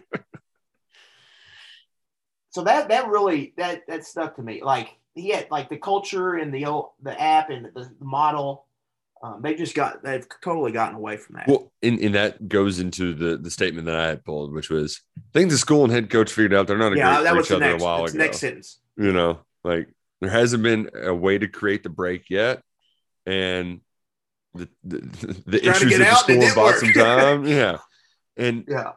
so 2.50 2.62
that 2.64 2.88
that 2.88 3.08
really 3.08 3.52
that 3.56 3.82
that 3.86 4.04
stuck 4.04 4.36
to 4.36 4.42
me. 4.42 4.62
Like 4.62 4.96
he 5.14 5.30
had 5.30 5.50
like 5.50 5.68
the 5.68 5.76
culture 5.76 6.34
and 6.34 6.52
the 6.52 6.66
old- 6.66 6.90
the 7.02 7.20
app 7.20 7.50
and 7.50 7.66
the, 7.66 7.90
the 7.98 8.04
model. 8.04 8.64
Um, 9.20 9.42
they 9.42 9.54
just 9.56 9.74
got 9.74 10.02
they've 10.02 10.26
totally 10.42 10.70
gotten 10.72 10.94
away 10.94 11.16
from 11.16 11.36
that. 11.36 11.48
Well, 11.48 11.72
and, 11.82 11.98
and 11.98 12.14
that 12.14 12.48
goes 12.48 12.78
into 12.78 13.14
the 13.14 13.36
the 13.36 13.50
statement 13.50 13.86
that 13.86 13.96
I 13.96 14.06
had 14.06 14.24
pulled, 14.24 14.52
which 14.52 14.70
was 14.70 15.00
things 15.32 15.32
think 15.32 15.50
the 15.50 15.58
school 15.58 15.84
and 15.84 15.92
head 15.92 16.08
coach 16.08 16.32
figured 16.32 16.54
out 16.54 16.66
they're 16.68 16.78
not 16.78 16.92
a 16.92 16.96
yeah, 16.96 17.16
great 17.16 17.24
that 17.24 17.30
for 17.30 17.36
was 17.36 17.46
each 17.46 17.48
the 17.48 17.56
other 17.56 17.64
next, 17.66 17.82
a 17.82 17.84
while 17.84 18.04
ago. 18.04 18.18
next 18.18 18.38
sentence. 18.38 18.78
You 18.96 19.12
know, 19.12 19.40
like 19.64 19.88
there 20.20 20.30
hasn't 20.30 20.62
been 20.62 20.90
a 20.94 21.14
way 21.14 21.36
to 21.36 21.48
create 21.48 21.82
the 21.82 21.88
break 21.88 22.30
yet, 22.30 22.62
and 23.26 23.80
the 24.54 24.68
the, 24.84 25.42
the 25.46 25.68
issues 25.68 25.98
of 25.98 26.06
the 26.06 26.06
out, 26.08 26.28
and 26.28 26.42
it 26.42 26.50
school 26.50 26.62
bought 26.64 26.76
some 26.76 26.92
time. 26.92 27.46
yeah, 27.46 27.78
and 28.36 28.64
Yeah, 28.66 28.92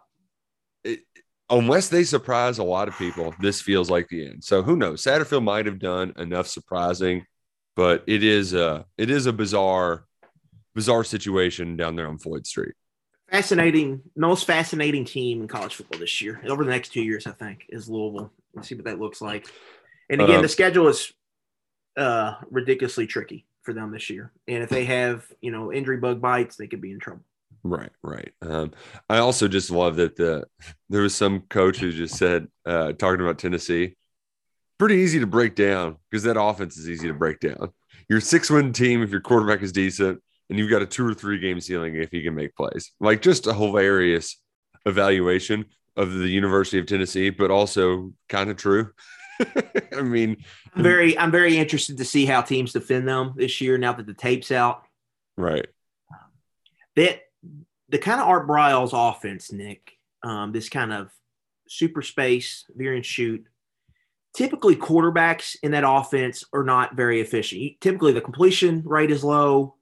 unless 1.49 1.89
they 1.89 2.03
surprise 2.03 2.57
a 2.57 2.63
lot 2.63 2.87
of 2.87 2.97
people, 2.97 3.33
this 3.39 3.61
feels 3.61 3.89
like 3.89 4.07
the 4.09 4.27
end. 4.27 4.43
So 4.43 4.61
who 4.63 4.75
knows? 4.75 5.03
Satterfield 5.03 5.43
might 5.43 5.65
have 5.65 5.79
done 5.79 6.13
enough 6.17 6.47
surprising, 6.47 7.25
but 7.75 8.03
it 8.07 8.23
is 8.23 8.53
a 8.53 8.85
it 8.97 9.09
is 9.09 9.25
a 9.25 9.33
bizarre, 9.33 10.05
bizarre 10.75 11.03
situation 11.03 11.75
down 11.77 11.95
there 11.95 12.07
on 12.07 12.17
Floyd 12.17 12.47
Street. 12.47 12.73
fascinating, 13.29 14.01
most 14.15 14.45
fascinating 14.45 15.05
team 15.05 15.41
in 15.41 15.47
college 15.47 15.75
football 15.75 15.99
this 15.99 16.21
year. 16.21 16.41
Over 16.47 16.63
the 16.63 16.71
next 16.71 16.89
two 16.91 17.01
years, 17.01 17.27
I 17.27 17.31
think, 17.31 17.65
is 17.69 17.89
Louisville. 17.89 18.31
Let's 18.53 18.67
see 18.67 18.75
what 18.75 18.85
that 18.85 18.99
looks 18.99 19.21
like. 19.21 19.47
And 20.09 20.21
again, 20.21 20.39
Uh, 20.39 20.41
the 20.41 20.49
schedule 20.49 20.87
is 20.89 21.13
uh, 21.97 22.35
ridiculously 22.49 23.07
tricky 23.07 23.45
for 23.63 23.73
them 23.73 23.91
this 23.91 24.09
year. 24.09 24.31
And 24.47 24.63
if 24.63 24.69
they 24.69 24.85
have, 24.85 25.25
you 25.41 25.51
know, 25.51 25.71
injury 25.71 25.97
bug 25.97 26.21
bites, 26.21 26.55
they 26.55 26.67
could 26.67 26.81
be 26.81 26.91
in 26.91 26.99
trouble. 26.99 27.23
Right, 27.63 27.91
right. 28.01 28.31
Um, 28.41 28.71
I 29.09 29.17
also 29.17 29.47
just 29.47 29.69
love 29.69 29.97
that 29.97 30.15
the 30.15 30.45
there 30.89 31.01
was 31.01 31.15
some 31.15 31.41
coach 31.41 31.77
who 31.77 31.91
just 31.91 32.15
said 32.15 32.47
uh, 32.65 32.93
talking 32.93 33.21
about 33.21 33.39
Tennessee, 33.39 33.95
pretty 34.79 34.95
easy 34.95 35.19
to 35.19 35.27
break 35.27 35.55
down 35.55 35.97
because 36.09 36.23
that 36.23 36.41
offense 36.41 36.77
is 36.77 36.89
easy 36.89 37.07
to 37.07 37.13
break 37.13 37.39
down. 37.39 37.71
You're 38.09 38.19
a 38.19 38.21
six 38.21 38.49
win 38.49 38.73
team 38.73 39.03
if 39.03 39.11
your 39.11 39.21
quarterback 39.21 39.61
is 39.61 39.71
decent, 39.71 40.21
and 40.49 40.57
you've 40.57 40.71
got 40.71 40.81
a 40.81 40.87
two 40.87 41.07
or 41.07 41.13
three 41.13 41.39
game 41.39 41.61
ceiling 41.61 41.95
if 41.95 42.11
he 42.11 42.23
can 42.23 42.35
make 42.35 42.55
plays. 42.55 42.91
Like 42.99 43.21
just 43.21 43.47
a 43.47 43.53
hilarious 43.53 44.37
evaluation 44.85 45.65
of 45.95 46.13
the 46.13 46.27
University 46.27 46.79
of 46.79 46.87
Tennessee, 46.87 47.29
but 47.29 47.51
also 47.51 48.13
kind 48.27 48.49
of 48.49 48.57
true. 48.57 48.91
I 49.97 50.01
mean, 50.01 50.43
I'm 50.75 50.83
very 50.83 51.17
I'm 51.17 51.31
very 51.31 51.57
interested 51.57 51.97
to 51.97 52.05
see 52.05 52.25
how 52.25 52.41
teams 52.41 52.73
defend 52.73 53.07
them 53.07 53.33
this 53.35 53.61
year 53.61 53.77
now 53.77 53.93
that 53.93 54.05
the 54.05 54.13
tape's 54.13 54.51
out. 54.51 54.83
right. 55.37 55.65
That 56.95 57.21
the 57.89 57.97
kind 57.97 58.19
of 58.21 58.27
Art 58.27 58.47
Briles 58.47 58.91
offense, 58.93 59.51
Nick, 59.51 59.93
um, 60.23 60.51
this 60.51 60.69
kind 60.69 60.91
of 60.93 61.09
super 61.67 62.01
space, 62.01 62.65
veer 62.75 62.93
and 62.93 63.05
shoot. 63.05 63.45
Typically, 64.33 64.75
quarterbacks 64.77 65.57
in 65.61 65.71
that 65.71 65.83
offense 65.87 66.43
are 66.53 66.63
not 66.63 66.95
very 66.95 67.19
efficient. 67.21 67.79
Typically, 67.81 68.13
the 68.13 68.21
completion 68.21 68.81
rate 68.85 69.11
is 69.11 69.23
low. 69.23 69.75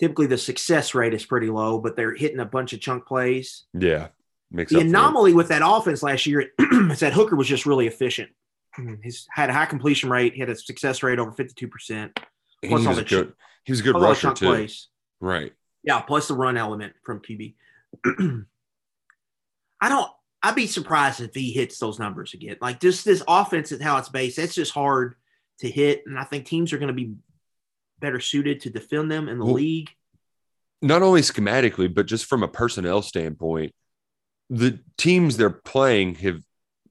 Typically, 0.00 0.26
the 0.26 0.38
success 0.38 0.94
rate 0.94 1.14
is 1.14 1.24
pretty 1.24 1.48
low, 1.48 1.78
but 1.78 1.94
they're 1.96 2.14
hitting 2.14 2.40
a 2.40 2.44
bunch 2.44 2.72
of 2.72 2.80
chunk 2.80 3.06
plays. 3.06 3.64
Yeah. 3.72 4.08
Makes 4.50 4.72
The 4.72 4.78
up 4.78 4.82
for 4.82 4.86
it. 4.86 4.88
anomaly 4.90 5.34
with 5.34 5.48
that 5.48 5.62
offense 5.64 6.02
last 6.02 6.26
year 6.26 6.50
is 6.58 7.00
that 7.00 7.12
Hooker 7.12 7.36
was 7.36 7.46
just 7.46 7.66
really 7.66 7.86
efficient. 7.86 8.30
Mm-hmm. 8.78 8.94
He's 9.02 9.26
had 9.30 9.50
a 9.50 9.52
high 9.52 9.66
completion 9.66 10.10
rate. 10.10 10.34
He 10.34 10.40
had 10.40 10.48
a 10.50 10.56
success 10.56 11.02
rate 11.02 11.18
over 11.18 11.30
52%. 11.32 11.90
And 11.90 12.12
Plus 12.62 12.86
all 12.86 12.94
the 12.94 13.00
a 13.02 13.04
good. 13.04 13.30
ch- 13.30 13.34
He 13.64 13.72
was 13.72 13.80
a 13.80 13.82
good 13.84 13.92
plus 13.94 14.02
all 14.02 14.08
the 14.08 14.28
rusher 14.28 14.34
too. 14.34 14.46
plays. 14.46 14.88
Right. 15.20 15.52
Yeah, 15.82 16.00
plus 16.00 16.28
the 16.28 16.34
run 16.34 16.56
element 16.56 16.94
from 17.04 17.20
QB. 17.20 17.54
I 19.80 19.88
don't. 19.88 20.10
I'd 20.42 20.54
be 20.54 20.66
surprised 20.66 21.20
if 21.20 21.34
he 21.34 21.52
hits 21.52 21.78
those 21.78 21.98
numbers 21.98 22.34
again. 22.34 22.56
Like 22.60 22.80
just 22.80 23.04
this 23.04 23.22
offense 23.26 23.72
and 23.72 23.82
how 23.82 23.96
it's 23.98 24.10
based, 24.10 24.36
that's 24.36 24.54
just 24.54 24.72
hard 24.72 25.14
to 25.60 25.70
hit. 25.70 26.02
And 26.06 26.18
I 26.18 26.24
think 26.24 26.44
teams 26.44 26.72
are 26.72 26.78
going 26.78 26.88
to 26.88 26.94
be 26.94 27.14
better 27.98 28.20
suited 28.20 28.60
to 28.62 28.70
defend 28.70 29.10
them 29.10 29.28
in 29.28 29.38
the 29.38 29.44
Well, 29.44 29.54
league. 29.54 29.90
Not 30.82 31.00
only 31.02 31.22
schematically, 31.22 31.92
but 31.92 32.04
just 32.06 32.26
from 32.26 32.42
a 32.42 32.48
personnel 32.48 33.00
standpoint, 33.00 33.72
the 34.50 34.80
teams 34.98 35.38
they're 35.38 35.48
playing 35.48 36.16
have 36.16 36.42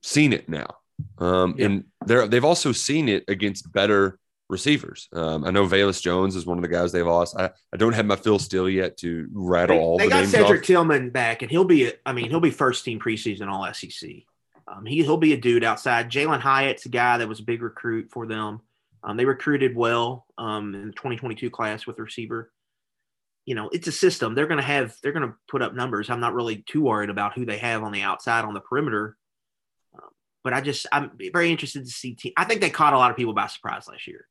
seen 0.01 0.33
it 0.33 0.49
now, 0.49 0.77
um, 1.17 1.55
Yeah. 1.57 1.65
and 1.65 1.83
they're 2.05 2.27
they've 2.27 2.45
also 2.45 2.71
seen 2.71 3.09
it 3.09 3.23
against 3.27 3.71
better 3.71 4.19
receivers. 4.49 5.07
Um, 5.13 5.45
I 5.45 5.51
know 5.51 5.65
Velus 5.65 6.01
Jones 6.01 6.35
is 6.35 6.45
one 6.45 6.57
of 6.57 6.61
the 6.61 6.67
guys 6.67 6.91
they've 6.91 7.05
lost. 7.05 7.35
I, 7.37 7.49
I 7.73 7.77
don't 7.77 7.93
have 7.93 8.05
my 8.05 8.15
Phil 8.15 8.37
Steele 8.39 8.69
yet 8.69 8.97
to 8.97 9.27
rattle 9.31 9.77
They, 9.77 9.81
all 9.81 9.97
they 9.97 10.03
the 10.05 10.09
got 10.11 10.27
Cedric 10.27 10.61
off. 10.61 10.67
Tillman 10.67 11.09
back, 11.09 11.41
and 11.41 11.49
he'll 11.49 11.63
be. 11.65 11.91
I 12.05 12.13
mean, 12.13 12.29
he'll 12.29 12.39
be 12.39 12.51
first 12.51 12.85
team 12.85 12.99
preseason 12.99 13.47
All 13.47 13.71
SEC. 13.73 14.09
Um, 14.67 14.85
he 14.85 15.03
he'll 15.03 15.17
be 15.17 15.33
a 15.33 15.37
dude 15.37 15.63
outside. 15.63 16.09
Jalin 16.09 16.39
Hyatt's 16.39 16.85
a 16.85 16.89
guy 16.89 17.17
that 17.17 17.27
was 17.27 17.39
a 17.39 17.43
big 17.43 17.61
recruit 17.61 18.09
for 18.11 18.25
them. 18.27 18.61
Um, 19.03 19.17
they 19.17 19.25
recruited 19.25 19.75
well 19.75 20.25
um, 20.37 20.73
in 20.75 20.87
the 20.87 20.93
2022 20.93 21.49
class 21.49 21.85
with 21.85 21.99
receiver. 21.99 22.51
You 23.45 23.55
know, 23.55 23.67
it's 23.73 23.87
a 23.87 23.91
system. 23.91 24.35
They're 24.35 24.47
going 24.47 24.59
to 24.59 24.65
have. 24.65 24.95
They're 25.03 25.11
going 25.11 25.27
to 25.27 25.35
put 25.49 25.61
up 25.61 25.73
numbers. 25.73 26.09
I'm 26.09 26.21
not 26.21 26.33
really 26.33 26.63
too 26.67 26.81
worried 26.83 27.09
about 27.09 27.33
who 27.33 27.45
they 27.45 27.57
have 27.57 27.83
on 27.83 27.91
the 27.91 28.01
outside 28.03 28.45
on 28.45 28.53
the 28.53 28.61
perimeter. 28.61 29.17
Um, 30.45 30.51
but 30.51 30.53
I 30.53 30.61
just 30.61 30.85
I'm 30.91 31.11
very 31.31 31.51
interested 31.51 31.85
to 31.85 31.91
see. 31.91 32.15
Te- 32.15 32.33
I 32.37 32.43
think 32.45 32.61
they 32.61 32.69
caught 32.69 32.93
a 32.93 32.97
lot 32.97 33.11
of 33.11 33.17
people 33.17 33.33
by 33.33 33.47
surprise 33.47 33.87
last 33.87 34.07
year 34.07 34.27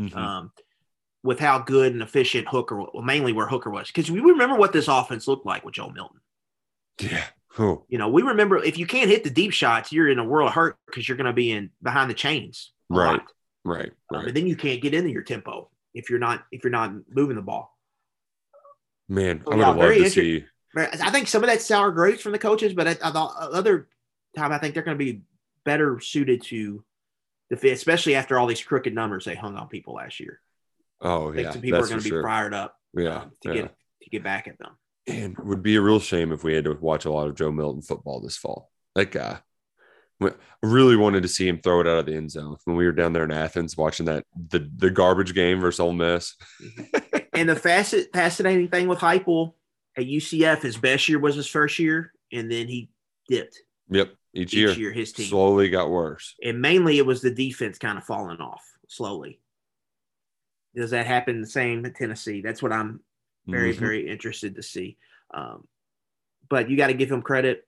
Mhm. 0.00 0.16
um, 0.16 0.52
with 1.22 1.38
how 1.38 1.58
good 1.58 1.92
and 1.92 2.02
efficient 2.02 2.48
Hooker, 2.48 2.76
well, 2.78 3.02
mainly 3.02 3.32
where 3.32 3.46
Hooker 3.46 3.70
was, 3.70 3.86
because 3.88 4.10
we 4.10 4.20
remember 4.20 4.56
what 4.56 4.72
this 4.72 4.88
offense 4.88 5.28
looked 5.28 5.46
like 5.46 5.64
with 5.64 5.74
Joe 5.74 5.90
Milton. 5.90 6.20
yeah. 7.00 7.26
Oh, 7.58 7.84
You 7.88 7.98
know, 7.98 8.08
we 8.08 8.22
remember 8.22 8.56
if 8.64 8.78
you 8.78 8.86
can't 8.86 9.10
hit 9.10 9.24
the 9.24 9.30
deep 9.30 9.52
shots, 9.52 9.92
you're 9.92 10.08
in 10.08 10.18
a 10.18 10.24
world 10.24 10.48
of 10.48 10.54
hurt 10.54 10.78
because 10.86 11.06
you're 11.06 11.18
going 11.18 11.26
to 11.26 11.34
be 11.34 11.52
in 11.52 11.70
behind 11.82 12.08
the 12.08 12.14
chains, 12.14 12.72
Right. 12.88 13.12
lot. 13.18 13.26
right. 13.64 13.92
Um, 14.10 14.18
Right. 14.18 14.28
and 14.28 14.36
then 14.36 14.46
you 14.46 14.56
can't 14.56 14.80
get 14.80 14.94
into 14.94 15.10
your 15.10 15.22
tempo 15.22 15.70
if 15.92 16.08
you're 16.08 16.18
not 16.18 16.46
if 16.50 16.64
you're 16.64 16.70
not 16.70 16.92
moving 17.14 17.36
the 17.36 17.42
ball. 17.42 17.78
Man, 19.08 19.42
Oh, 19.46 19.52
I 19.52 19.54
would 19.56 19.60
yeah, 19.60 19.68
loved 19.68 19.98
to 19.98 20.10
see. 20.10 20.44
I 20.74 21.10
think 21.10 21.28
some 21.28 21.42
of 21.44 21.50
that's 21.50 21.66
sour 21.66 21.92
grapes 21.92 22.22
from 22.22 22.32
the 22.32 22.38
coaches, 22.38 22.72
but 22.72 22.88
I, 22.88 22.90
I 23.02 23.10
thought 23.10 23.36
other 23.36 23.88
time 24.34 24.52
I 24.52 24.56
think 24.58 24.72
they're 24.72 24.82
going 24.82 24.98
to 24.98 25.04
be 25.04 25.20
better 25.64 26.00
suited 26.00 26.42
to 26.44 26.84
defend, 27.50 27.74
especially 27.74 28.14
after 28.14 28.38
all 28.38 28.46
these 28.46 28.62
crooked 28.62 28.94
numbers 28.94 29.24
they 29.24 29.34
hung 29.34 29.56
on 29.56 29.68
people 29.68 29.94
last 29.94 30.20
year. 30.20 30.40
Oh 31.00 31.30
I 31.30 31.34
think 31.34 31.44
yeah, 31.46 31.52
some 31.52 31.62
people 31.62 31.80
are 31.80 31.86
going 31.86 31.98
to 31.98 32.04
be 32.04 32.10
sure. 32.10 32.22
fired 32.22 32.54
up 32.54 32.76
Yeah, 32.94 33.22
um, 33.22 33.32
to 33.42 33.48
yeah. 33.48 33.54
get 33.54 33.74
to 34.02 34.10
get 34.10 34.22
back 34.24 34.48
at 34.48 34.58
them. 34.58 34.76
And 35.06 35.36
it 35.36 35.44
would 35.44 35.62
be 35.62 35.76
a 35.76 35.80
real 35.80 35.98
shame 36.00 36.32
if 36.32 36.44
we 36.44 36.54
had 36.54 36.64
to 36.64 36.74
watch 36.74 37.04
a 37.04 37.12
lot 37.12 37.26
of 37.26 37.34
Joe 37.34 37.50
Milton 37.50 37.82
football 37.82 38.20
this 38.20 38.36
fall. 38.36 38.70
That 38.94 39.10
guy. 39.10 39.40
I 40.22 40.30
really 40.62 40.94
wanted 40.94 41.24
to 41.24 41.28
see 41.28 41.48
him 41.48 41.58
throw 41.58 41.80
it 41.80 41.88
out 41.88 41.98
of 41.98 42.06
the 42.06 42.14
end 42.14 42.30
zone 42.30 42.56
when 42.64 42.76
we 42.76 42.84
were 42.86 42.92
down 42.92 43.12
there 43.12 43.24
in 43.24 43.32
Athens 43.32 43.76
watching 43.76 44.06
that 44.06 44.24
the 44.36 44.70
the 44.76 44.90
garbage 44.90 45.34
game 45.34 45.60
versus 45.60 45.80
Ole 45.80 45.92
Miss. 45.92 46.36
And 47.34 47.48
the 47.48 47.56
facet, 47.56 48.10
fascinating 48.12 48.68
thing 48.68 48.86
with 48.86 49.00
Heupel 49.00 49.54
at 49.96 50.04
UCF, 50.04 50.62
his 50.62 50.76
best 50.76 51.08
year 51.08 51.18
was 51.18 51.34
his 51.34 51.48
first 51.48 51.78
year, 51.78 52.12
and 52.30 52.50
then 52.52 52.68
he 52.68 52.90
dipped 53.28 53.58
Yep, 53.90 54.14
each, 54.34 54.48
each 54.48 54.54
year, 54.54 54.70
year. 54.72 54.92
His 54.92 55.12
team, 55.12 55.26
slowly 55.26 55.68
got 55.68 55.90
worse. 55.90 56.34
and 56.42 56.60
mainly 56.60 56.98
it 56.98 57.06
was 57.06 57.20
the 57.22 57.30
defense 57.34 57.78
kind 57.78 57.98
of 57.98 58.04
falling 58.04 58.40
off 58.40 58.64
slowly. 58.88 59.40
Does 60.74 60.90
that 60.90 61.06
happen 61.06 61.40
the 61.40 61.46
same 61.46 61.84
at 61.84 61.94
Tennessee? 61.94 62.40
That's 62.40 62.62
what 62.62 62.72
I'm 62.72 63.00
very 63.46 63.74
Mhm. 63.74 63.78
very 63.78 64.08
interested 64.08 64.54
to 64.56 64.62
see. 64.62 64.96
Um, 65.34 65.66
but 66.48 66.70
you 66.70 66.76
got 66.76 66.86
to 66.88 66.94
give 66.94 67.10
him 67.12 67.22
credit. 67.22 67.66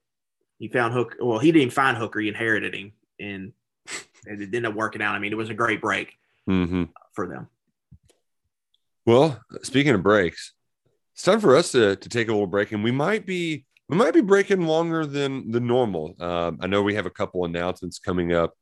He 0.59 0.67
found 0.69 0.93
Hooker. 0.93 1.17
Well, 1.23 1.39
he 1.39 1.51
didn't 1.51 1.73
find 1.73 1.97
Hooker; 1.97 2.19
he 2.19 2.29
inherited 2.29 2.73
him, 2.73 2.93
and 3.19 3.53
it 4.25 4.41
ended 4.41 4.65
up 4.65 4.73
working 4.73 5.01
out. 5.01 5.13
I 5.15 5.19
mean, 5.19 5.31
it 5.33 5.35
was 5.37 5.49
a 5.49 5.53
great 5.53 5.81
break 5.81 6.17
Mhm. 6.47 6.89
for 7.13 7.27
them. 7.27 7.47
Well, 9.05 9.43
speaking 9.63 9.93
of 9.93 10.01
breaks, 10.01 10.53
it's 11.13 11.21
time 11.23 11.39
for 11.39 11.55
us 11.55 11.71
to, 11.73 11.95
to 11.95 12.09
take 12.09 12.27
a 12.27 12.31
little 12.31 12.47
break, 12.47 12.71
and 12.71 12.83
we 12.83 12.91
might 12.91 13.25
be 13.25 13.65
we 13.87 13.97
might 13.97 14.13
be 14.13 14.21
breaking 14.21 14.65
longer 14.65 15.05
than 15.05 15.51
the 15.51 15.59
normal. 15.59 16.15
Um, 16.19 16.57
I 16.61 16.67
know 16.67 16.81
we 16.81 16.95
have 16.95 17.05
a 17.05 17.11
couple 17.11 17.45
announcements 17.45 17.99
coming 17.99 18.33
up, 18.33 18.53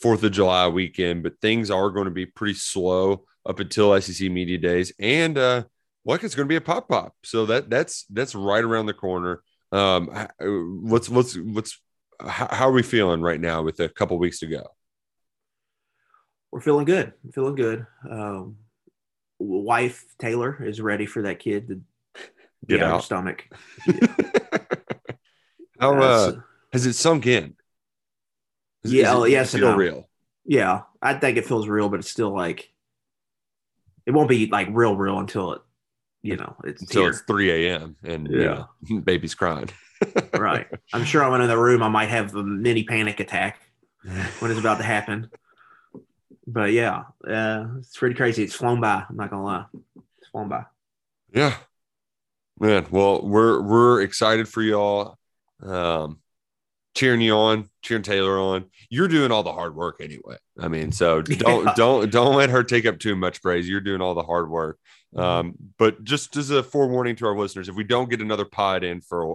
Fourth 0.00 0.22
of 0.22 0.32
July 0.32 0.68
weekend, 0.68 1.22
but 1.22 1.40
things 1.40 1.70
are 1.70 1.90
going 1.90 2.04
to 2.04 2.10
be 2.10 2.26
pretty 2.26 2.54
slow 2.54 3.24
up 3.46 3.60
until 3.60 3.98
SEC 4.00 4.30
Media 4.30 4.58
Days, 4.58 4.92
and 4.98 5.38
uh, 5.38 5.64
like 6.04 6.22
it's 6.22 6.34
going 6.34 6.46
to 6.46 6.52
be 6.52 6.56
a 6.56 6.60
pop 6.60 6.88
pop. 6.88 7.14
So 7.24 7.46
that 7.46 7.70
that's 7.70 8.04
that's 8.10 8.34
right 8.34 8.62
around 8.62 8.86
the 8.86 8.94
corner. 8.94 9.42
Um, 9.72 10.10
what's 10.82 11.08
what's 11.08 11.36
what's 11.38 11.80
how, 12.20 12.48
how 12.50 12.68
are 12.68 12.72
we 12.72 12.82
feeling 12.82 13.20
right 13.22 13.40
now 13.40 13.62
with 13.62 13.80
a 13.80 13.88
couple 13.88 14.18
weeks 14.18 14.40
to 14.40 14.46
go? 14.46 14.66
We're 16.52 16.60
feeling 16.60 16.84
good. 16.84 17.12
Feeling 17.34 17.54
good. 17.54 17.86
Um, 18.08 18.56
wife 19.38 20.04
Taylor 20.18 20.62
is 20.62 20.80
ready 20.80 21.06
for 21.06 21.22
that 21.22 21.38
kid 21.38 21.68
to 21.68 21.80
Get 22.66 22.80
her 22.80 22.86
out. 22.86 23.04
stomach. 23.04 23.44
How 25.80 25.94
Uh, 26.00 26.32
has 26.72 26.86
it 26.86 26.94
sunk 26.94 27.26
in? 27.26 27.54
Is- 28.84 28.92
Yeah, 28.92 29.10
is 29.10 29.14
oh, 29.14 29.24
it 29.24 29.30
yes 29.30 29.52
feel 29.52 29.60
no. 29.72 29.76
real. 29.76 30.08
yeah, 30.44 30.82
I 31.02 31.14
think 31.14 31.36
it 31.38 31.46
feels 31.46 31.68
real, 31.68 31.88
but 31.88 32.00
it's 32.00 32.10
still 32.10 32.34
like 32.34 32.72
it 34.06 34.12
won't 34.12 34.28
be 34.28 34.46
like 34.46 34.68
real, 34.70 34.96
real 34.96 35.18
until 35.18 35.52
it, 35.54 35.62
you 36.22 36.36
know, 36.36 36.54
it's 36.64 36.80
until 36.82 37.02
here. 37.02 37.10
it's 37.10 37.20
3 37.22 37.50
a.m. 37.50 37.96
and 38.04 38.28
you 38.30 38.42
Yeah. 38.42 38.66
know, 38.90 39.00
baby's 39.04 39.34
crying. 39.34 39.68
right. 40.34 40.66
I'm 40.92 41.04
sure 41.04 41.24
I 41.24 41.28
went 41.28 41.42
in 41.42 41.48
the 41.48 41.58
room. 41.58 41.82
I 41.82 41.88
might 41.88 42.08
have 42.10 42.34
a 42.34 42.42
mini 42.42 42.84
panic 42.84 43.18
attack 43.20 43.58
when 44.38 44.50
it's 44.50 44.60
about 44.60 44.78
to 44.78 44.84
happen. 44.84 45.30
But 46.46 46.70
yeah, 46.72 47.04
uh, 47.26 47.66
it's 47.78 47.96
pretty 47.96 48.14
crazy. 48.14 48.44
It's 48.44 48.54
flown 48.54 48.80
by. 48.80 49.04
I'm 49.08 49.16
not 49.16 49.30
gonna 49.30 49.42
lie. 49.44 49.64
It's 50.18 50.28
flown 50.30 50.48
by. 50.48 50.64
Yeah. 51.32 51.56
Man, 52.60 52.86
well, 52.90 53.26
we're 53.26 53.60
we're 53.62 54.02
excited 54.02 54.48
for 54.48 54.62
y'all. 54.62 55.15
Um 55.62 56.18
cheering 56.94 57.20
you 57.20 57.34
on, 57.34 57.68
cheering 57.82 58.02
Taylor 58.02 58.38
on. 58.38 58.64
You're 58.88 59.08
doing 59.08 59.30
all 59.30 59.42
the 59.42 59.52
hard 59.52 59.76
work 59.76 59.96
anyway. 60.00 60.36
I 60.58 60.68
mean, 60.68 60.92
so 60.92 61.20
don't 61.22 61.66
Yeah. 61.66 61.74
don't 61.76 62.10
don't 62.10 62.36
let 62.36 62.50
her 62.50 62.62
take 62.64 62.86
up 62.86 62.98
too 62.98 63.14
much 63.16 63.42
praise. 63.42 63.68
You're 63.68 63.80
doing 63.82 64.00
all 64.00 64.14
the 64.14 64.22
hard 64.22 64.48
work. 64.50 64.78
Mm-hmm. 65.14 65.22
Um, 65.24 65.54
but 65.78 66.02
just 66.04 66.36
as 66.36 66.50
a 66.50 66.62
forewarning 66.62 67.16
to 67.16 67.26
our 67.26 67.36
listeners, 67.38 67.68
if 67.68 67.74
we 67.74 67.84
don't 67.84 68.10
get 68.10 68.20
another 68.20 68.44
pod 68.44 68.82
in 68.84 69.00
for 69.00 69.22
a, 69.22 69.34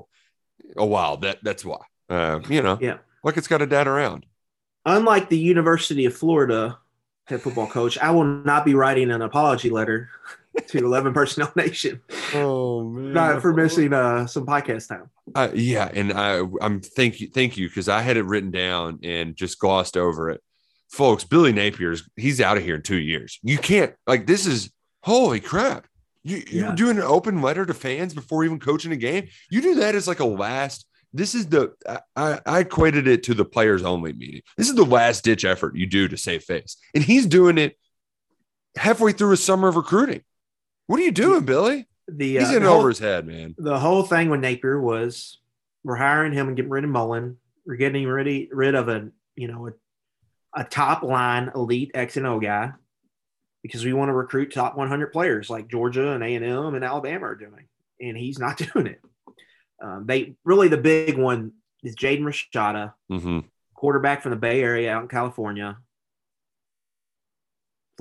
a 0.78 0.86
while, 0.86 1.18
that 1.18 1.40
that's 1.44 1.64
why. 1.64 1.80
Uh, 2.10 2.40
you 2.50 2.62
know, 2.62 2.78
Yeah. 2.82 2.98
like 3.24 3.38
it's 3.38 3.48
got 3.48 3.62
a 3.62 3.68
dad 3.68 3.88
around. 3.88 4.26
Unlike 4.86 5.30
the 5.30 5.38
University 5.38 6.06
of 6.06 6.16
Florida 6.16 6.80
head 7.26 7.42
football 7.42 7.68
coach, 7.68 7.98
I 8.00 8.10
will 8.12 8.26
not 8.26 8.66
be 8.66 8.74
writing 8.74 9.12
an 9.12 9.22
apology 9.22 9.70
letter 9.70 10.10
to 10.68 10.78
11 10.78 11.14
Personnel 11.14 11.52
Nation 11.56 12.02
Oh 12.34 12.84
man. 12.84 13.14
not 13.14 13.42
for 13.42 13.54
missing 13.54 13.94
uh, 13.94 14.28
some 14.28 14.46
podcast 14.46 14.90
time. 14.90 15.10
Uh, 15.34 15.50
yeah, 15.54 15.90
and 15.94 16.12
I 16.14 16.42
I'm 16.62 16.82
thank 16.82 17.22
you 17.22 17.30
thank 17.30 17.58
you 17.58 17.68
because 17.70 17.88
I 17.90 18.02
had 18.02 18.18
it 18.18 18.26
written 18.26 18.52
down 18.52 19.00
and 19.04 19.36
just 19.36 19.60
glossed 19.60 19.96
over 19.98 20.30
it. 20.30 20.42
Folks, 20.90 21.24
Billy 21.24 21.54
Napier's 21.54 22.10
he's 22.18 22.42
out 22.42 22.58
of 22.58 22.64
here 22.64 22.76
in 22.76 22.82
two 22.82 23.00
years. 23.00 23.40
You 23.44 23.58
can't 23.58 23.94
like 24.08 24.28
this 24.28 24.46
is 24.46 24.72
holy 25.04 25.40
crap. 25.40 25.88
You 26.24 26.44
you're 26.50 26.66
Yeah. 26.68 26.76
doing 26.76 26.98
an 26.98 27.04
open 27.04 27.42
letter 27.42 27.66
to 27.66 27.74
fans 27.74 28.14
before 28.14 28.44
even 28.44 28.60
coaching 28.60 28.92
a 28.92 28.98
game. 28.98 29.28
You 29.50 29.62
do 29.62 29.76
that 29.76 29.96
as 29.96 30.08
like 30.08 30.20
a 30.20 30.26
last. 30.26 30.86
This 31.14 31.34
is 31.36 31.48
the 31.48 31.74
I- 31.88 32.00
I, 32.16 32.40
I 32.46 32.60
equated 32.60 33.08
it 33.08 33.24
to 33.24 33.34
the 33.34 33.46
players 33.46 33.84
only 33.84 34.14
meeting. 34.14 34.42
This 34.58 34.70
is 34.70 34.76
the 34.76 34.86
last 34.86 35.24
ditch 35.24 35.46
effort 35.46 35.76
you 35.78 35.86
do 35.86 36.08
to 36.10 36.18
save 36.18 36.44
face, 36.44 36.76
and 36.94 37.04
he's 37.04 37.26
doing 37.26 37.58
it 37.58 37.78
halfway 38.78 39.12
through 39.14 39.32
a 39.34 39.38
summer 39.38 39.68
of 39.70 39.76
recruiting. 39.76 40.22
What 40.92 41.00
are 41.00 41.04
you 41.04 41.12
doing, 41.12 41.46
Billy? 41.46 41.88
The, 42.10 42.38
He's 42.40 42.52
uh, 42.52 42.58
in 42.58 42.64
over 42.64 42.90
his 42.90 43.00
head, 43.00 43.26
man. 43.26 43.56
the 43.58 43.80
whole 43.80 44.04
thing 44.04 44.30
with 44.30 44.42
Napier 44.42 44.78
was 44.82 45.40
we're 45.86 45.96
hiring 45.96 46.34
him 46.34 46.48
and 46.50 46.58
getting 46.58 46.70
rid 46.70 46.84
of 46.84 46.90
Mullen. 46.90 47.38
We're 47.66 47.78
getting 47.78 48.06
rid 48.06 48.50
rid 48.52 48.76
of 48.76 48.90
a 48.90 49.08
you 49.38 49.48
know 49.48 49.70
a 49.70 49.72
a 50.54 50.66
top 50.66 51.04
line 51.04 51.50
elite 51.56 51.92
X 51.94 52.18
and 52.18 52.28
O 52.28 52.42
guy 52.42 52.74
because 53.64 53.86
we 53.86 53.94
want 53.94 54.10
to 54.10 54.14
recruit 54.14 54.54
top 54.54 54.76
100 54.76 55.14
players 55.14 55.50
like 55.50 55.70
Georgia 55.70 56.12
and 56.12 56.22
A&M 56.26 56.44
and 56.76 56.84
Alabama 56.84 57.28
are 57.28 57.36
doing, 57.36 57.68
and 58.02 58.18
he's 58.18 58.38
not 58.38 58.58
doing 58.74 58.88
it. 58.88 59.00
Um, 59.82 60.06
they 60.06 60.36
really 60.44 60.68
the 60.68 60.78
big 60.78 61.18
one 61.18 61.54
is 61.84 61.96
Jaden 61.96 62.24
Rashada, 62.24 62.92
Mm-hmm. 63.10 63.40
quarterback 63.76 64.22
from 64.24 64.32
the 64.32 64.36
Bay 64.36 64.62
Area 64.62 64.92
out 64.94 65.04
in 65.04 65.08
California. 65.08 65.78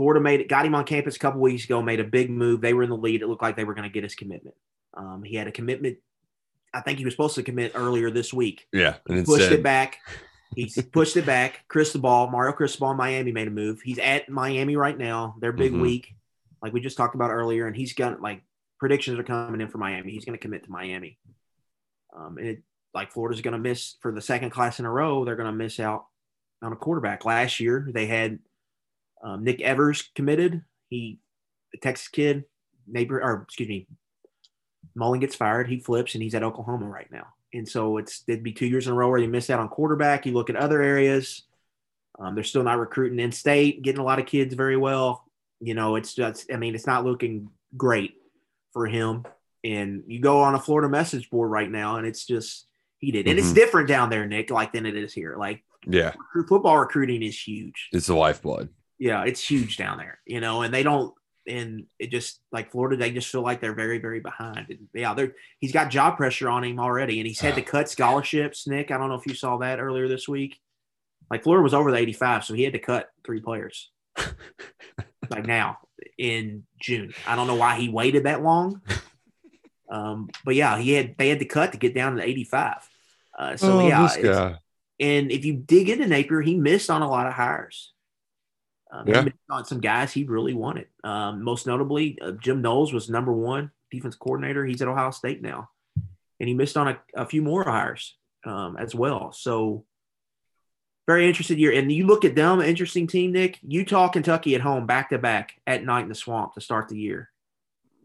Florida 0.00 0.18
made 0.18 0.40
it, 0.40 0.48
got 0.48 0.64
him 0.64 0.74
on 0.74 0.84
campus 0.86 1.16
a 1.16 1.18
couple 1.18 1.42
weeks 1.42 1.66
ago, 1.66 1.82
made 1.82 2.00
a 2.00 2.04
big 2.04 2.30
move. 2.30 2.62
They 2.62 2.72
were 2.72 2.82
in 2.82 2.88
the 2.88 2.96
lead. 2.96 3.20
It 3.20 3.28
looked 3.28 3.42
like 3.42 3.54
they 3.54 3.64
were 3.64 3.74
going 3.74 3.86
to 3.86 3.92
get 3.92 4.02
his 4.02 4.14
commitment. 4.14 4.56
Um, 4.94 5.22
he 5.22 5.36
had 5.36 5.46
a 5.46 5.52
commitment. 5.52 5.98
I 6.72 6.80
think 6.80 6.96
he 6.98 7.04
was 7.04 7.12
supposed 7.12 7.34
to 7.34 7.42
commit 7.42 7.72
earlier 7.74 8.10
this 8.10 8.32
week. 8.32 8.66
Yeah, 8.72 8.94
and 9.10 9.26
Pushed 9.26 9.42
instead, 9.42 9.58
it 9.58 9.62
back. 9.62 9.98
He 10.56 10.72
pushed 10.92 11.18
it 11.18 11.26
back. 11.26 11.66
Cristobal, 11.68 12.28
Mario 12.28 12.54
Cristobal 12.54 12.92
in 12.92 12.96
Miami 12.96 13.30
made 13.30 13.46
a 13.46 13.50
move. 13.50 13.82
He's 13.82 13.98
at 13.98 14.30
Miami 14.30 14.74
right 14.74 14.96
now. 14.96 15.36
Their 15.38 15.52
big 15.52 15.74
Mhm. 15.74 15.82
week, 15.82 16.14
like 16.62 16.72
we 16.72 16.80
just 16.80 16.96
talked 16.96 17.14
about 17.14 17.28
earlier, 17.30 17.66
and 17.66 17.76
he's 17.76 17.92
got 17.92 18.22
like 18.22 18.42
predictions 18.78 19.18
are 19.18 19.22
coming 19.22 19.60
in 19.60 19.68
for 19.68 19.76
Miami. 19.76 20.12
He's 20.12 20.24
going 20.24 20.38
to 20.38 20.42
commit 20.42 20.64
to 20.64 20.70
Miami. 20.70 21.18
Um, 22.16 22.38
and 22.38 22.46
it, 22.46 22.62
like 22.94 23.12
Florida's 23.12 23.42
going 23.42 23.52
to 23.52 23.58
miss 23.58 23.96
for 24.00 24.12
the 24.12 24.22
second 24.22 24.48
class 24.48 24.78
in 24.78 24.86
a 24.86 24.90
row. 24.90 25.26
They're 25.26 25.36
going 25.36 25.52
to 25.52 25.52
miss 25.52 25.78
out 25.78 26.06
on 26.62 26.72
a 26.72 26.76
quarterback. 26.76 27.26
Last 27.26 27.60
year 27.60 27.86
they 27.92 28.06
had 28.06 28.38
um, 29.22 29.44
Nick 29.44 29.60
Evers 29.60 30.08
committed. 30.14 30.62
He, 30.88 31.18
a 31.74 31.78
Texas 31.78 32.08
kid, 32.08 32.44
neighbor 32.86 33.22
or 33.22 33.42
excuse 33.42 33.68
me, 33.68 33.86
Mullen 34.94 35.20
gets 35.20 35.36
fired. 35.36 35.68
He 35.68 35.78
flips 35.78 36.14
and 36.14 36.22
he's 36.22 36.34
at 36.34 36.42
Oklahoma 36.42 36.86
right 36.88 37.10
now. 37.10 37.26
And 37.52 37.68
so 37.68 37.96
it's 37.98 38.22
it'd 38.28 38.42
be 38.44 38.52
two 38.52 38.66
years 38.66 38.86
in 38.86 38.92
a 38.92 38.96
row 38.96 39.08
where 39.10 39.20
they 39.20 39.26
miss 39.26 39.50
out 39.50 39.60
on 39.60 39.68
quarterback. 39.68 40.26
You 40.26 40.32
look 40.32 40.50
at 40.50 40.56
other 40.56 40.82
areas, 40.82 41.42
um, 42.18 42.34
they're 42.34 42.44
still 42.44 42.62
not 42.62 42.78
recruiting 42.78 43.18
in 43.20 43.32
state, 43.32 43.82
getting 43.82 44.00
a 44.00 44.04
lot 44.04 44.18
of 44.18 44.26
kids 44.26 44.54
very 44.54 44.76
well. 44.76 45.24
You 45.60 45.74
know, 45.74 45.96
it's 45.96 46.14
just 46.14 46.52
I 46.52 46.56
mean, 46.56 46.74
it's 46.74 46.86
not 46.86 47.04
looking 47.04 47.50
great 47.76 48.14
for 48.72 48.86
him. 48.86 49.24
And 49.62 50.04
you 50.06 50.20
go 50.20 50.40
on 50.40 50.54
a 50.54 50.60
Florida 50.60 50.88
message 50.88 51.28
board 51.28 51.50
right 51.50 51.70
now, 51.70 51.96
and 51.96 52.06
it's 52.06 52.24
just 52.24 52.66
heated. 52.98 53.28
And 53.28 53.38
it's 53.38 53.50
Mhm. 53.50 53.54
different 53.56 53.88
down 53.88 54.10
there, 54.10 54.26
Nick, 54.26 54.50
like 54.50 54.72
than 54.72 54.86
it 54.86 54.96
is 54.96 55.12
here. 55.12 55.36
Like 55.36 55.62
yeah, 55.86 56.14
football 56.48 56.78
recruiting 56.78 57.22
is 57.22 57.38
huge. 57.40 57.88
it's 57.92 58.06
the 58.06 58.14
lifeblood. 58.14 58.68
Yeah, 59.00 59.24
it's 59.24 59.42
huge 59.42 59.76
down 59.76 59.98
there, 59.98 60.20
you 60.26 60.40
know, 60.40 60.62
and 60.62 60.72
they 60.72 60.82
don't, 60.84 61.12
and 61.46 61.86
it 61.98 62.10
just 62.10 62.40
like 62.52 62.70
Florida, 62.70 62.96
they 62.96 63.10
just 63.10 63.28
feel 63.28 63.42
like 63.42 63.60
they're 63.60 63.74
very, 63.74 63.98
very 63.98 64.20
behind. 64.20 64.66
And 64.68 64.88
yeah, 64.94 65.14
they're 65.14 65.34
he's 65.58 65.72
got 65.72 65.90
job 65.90 66.18
pressure 66.18 66.48
on 66.48 66.62
him 66.62 66.78
already, 66.78 67.18
and 67.18 67.26
he's 67.26 67.40
had 67.40 67.54
to 67.56 67.62
cut 67.62 67.88
scholarships. 67.88 68.68
Nick, 68.68 68.90
I 68.90 68.98
don't 68.98 69.08
know 69.08 69.14
if 69.16 69.26
you 69.26 69.34
saw 69.34 69.56
that 69.56 69.80
earlier 69.80 70.06
this 70.06 70.28
week. 70.28 70.60
Like 71.30 71.42
Florida 71.42 71.62
was 71.62 71.74
over 71.74 71.90
the 71.90 71.96
85, 71.96 72.44
so 72.44 72.54
he 72.54 72.62
had 72.62 72.74
to 72.74 72.78
cut 72.78 73.10
three 73.24 73.40
players. 73.40 73.90
like 75.30 75.46
now 75.46 75.78
in 76.18 76.64
June, 76.78 77.14
I 77.26 77.36
don't 77.36 77.46
know 77.46 77.54
why 77.54 77.76
he 77.76 77.88
waited 77.88 78.24
that 78.24 78.42
long. 78.42 78.82
Um, 79.90 80.28
but 80.44 80.54
yeah, 80.54 80.78
he 80.78 80.92
had 80.92 81.16
they 81.18 81.28
had 81.28 81.40
to 81.40 81.44
cut 81.44 81.72
to 81.72 81.78
get 81.78 81.94
down 81.94 82.16
to 82.16 82.22
85. 82.22 82.88
Uh, 83.36 83.56
so 83.56 83.80
oh, 83.80 83.88
yeah, 83.88 84.02
this 84.02 84.16
guy. 84.18 84.58
and 85.00 85.32
if 85.32 85.44
you 85.44 85.54
dig 85.54 85.88
into 85.88 86.06
Napier, 86.06 86.42
he 86.42 86.56
missed 86.56 86.90
on 86.90 87.02
a 87.02 87.10
lot 87.10 87.26
of 87.26 87.32
hires. 87.32 87.92
Um, 88.92 89.06
Yeah. 89.06 89.24
On 89.50 89.64
some 89.64 89.80
guys 89.80 90.12
he 90.12 90.24
really 90.24 90.54
wanted. 90.54 90.86
Um, 91.04 91.42
most 91.42 91.66
notably, 91.66 92.18
uh, 92.20 92.32
Jim 92.32 92.62
Knowles 92.62 92.92
was 92.92 93.08
number 93.08 93.32
one 93.32 93.70
defense 93.90 94.16
coordinator. 94.16 94.64
He's 94.64 94.82
at 94.82 94.88
Ohio 94.88 95.10
State 95.10 95.42
now, 95.42 95.70
and 96.38 96.48
he 96.48 96.54
missed 96.54 96.76
on 96.76 96.88
a, 96.88 96.98
a 97.14 97.26
few 97.26 97.42
more 97.42 97.64
hires 97.64 98.16
um, 98.44 98.76
as 98.76 98.94
well. 98.94 99.32
So, 99.32 99.84
very 101.06 101.26
interested 101.26 101.58
year. 101.58 101.72
And 101.72 101.90
you 101.90 102.06
look 102.06 102.24
at 102.24 102.36
them, 102.36 102.60
interesting 102.60 103.06
team, 103.06 103.32
Nick. 103.32 103.58
Utah, 103.62 104.08
Kentucky 104.08 104.54
at 104.54 104.60
home, 104.60 104.86
back 104.86 105.10
to 105.10 105.18
back 105.18 105.60
at 105.66 105.84
night 105.84 106.02
in 106.02 106.08
the 106.08 106.14
swamp 106.14 106.54
to 106.54 106.60
start 106.60 106.88
the 106.88 106.98
year. 106.98 107.30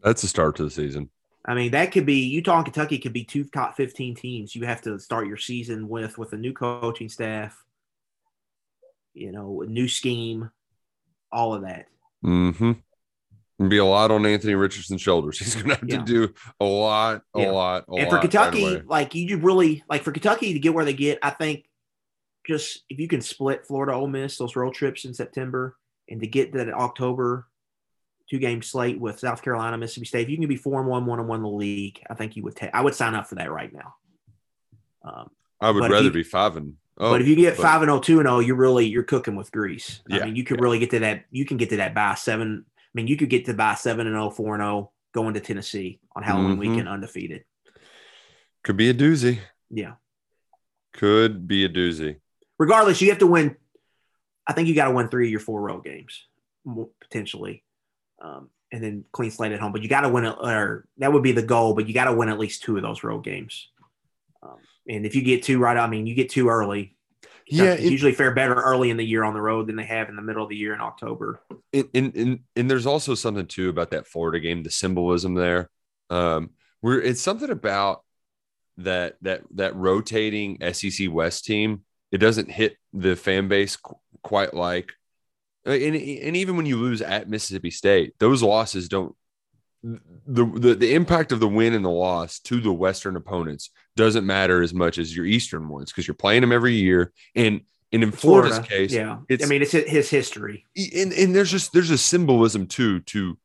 That's 0.02 0.22
the 0.22 0.28
start 0.28 0.56
to 0.56 0.64
the 0.64 0.70
season. 0.70 1.10
I 1.44 1.54
mean, 1.54 1.70
that 1.70 1.92
could 1.92 2.06
be 2.06 2.26
Utah 2.26 2.56
and 2.56 2.64
Kentucky 2.64 2.98
could 2.98 3.12
be 3.12 3.24
two 3.24 3.44
top 3.44 3.76
15 3.76 4.16
teams 4.16 4.56
you 4.56 4.66
have 4.66 4.82
to 4.82 4.98
start 4.98 5.28
your 5.28 5.36
season 5.36 5.88
with 5.88 6.18
with 6.18 6.32
a 6.32 6.36
new 6.36 6.52
coaching 6.52 7.08
staff, 7.08 7.64
you 9.14 9.30
know, 9.30 9.62
a 9.62 9.66
new 9.66 9.86
scheme, 9.86 10.50
all 11.36 11.52
of 11.54 11.62
that. 11.62 11.86
Mm-hmm. 12.24 13.68
Be 13.68 13.76
a 13.78 13.84
lot 13.84 14.10
on 14.10 14.24
Anthony 14.26 14.54
Richardson's 14.54 15.00
shoulders. 15.02 15.38
He's 15.40 15.54
going 15.54 15.68
to 15.68 15.74
have 15.76 15.88
Yeah. 15.88 15.98
to 15.98 16.04
do 16.04 16.34
a 16.60 16.64
lot, 16.64 17.22
a 17.34 17.40
Yeah. 17.42 17.50
lot, 17.50 17.84
a 17.88 17.92
and 17.94 18.08
for 18.08 18.16
lot 18.16 18.22
right 18.22 18.22
Kentucky, 18.22 18.64
away. 18.66 18.82
like 18.86 19.14
you 19.14 19.36
really 19.38 19.84
like 19.88 20.02
for 20.02 20.12
Kentucky 20.12 20.52
to 20.54 20.58
get 20.58 20.74
where 20.74 20.84
they 20.84 20.94
get, 20.94 21.18
I 21.22 21.30
think 21.30 21.66
just 22.46 22.84
if 22.88 22.98
you 22.98 23.08
can 23.08 23.20
split 23.20 23.66
Florida 23.66 23.92
Ole 23.92 24.06
Miss 24.08 24.38
those 24.38 24.56
road 24.56 24.72
trips 24.74 25.04
in 25.04 25.12
September 25.14 25.76
and 26.08 26.20
to 26.20 26.26
get 26.26 26.52
that 26.52 26.68
October 26.72 27.46
two 28.30 28.38
game 28.38 28.60
slate 28.62 29.00
with 29.00 29.18
South 29.20 29.42
Carolina, 29.42 29.78
Mississippi 29.78 30.06
State, 30.06 30.22
if 30.24 30.28
you 30.30 30.36
can 30.38 30.48
be 30.48 30.56
four 30.56 30.80
and 30.80 30.88
one, 30.88 31.06
one 31.06 31.18
and 31.20 31.28
one 31.28 31.38
in 31.38 31.42
the 31.42 31.48
league, 31.48 32.02
I 32.10 32.14
think 32.14 32.36
you 32.36 32.42
would 32.44 32.56
take 32.56 32.70
I 32.74 32.80
would 32.82 32.94
sign 32.94 33.14
up 33.14 33.26
for 33.26 33.36
that 33.36 33.50
right 33.52 33.72
now. 33.72 33.94
Um, 35.04 35.30
I 35.60 35.70
would 35.70 35.90
rather 35.90 36.04
you- 36.06 36.10
be 36.10 36.22
five 36.24 36.56
and. 36.56 36.74
Oh, 36.98 37.10
but 37.10 37.20
if 37.20 37.28
you 37.28 37.36
get 37.36 37.56
but- 37.56 37.62
five 37.62 37.82
and 37.82 37.90
oh, 37.90 38.00
two 38.00 38.18
and 38.20 38.28
oh, 38.28 38.38
you're 38.40 38.56
really 38.56 38.86
you're 38.86 39.02
cooking 39.02 39.36
with 39.36 39.52
grease. 39.52 40.00
Yeah, 40.08 40.20
I 40.20 40.24
mean, 40.26 40.36
you 40.36 40.44
could 40.44 40.60
really 40.60 40.78
get 40.78 40.90
to 40.90 41.00
that. 41.00 41.24
You 41.30 41.44
can 41.44 41.56
get 41.58 41.70
to 41.70 41.76
that 41.78 41.94
by 41.94 42.14
seven. 42.14 42.64
I 42.68 42.90
mean, 42.94 43.06
you 43.06 43.16
could 43.16 43.28
get 43.30 43.44
to 43.46 43.54
by 43.54 43.74
seven 43.74 44.06
and 44.06 44.16
oh, 44.16 44.30
four 44.30 44.54
and 44.54 44.62
oh, 44.62 44.92
going 45.12 45.34
to 45.34 45.40
Tennessee 45.40 46.00
on 46.14 46.22
Halloween 46.22 46.56
Mhm. 46.56 46.58
weekend 46.58 46.88
undefeated. 46.88 47.44
could 48.62 48.76
be 48.76 48.88
a 48.90 48.94
doozy. 48.94 49.38
Yeah. 49.70 49.94
Could 50.94 51.46
be 51.46 51.64
a 51.64 51.68
doozy. 51.68 52.16
Regardless, 52.58 53.00
you 53.02 53.10
have 53.10 53.18
to 53.18 53.26
win. 53.26 53.54
I 54.46 54.54
think 54.54 54.66
you 54.68 54.74
got 54.74 54.86
to 54.86 54.90
win 54.92 55.08
three 55.08 55.26
of 55.26 55.30
your 55.30 55.40
four 55.40 55.60
road 55.60 55.84
games, 55.84 56.26
potentially, 57.00 57.62
um, 58.22 58.48
and 58.72 58.82
then 58.82 59.04
clean 59.12 59.30
slate 59.30 59.52
at 59.52 59.60
home. 59.60 59.72
But 59.72 59.82
you 59.82 59.88
got 59.88 60.00
to 60.00 60.08
win, 60.08 60.24
it, 60.24 60.36
or 60.40 60.86
that 60.98 61.12
would 61.12 61.22
be 61.22 61.32
the 61.32 61.42
goal. 61.42 61.74
But 61.74 61.86
you 61.86 61.94
got 61.94 62.06
to 62.06 62.14
win 62.14 62.28
at 62.28 62.38
least 62.38 62.62
two 62.62 62.76
of 62.76 62.82
those 62.82 63.04
road 63.04 63.22
games. 63.24 63.68
Um, 64.42 64.56
and 64.88 65.04
if 65.06 65.14
you 65.14 65.22
get 65.22 65.42
two 65.42 65.58
right, 65.58 65.76
I 65.76 65.86
mean, 65.88 66.06
you 66.06 66.14
get 66.14 66.30
two 66.30 66.48
early. 66.48 66.96
Yeah, 67.48 67.64
Kentucky's 67.66 67.86
it- 67.86 67.92
usually 67.92 68.12
fare 68.12 68.34
better 68.34 68.54
early 68.54 68.90
in 68.90 68.96
the 68.96 69.04
year 69.04 69.22
on 69.22 69.34
the 69.34 69.40
road 69.40 69.66
than 69.68 69.76
they 69.76 69.84
have 69.84 70.08
in 70.08 70.16
the 70.16 70.22
middle 70.22 70.42
of 70.42 70.48
the 70.48 70.56
year 70.56 70.74
in 70.74 70.80
October. 70.80 71.40
and, 71.72 71.88
and, 71.94 72.16
and, 72.16 72.40
and 72.56 72.70
there's 72.70 72.86
also 72.86 73.14
something 73.14 73.46
too 73.46 73.68
about 73.68 73.90
that 73.90 74.06
Florida 74.06 74.40
game, 74.40 74.62
the 74.62 74.70
symbolism 74.70 75.34
there. 75.34 75.70
Um, 76.10 76.50
where 76.80 77.00
it's 77.00 77.20
something 77.20 77.50
about 77.50 78.02
that 78.78 79.16
that 79.22 79.42
that 79.54 79.74
rotating 79.74 80.58
SEC 80.72 81.10
West 81.10 81.44
team. 81.44 81.82
It 82.12 82.18
doesn't 82.18 82.50
hit 82.50 82.76
the 82.92 83.16
fan 83.16 83.48
base 83.48 83.76
qu- 83.76 83.96
quite 84.22 84.54
like, 84.54 84.92
and, 85.64 85.96
and 85.96 86.36
even 86.36 86.56
when 86.56 86.66
you 86.66 86.76
lose 86.76 87.02
at 87.02 87.28
Mississippi 87.28 87.70
State, 87.70 88.14
those 88.18 88.42
losses 88.42 88.88
don't. 88.88 89.14
The, 89.82 90.44
the 90.44 90.74
the 90.74 90.94
impact 90.94 91.32
of 91.32 91.40
the 91.40 91.48
win 91.48 91.72
and 91.74 91.84
the 91.84 91.90
loss 91.90 92.38
to 92.40 92.60
the 92.60 92.72
Western 92.72 93.16
opponents 93.16 93.70
doesn't 93.96 94.26
matter 94.26 94.62
as 94.62 94.72
much 94.72 94.98
as 94.98 95.16
your 95.16 95.26
Eastern 95.26 95.68
ones 95.68 95.90
because 95.90 96.06
you're 96.06 96.14
playing 96.14 96.42
them 96.42 96.52
every 96.52 96.74
year. 96.74 97.12
And, 97.34 97.62
and 97.92 98.02
in 98.02 98.12
Florida's 98.12 98.58
Florida, 98.58 98.68
case, 98.68 98.92
yeah. 98.92 99.18
I 99.30 99.46
mean, 99.46 99.62
it's 99.62 99.72
his 99.72 100.10
history. 100.10 100.66
and, 100.76 101.12
and 101.12 101.34
there's 101.34 101.50
just 101.50 101.72
there's 101.72 101.90
a 101.90 101.98
symbolism 101.98 102.66
too 102.66 103.00
to 103.00 103.38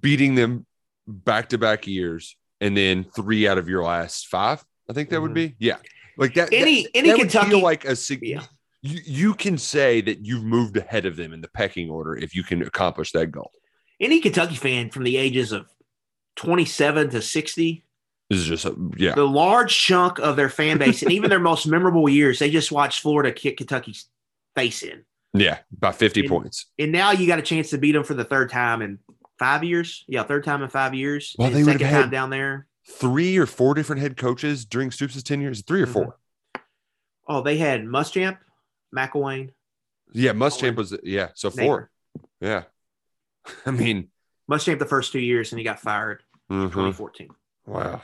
beating 0.00 0.34
them 0.34 0.66
back 1.06 1.48
to 1.50 1.58
back 1.58 1.86
years 1.86 2.36
and 2.60 2.76
then 2.76 3.04
three 3.04 3.48
out 3.48 3.58
of 3.58 3.68
your 3.68 3.82
last 3.82 4.28
five. 4.28 4.64
I 4.88 4.92
think 4.92 5.10
that 5.10 5.20
would 5.20 5.34
be 5.34 5.54
yeah, 5.58 5.76
like 6.16 6.34
that. 6.34 6.50
Mm-hmm. 6.50 6.62
Any- 6.62 6.82
that, 6.82 6.90
any 6.94 7.08
that 7.10 7.18
would 7.18 7.32
feel 7.32 7.62
like 7.62 7.84
a 7.84 7.96
Yeah. 8.20 8.42
You 8.82 9.00
you 9.04 9.34
can 9.34 9.58
say 9.58 10.00
that 10.00 10.24
you've 10.24 10.44
moved 10.44 10.76
ahead 10.76 11.04
of 11.04 11.16
them 11.16 11.32
in 11.32 11.42
the 11.42 11.48
pecking 11.48 11.90
order 11.90 12.16
if 12.16 12.34
you 12.34 12.42
can 12.42 12.62
accomplish 12.62 13.12
that 13.12 13.30
goal. 13.30 13.50
Any 14.00 14.20
Kentucky 14.20 14.56
fan 14.56 14.90
from 14.90 15.04
the 15.04 15.18
ages 15.18 15.52
of 15.52 15.66
27 16.36 17.10
to 17.10 17.20
60, 17.20 17.72
This 17.72 17.84
is 18.30 18.44
just 18.44 18.64
a, 18.64 18.74
yeah. 18.96 19.14
the 19.14 19.26
large 19.26 19.76
chunk 19.76 20.18
of 20.18 20.36
their 20.36 20.48
fan 20.48 20.78
base 20.78 21.02
and 21.02 21.12
even 21.12 21.28
their 21.28 21.40
most 21.40 21.66
memorable 21.66 22.08
years, 22.08 22.38
they 22.38 22.50
just 22.50 22.70
watched 22.72 23.00
Florida 23.00 23.32
kick 23.32 23.56
Kentucky's 23.58 24.06
face 24.54 24.82
in. 24.82 25.04
Yeah, 25.34 25.58
by 25.76 25.92
50 25.92 26.20
And- 26.20 26.28
points. 26.28 26.66
And 26.78 26.92
now 26.92 27.12
you 27.12 27.26
got 27.26 27.38
a 27.38 27.42
chance 27.42 27.70
to 27.70 27.78
beat 27.78 27.92
them 27.92 28.04
for 28.04 28.14
the 28.14 28.24
third 28.24 28.50
time 28.50 28.82
in 28.82 28.98
five 29.38 29.64
years. 29.64 30.04
Yeah, 30.08 30.22
third 30.22 30.44
time 30.44 30.62
in 30.62 30.68
five 30.70 30.94
years. 30.94 31.34
Well, 31.38 31.50
they 31.50 31.62
would 31.64 31.72
second 31.72 31.90
time 31.90 32.10
down 32.10 32.30
there. 32.30 32.66
Three 32.86 33.36
or 33.36 33.46
four 33.46 33.74
different 33.74 34.02
head 34.02 34.16
coaches 34.16 34.64
during 34.64 34.90
Stoops' 34.90 35.22
tenure. 35.22 35.50
Is 35.50 35.62
three 35.62 35.82
or 35.82 35.86
4 35.86 36.16
Oh, 37.28 37.42
they 37.42 37.58
had 37.58 37.84
Muschamp, 37.84 38.38
McElwain, 38.96 39.50
Yeah, 40.12 40.32
Muschamp 40.32 40.74
was 40.74 40.96
yeah, 41.04 41.28
so 41.34 41.50
four. 41.50 41.90
Yeah. 42.40 42.64
I 43.66 43.70
mean, 43.70 44.08
Muschamp 44.50 44.80
the 44.80 44.86
first 44.86 45.12
two 45.12 45.20
years, 45.20 45.52
and 45.52 45.58
he 45.60 45.64
got 45.64 45.78
fired 45.78 46.24
in 46.48 46.56
mhm. 46.56 46.70
2014. 46.70 47.28
Wow. 47.66 48.02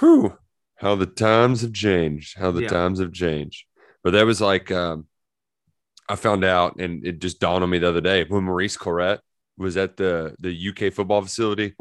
Whew. 0.00 0.36
How 0.76 0.94
the 0.94 1.06
times 1.06 1.62
have 1.62 1.72
changed. 1.72 2.36
How 2.38 2.50
the 2.50 2.62
Yeah. 2.62 2.68
times 2.68 3.00
have 3.00 3.12
changed. 3.12 3.64
But 4.04 4.12
that 4.12 4.26
was 4.26 4.40
like 4.40 4.70
um, 4.70 5.06
I 6.08 6.16
found 6.16 6.44
out, 6.44 6.76
and 6.80 7.04
it 7.06 7.20
just 7.20 7.40
dawned 7.40 7.64
on 7.64 7.70
me 7.70 7.78
the 7.78 7.88
other 7.88 8.00
day 8.00 8.24
when 8.24 8.44
Maurice 8.44 8.76
Clarett 8.76 9.18
was 9.58 9.76
at 9.76 9.96
the 9.96 10.34
the 10.38 10.68
UK 10.68 10.92
football 10.92 11.22
facility. 11.22 11.74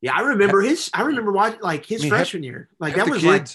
Yeah, 0.00 0.16
I 0.16 0.22
remember 0.22 0.60
his. 0.62 0.90
I 0.94 1.02
remember 1.02 1.30
watching 1.30 1.60
like 1.60 1.86
his 1.86 2.00
I 2.00 2.04
mean, 2.04 2.10
half- 2.10 2.18
freshman 2.20 2.42
year. 2.42 2.68
Like 2.80 2.96
that 2.96 3.08
was 3.08 3.22
like 3.24 3.46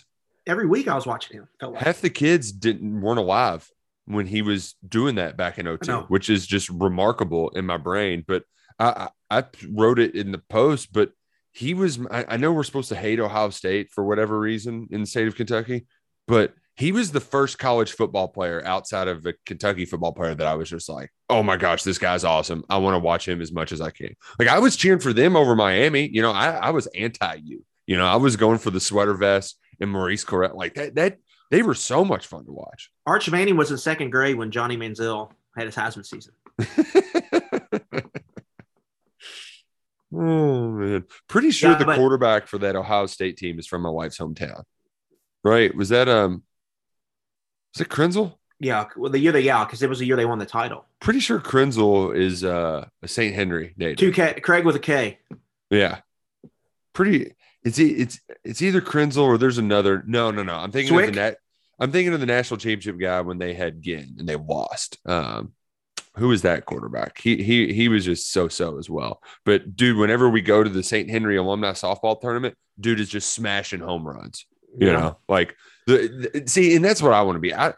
every 0.46 0.66
week 0.68 0.88
I 0.88 0.96
was 0.96 1.06
watching 1.06 1.38
him. 1.38 1.48
Felt 1.60 1.74
like. 1.74 1.84
Half 1.84 2.02
the 2.02 2.10
kids 2.10 2.52
didn't 2.52 3.02
weren't 3.02 3.20
alive 3.20 3.70
when 4.06 4.28
he 4.28 4.42
was 4.42 4.76
doing 4.88 5.16
that 5.16 5.36
back 5.36 5.58
in 5.58 5.66
02, 5.66 6.06
which 6.08 6.30
is 6.30 6.48
just 6.48 6.70
remarkable 6.70 7.50
in 7.50 7.66
my 7.66 7.76
brain. 7.76 8.24
But 8.26 8.44
I, 8.80 9.10
I, 9.30 9.40
I 9.40 9.44
wrote 9.70 10.00
it 10.00 10.16
in 10.16 10.32
the 10.32 10.38
post, 10.38 10.94
but 10.94 11.12
he 11.58 11.74
was, 11.74 12.00
I, 12.12 12.26
I 12.30 12.38
know 12.38 12.52
we're 12.54 12.64
supposed 12.64 12.90
to 12.90 12.96
hate 12.96 13.20
Ohio 13.20 13.50
State 13.50 13.90
for 13.92 14.04
whatever 14.04 14.40
reason 14.40 14.88
in 14.92 15.02
the 15.02 15.08
state 15.08 15.28
of 15.28 15.36
Kentucky, 15.36 15.88
but 16.28 16.54
he 16.76 16.92
was 16.92 17.12
the 17.12 17.20
first 17.20 17.58
college 17.58 17.94
football 17.94 18.28
player 18.28 18.64
outside 18.64 19.08
of 19.08 19.26
a 19.26 19.34
Kentucky 19.48 19.86
football 19.86 20.14
player 20.14 20.36
that 20.36 20.46
I 20.46 20.54
was 20.54 20.70
just 20.70 20.88
like, 20.88 21.12
oh 21.32 21.42
my 21.42 21.58
gosh, 21.58 21.82
this 21.82 21.98
guy's 21.98 22.24
awesome. 22.24 22.64
I 22.70 22.78
want 22.78 22.94
to 22.94 23.00
watch 23.00 23.28
him 23.28 23.42
as 23.42 23.52
much 23.52 23.72
as 23.72 23.82
I 23.82 23.90
can. 23.90 24.16
Like 24.38 24.48
I 24.48 24.60
was 24.60 24.76
cheering 24.76 25.00
for 25.00 25.14
them 25.14 25.36
over 25.36 25.56
Miami. 25.56 26.08
You 26.14 26.22
know, 26.22 26.32
I, 26.32 26.52
I 26.52 26.70
was 26.70 26.86
anti 26.88 27.40
you. 27.44 27.66
You 27.88 27.98
know, 27.98 28.06
I 28.06 28.18
was 28.18 28.36
going 28.36 28.60
for 28.60 28.70
the 28.70 28.80
sweater 28.80 29.16
vest 29.16 29.58
and 29.82 29.90
Maurice 29.90 30.24
Clarett. 30.24 30.54
Like 30.54 30.76
that, 30.76 30.94
that 30.94 31.18
they 31.50 31.64
were 31.64 31.74
so 31.74 32.06
much 32.06 32.28
fun 32.28 32.46
to 32.46 32.52
watch. 32.52 32.92
Arch 33.08 33.32
Manning 33.32 33.58
was 33.58 33.72
in 33.72 33.78
second 33.80 34.12
grade 34.12 34.36
when 34.36 34.52
Johnny 34.52 34.78
Manziel 34.78 35.32
had 35.58 35.66
his 35.66 35.76
Heisman 35.76 36.06
season. 36.06 36.34
Oh 40.14 40.70
man, 40.70 41.04
pretty 41.28 41.52
sure 41.52 41.72
Yeah, 41.72 41.78
the 41.78 41.86
but- 41.86 41.98
quarterback 41.98 42.48
for 42.48 42.58
that 42.60 42.76
Ohio 42.76 43.06
State 43.08 43.38
team 43.38 43.60
is 43.60 43.68
from 43.68 43.82
my 43.82 43.90
wife's 43.90 44.18
hometown. 44.18 44.64
Right? 45.44 45.74
Was 45.76 45.90
that 45.90 46.08
um? 46.10 46.44
Was 47.74 47.82
it 47.82 47.90
Krenzel? 47.90 48.36
Yeah, 48.60 48.86
well, 48.96 49.12
the 49.12 49.20
year 49.20 49.32
they 49.32 49.42
yeah, 49.42 49.64
because 49.66 49.84
it 49.84 49.90
was 49.90 50.00
the 50.00 50.06
year 50.06 50.16
they 50.16 50.26
won 50.26 50.40
the 50.40 50.46
title. 50.46 50.86
Pretty 51.00 51.20
sure 51.20 51.40
Krenzel 51.40 52.16
is 52.16 52.44
uh 52.44 52.86
a 53.04 53.08
St. 53.08 53.36
Henry 53.36 53.74
native. 53.78 53.98
Two 53.98 54.12
K, 54.12 54.40
Craig 54.42 54.66
with 54.66 54.76
a 54.76 54.80
K. 54.80 55.20
Yeah, 55.70 56.00
pretty. 56.94 57.34
It's 57.64 57.78
it's 57.78 58.20
it's 58.44 58.62
either 58.62 58.82
Krenzel 58.82 59.24
or 59.24 59.38
there's 59.38 59.58
another. 59.58 60.04
No, 60.08 60.32
no, 60.32 60.42
no. 60.42 60.54
I'm 60.56 60.72
thinking 60.72 60.98
of 60.98 61.06
the 61.06 61.12
net. 61.12 61.38
I'm 61.80 61.92
thinking 61.92 62.14
of 62.14 62.20
the 62.20 62.26
national 62.26 62.58
championship 62.58 62.98
guy 63.00 63.22
when 63.22 63.38
they 63.38 63.54
had 63.54 63.82
Ginn 63.84 64.16
and 64.18 64.28
they 64.28 64.36
lost. 64.38 64.98
Um, 65.06 65.54
who 66.18 66.30
was 66.30 66.42
that 66.44 66.66
quarterback? 66.66 67.20
He 67.20 67.42
he 67.44 67.74
he 67.74 67.88
was 67.90 68.06
just 68.06 68.32
so 68.32 68.48
so 68.48 68.78
as 68.78 68.90
well. 68.90 69.22
But 69.46 69.76
dude, 69.76 69.98
whenever 69.98 70.30
we 70.30 70.42
go 70.42 70.64
to 70.64 70.70
the 70.70 70.84
St. 70.84 71.10
Henry 71.10 71.38
alumni 71.38 71.72
softball 71.72 72.20
tournament, 72.20 72.56
dude 72.80 73.00
is 73.00 73.10
just 73.10 73.34
smashing 73.34 73.80
home 73.82 74.06
runs. 74.08 74.46
You 74.78 74.88
Yeah. 74.88 74.94
know, 74.94 75.18
like 75.30 75.56
the, 75.88 76.30
the 76.34 76.48
see, 76.48 76.76
and 76.76 76.84
that's 76.84 77.02
what 77.02 77.14
I 77.14 77.22
want 77.22 77.36
to 77.36 77.40
be. 77.40 77.54
I 77.54 77.74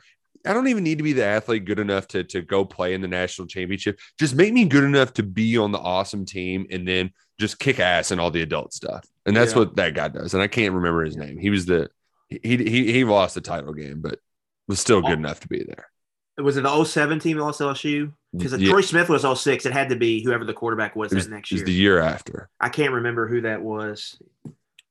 I 0.45 0.53
don't 0.53 0.67
even 0.69 0.83
need 0.85 0.97
to 0.99 1.03
be 1.03 1.13
the 1.13 1.25
athlete 1.25 1.65
good 1.65 1.79
enough 1.79 2.07
to 2.09 2.23
to 2.25 2.41
go 2.41 2.65
play 2.65 2.93
in 2.93 3.01
the 3.01 3.07
national 3.07 3.47
championship. 3.47 3.99
Just 4.17 4.35
make 4.35 4.53
me 4.53 4.65
good 4.65 4.83
enough 4.83 5.13
to 5.15 5.23
be 5.23 5.57
on 5.57 5.71
the 5.71 5.79
awesome 5.79 6.25
team, 6.25 6.65
and 6.71 6.87
then 6.87 7.11
just 7.39 7.59
kick 7.59 7.79
ass 7.79 8.11
and 8.11 8.19
all 8.19 8.31
the 8.31 8.41
adult 8.41 8.73
stuff. 8.73 9.05
And 9.25 9.35
that's 9.35 9.51
Yeah. 9.53 9.59
what 9.59 9.75
that 9.75 9.93
guy 9.93 10.07
does. 10.07 10.33
And 10.33 10.41
I 10.43 10.47
can't 10.47 10.73
remember 10.73 11.03
his 11.05 11.15
name. 11.17 11.37
He 11.37 11.49
was 11.49 11.65
the 11.65 11.89
he 12.29 12.39
he 12.57 12.91
he 12.91 13.03
lost 13.03 13.35
the 13.35 13.41
title 13.41 13.73
game, 13.73 14.01
but 14.01 14.19
was 14.67 14.79
still 14.79 15.01
good 15.01 15.11
Oh. 15.11 15.13
enough 15.13 15.39
to 15.41 15.47
be 15.47 15.63
there. 15.63 15.87
Was 16.39 16.57
it 16.57 16.63
the 16.63 16.83
07 16.83 17.19
team 17.19 17.37
that 17.37 17.43
lost 17.43 17.59
LSU? 17.59 18.13
Because 18.35 18.59
Yeah. 18.59 18.69
Troy 18.69 18.81
Smith 18.81 19.09
was 19.09 19.23
06. 19.23 19.65
It 19.65 19.73
had 19.73 19.89
to 19.89 19.95
be 19.95 20.23
whoever 20.23 20.45
the 20.45 20.53
quarterback 20.53 20.95
was, 20.95 21.13
was, 21.13 21.25
that 21.25 21.35
next 21.35 21.51
year. 21.51 21.65
the 21.65 21.73
year 21.73 21.99
after. 21.99 22.49
I 22.59 22.69
can't 22.69 22.93
remember 22.93 23.27
who 23.27 23.41
that 23.41 23.61
was. 23.61 24.21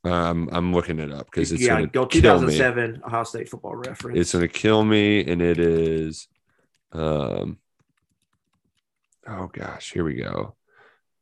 Um, 0.05 0.49
I'm 0.53 0.73
looking 0.73 0.99
it 0.99 1.13
up 1.13 1.27
because 1.27 1.53
it's 1.53 1.63
yeah, 1.63 1.75
gonna 1.75 1.87
go 1.87 2.07
kill 2.07 2.41
me. 2.41 2.53
2007 2.53 3.03
Ohio 3.05 3.25
State 3.25 3.49
football 3.49 3.75
reference. 3.75 4.19
It's 4.19 4.33
gonna 4.33 4.49
kill 4.49 4.85
me, 4.85 5.25
and 5.25 5.43
it 5.43 5.59
is. 5.59 6.29
Um. 6.93 7.59
Oh 9.27 9.51
gosh, 9.53 9.93
here 9.93 10.05
we 10.05 10.15
go. 10.15 10.55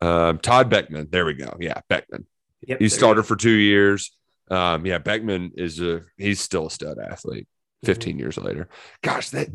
Um, 0.00 0.38
Todd 0.38 0.70
Boeckman. 0.70 1.10
There 1.10 1.24
we 1.24 1.34
go. 1.34 1.56
Yeah, 1.58 1.80
Boeckman. 1.90 2.26
Yep, 2.66 2.78
he 2.78 2.88
started 2.88 3.22
for 3.24 3.34
two 3.34 3.50
years. 3.50 4.12
Um, 4.50 4.84
yeah, 4.86 4.98
Boeckman 4.98 5.52
is 5.56 5.80
a 5.80 6.02
he's 6.16 6.40
still 6.40 6.66
a 6.66 6.70
stud 6.70 6.98
athlete. 6.98 7.48
Mm-hmm. 7.84 7.86
15 7.86 8.18
years 8.18 8.36
later. 8.38 8.68
Gosh, 9.02 9.30
that 9.30 9.48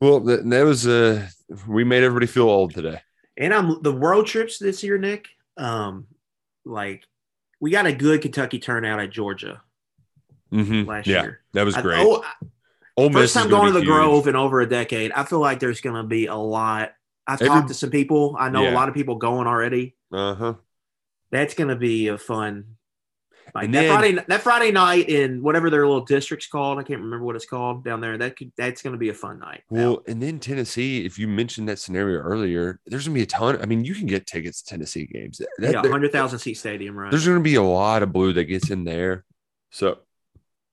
well, 0.00 0.20
that, 0.20 0.62
was 0.64 0.86
uh 0.86 1.26
we 1.66 1.84
made 1.84 2.02
everybody 2.02 2.26
feel 2.26 2.48
old 2.48 2.74
today. 2.74 3.00
And 3.36 3.52
I'm 3.52 3.82
the 3.82 3.92
world 3.92 4.26
trips 4.26 4.58
this 4.58 4.82
year, 4.82 4.98
Nick. 4.98 5.28
Um, 5.56 6.06
like 6.64 7.04
we 7.60 7.70
got 7.70 7.86
a 7.86 7.92
good 7.92 8.22
Kentucky 8.22 8.58
turnout 8.58 9.00
at 9.00 9.10
Georgia 9.10 9.62
mm-hmm. 10.52 10.88
last 10.88 11.06
yeah, 11.06 11.22
year. 11.22 11.40
that 11.52 11.64
was 11.64 11.74
I- 11.74 11.82
great. 11.82 12.00
oh, 12.00 12.24
Ole 12.96 13.10
Miss 13.10 13.22
first 13.22 13.34
time 13.34 13.50
going 13.50 13.66
to 13.66 13.72
the 13.72 13.80
huge. 13.80 13.88
Grove 13.88 14.26
in 14.26 14.36
over 14.36 14.60
a 14.60 14.68
decade. 14.68 15.12
I 15.12 15.24
feel 15.24 15.38
like 15.38 15.60
there's 15.60 15.82
going 15.82 15.96
to 15.96 16.02
be 16.02 16.26
a 16.26 16.34
lot. 16.34 16.92
I've 17.26 17.42
Every- 17.42 17.48
talked 17.48 17.68
to 17.68 17.74
some 17.74 17.90
people. 17.90 18.36
I 18.38 18.48
know 18.48 18.62
Yeah. 18.62 18.72
a 18.72 18.74
lot 18.74 18.88
of 18.88 18.94
people 18.94 19.16
going 19.16 19.46
already. 19.46 19.96
Uh-huh. 20.12 20.54
That's 21.30 21.54
going 21.54 21.68
to 21.68 21.76
be 21.76 22.08
a 22.08 22.16
fun. 22.16 22.75
Like 23.54 23.70
that 23.72 23.80
then- 23.82 23.98
Friday, 23.98 24.24
that 24.28 24.42
Friday 24.42 24.70
night 24.72 25.08
in 25.08 25.42
whatever 25.42 25.70
their 25.70 25.86
little 25.86 26.04
district's 26.04 26.46
called. 26.46 26.78
I 26.78 26.82
can't 26.82 27.00
remember 27.00 27.24
what 27.24 27.36
it's 27.36 27.46
called 27.46 27.84
down 27.84 28.00
there. 28.00 28.18
That 28.18 28.36
could, 28.36 28.52
that's 28.56 28.82
going 28.82 28.92
to 28.92 28.98
be 28.98 29.08
a 29.08 29.14
fun 29.14 29.38
night. 29.38 29.62
Well, 29.70 30.02
and 30.06 30.22
then 30.22 30.38
Tennessee, 30.40 31.04
if 31.06 31.18
you 31.18 31.28
mentioned 31.28 31.68
that 31.68 31.78
scenario 31.78 32.18
earlier, 32.20 32.80
there's 32.86 33.06
gonna 33.06 33.14
be 33.14 33.22
a 33.22 33.26
ton. 33.26 33.60
I 33.62 33.66
mean, 33.66 33.84
you 33.84 33.94
can 33.94 34.06
get 34.06 34.26
tickets 34.26 34.62
to 34.62 34.70
Tennessee 34.70 35.06
games. 35.06 35.40
That- 35.58 35.72
yeah, 35.72 35.80
hundred 35.88 36.12
thousand 36.12 36.40
seat 36.40 36.54
stadium, 36.54 36.96
right? 36.98 37.10
there's 37.10 37.26
gonna 37.26 37.40
be 37.40 37.54
a 37.54 37.62
lot 37.62 38.02
of 38.02 38.12
blue 38.12 38.32
that 38.34 38.44
gets 38.44 38.70
in 38.70 38.84
there. 38.84 39.24
So 39.70 39.98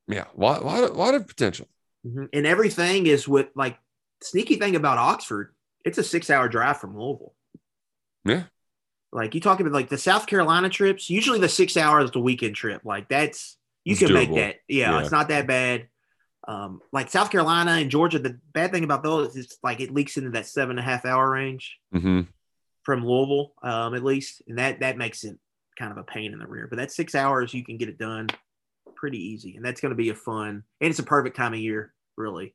yeah, 0.07 0.25
a 0.35 0.39
lot, 0.39 0.65
lot, 0.65 0.83
of, 0.83 0.95
lot 0.95 1.15
of 1.15 1.27
potential. 1.27 1.67
Mhm. 2.05 2.27
And 2.33 2.45
everything 2.45 3.07
is 3.07 3.27
with 3.27 3.47
like 3.55 3.77
sneaky 4.21 4.55
thing 4.55 4.75
about 4.75 4.97
Oxford. 4.97 5.53
It's 5.85 5.97
a 5.97 6.03
six 6.03 6.29
hour 6.29 6.49
drive 6.49 6.79
from 6.79 6.97
Louisville. 6.97 7.33
Yeah. 8.25 8.43
Like 9.13 9.35
you 9.35 9.41
talk 9.41 9.59
about 9.59 9.71
like 9.71 9.89
the 9.89 9.97
South 9.97 10.25
Carolina 10.27 10.69
trips, 10.69 11.09
usually 11.09 11.39
the 11.39 11.47
six 11.49 11.77
hours 11.77 12.09
the 12.11 12.19
weekend 12.19 12.55
trip. 12.55 12.81
Like 12.83 13.07
that's 13.07 13.57
you 13.85 13.91
It's 13.93 13.99
can 14.01 14.13
make 14.13 14.33
that. 14.33 14.55
Yeah, 14.67 14.91
Yeah. 14.91 15.01
it's 15.01 15.11
not 15.11 15.27
that 15.27 15.45
bad. 15.47 15.87
Um, 16.47 16.81
like 16.91 17.09
South 17.09 17.29
Carolina 17.31 17.71
and 17.71 17.89
Georgia, 17.89 18.19
the 18.19 18.39
bad 18.53 18.71
thing 18.71 18.83
about 18.83 19.03
those 19.03 19.35
is 19.37 19.57
like 19.63 19.79
it 19.79 19.93
leaks 19.93 20.17
into 20.17 20.31
that 20.31 20.45
seven 20.47 20.71
and 20.71 20.79
a 20.79 20.83
half 20.89 21.05
hour 21.05 21.29
range 21.29 21.77
hmm 21.93 22.21
from 22.83 23.05
Louisville, 23.05 23.53
um, 23.63 23.93
at 23.93 24.03
least, 24.03 24.41
and 24.47 24.57
that 24.57 24.81
that 24.81 24.97
makes 24.97 25.23
it 25.23 25.37
kind 25.79 25.91
of 25.91 25.97
a 25.97 26.03
pain 26.03 26.33
in 26.33 26.39
the 26.39 26.47
rear. 26.47 26.67
But 26.67 26.77
that 26.79 26.91
six 26.91 27.15
hours, 27.15 27.53
you 27.53 27.63
can 27.63 27.77
get 27.77 27.87
it 27.87 27.97
done 27.97 28.27
pretty 28.95 29.19
easy, 29.19 29.55
and 29.55 29.63
that's 29.63 29.79
going 29.79 29.91
to 29.91 29.95
be 29.95 30.09
a 30.09 30.15
fun. 30.15 30.63
And 30.81 30.89
it's 30.89 30.99
a 30.99 31.03
perfect 31.03 31.37
time 31.37 31.53
of 31.53 31.59
year, 31.59 31.93
really. 32.17 32.53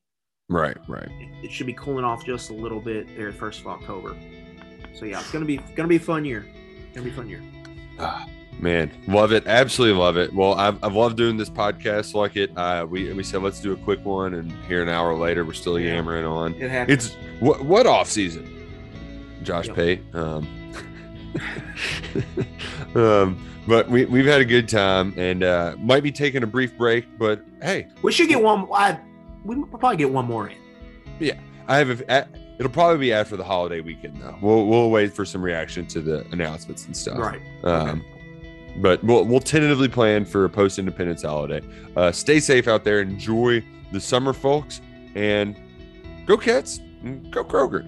Right, 0.50 0.76
right. 0.86 1.08
It, 1.08 1.46
it 1.46 1.52
should 1.52 1.66
be 1.66 1.72
cooling 1.72 2.04
off 2.04 2.26
just 2.26 2.50
a 2.50 2.54
little 2.54 2.80
bit 2.80 3.06
there, 3.16 3.32
the 3.32 3.38
first 3.38 3.60
of 3.60 3.68
October. 3.68 4.16
So 4.98 5.04
yeah, 5.06 5.20
it's 5.20 5.30
gonna 5.30 5.44
be 5.44 5.58
gonna 5.76 5.88
be 5.88 5.96
a 5.96 6.00
fun 6.00 6.24
year. 6.24 6.44
Gonna 6.94 7.04
be 7.04 7.10
a 7.10 7.14
fun 7.14 7.28
year. 7.28 7.42
Ah, 7.98 8.26
Man, 8.60 8.90
love 9.06 9.32
it. 9.32 9.46
Absolutely 9.46 9.96
love 9.98 10.16
it. 10.16 10.32
Well, 10.34 10.54
I've, 10.54 10.82
I've 10.82 10.94
loved 10.94 11.16
doing 11.16 11.36
this 11.36 11.48
podcast 11.50 12.14
like 12.14 12.36
it. 12.36 12.50
Uh, 12.56 12.84
we, 12.88 13.12
we 13.12 13.22
said, 13.22 13.40
let's 13.42 13.60
do 13.60 13.72
a 13.72 13.76
quick 13.76 14.04
one. 14.04 14.34
And 14.34 14.50
here 14.66 14.82
an 14.82 14.88
hour 14.88 15.14
later, 15.14 15.44
we're 15.44 15.52
still 15.52 15.78
Yeah. 15.78 15.94
yammering 15.94 16.24
on. 16.26 16.54
It 16.54 16.68
happens. 16.70 17.06
It's 17.06 17.16
what, 17.40 17.64
what 17.64 17.86
off 17.86 18.08
season? 18.08 18.66
Josh 19.44 19.68
Yep. 19.68 19.76
Pate. 19.76 20.00
Um, 20.14 20.48
um, 22.96 23.48
but 23.68 23.88
we, 23.88 24.04
we've 24.06 24.26
had 24.26 24.40
a 24.40 24.44
good 24.44 24.68
time 24.68 25.14
and 25.16 25.44
uh, 25.44 25.76
might 25.78 26.02
be 26.02 26.10
taking 26.10 26.42
a 26.42 26.46
brief 26.46 26.76
break, 26.76 27.04
but 27.18 27.40
hey, 27.62 27.86
We 28.02 28.10
should 28.10 28.28
get 28.28 28.42
one. 28.42 28.66
I, 28.72 28.98
we 29.44 29.54
probably 29.64 29.96
get 29.98 30.10
one 30.10 30.24
more 30.26 30.48
in. 30.48 30.56
Yeah. 31.20 31.38
I 31.68 31.76
have 31.78 32.00
a- 32.08 32.26
it'll 32.58 32.72
probably 32.72 32.98
be 32.98 33.12
after 33.12 33.36
the 33.36 33.44
holiday 33.44 33.80
weekend 33.80 34.20
though. 34.20 34.36
We'll, 34.40 34.66
we'll 34.66 34.90
wait 34.90 35.14
for 35.14 35.24
some 35.24 35.42
reaction 35.42 35.86
to 35.88 36.00
the 36.00 36.26
announcements 36.32 36.86
and 36.86 36.96
stuff. 36.96 37.18
Right. 37.18 37.40
Um, 37.64 38.04
But 38.80 39.02
we'll, 39.02 39.24
we'll 39.24 39.40
tentatively 39.40 39.88
plan 39.88 40.24
for 40.24 40.44
a 40.44 40.48
post 40.48 40.78
Independence 40.78 41.22
holiday. 41.22 41.62
Uh, 41.96 42.12
stay 42.12 42.38
safe 42.38 42.68
out 42.68 42.84
there. 42.84 43.00
Enjoy 43.00 43.64
the 43.92 44.00
summer, 44.00 44.32
folks, 44.32 44.80
and 45.16 45.56
go 46.26 46.36
Cats 46.36 46.78
and 47.02 47.28
go 47.32 47.42
Kroger. 47.42 47.82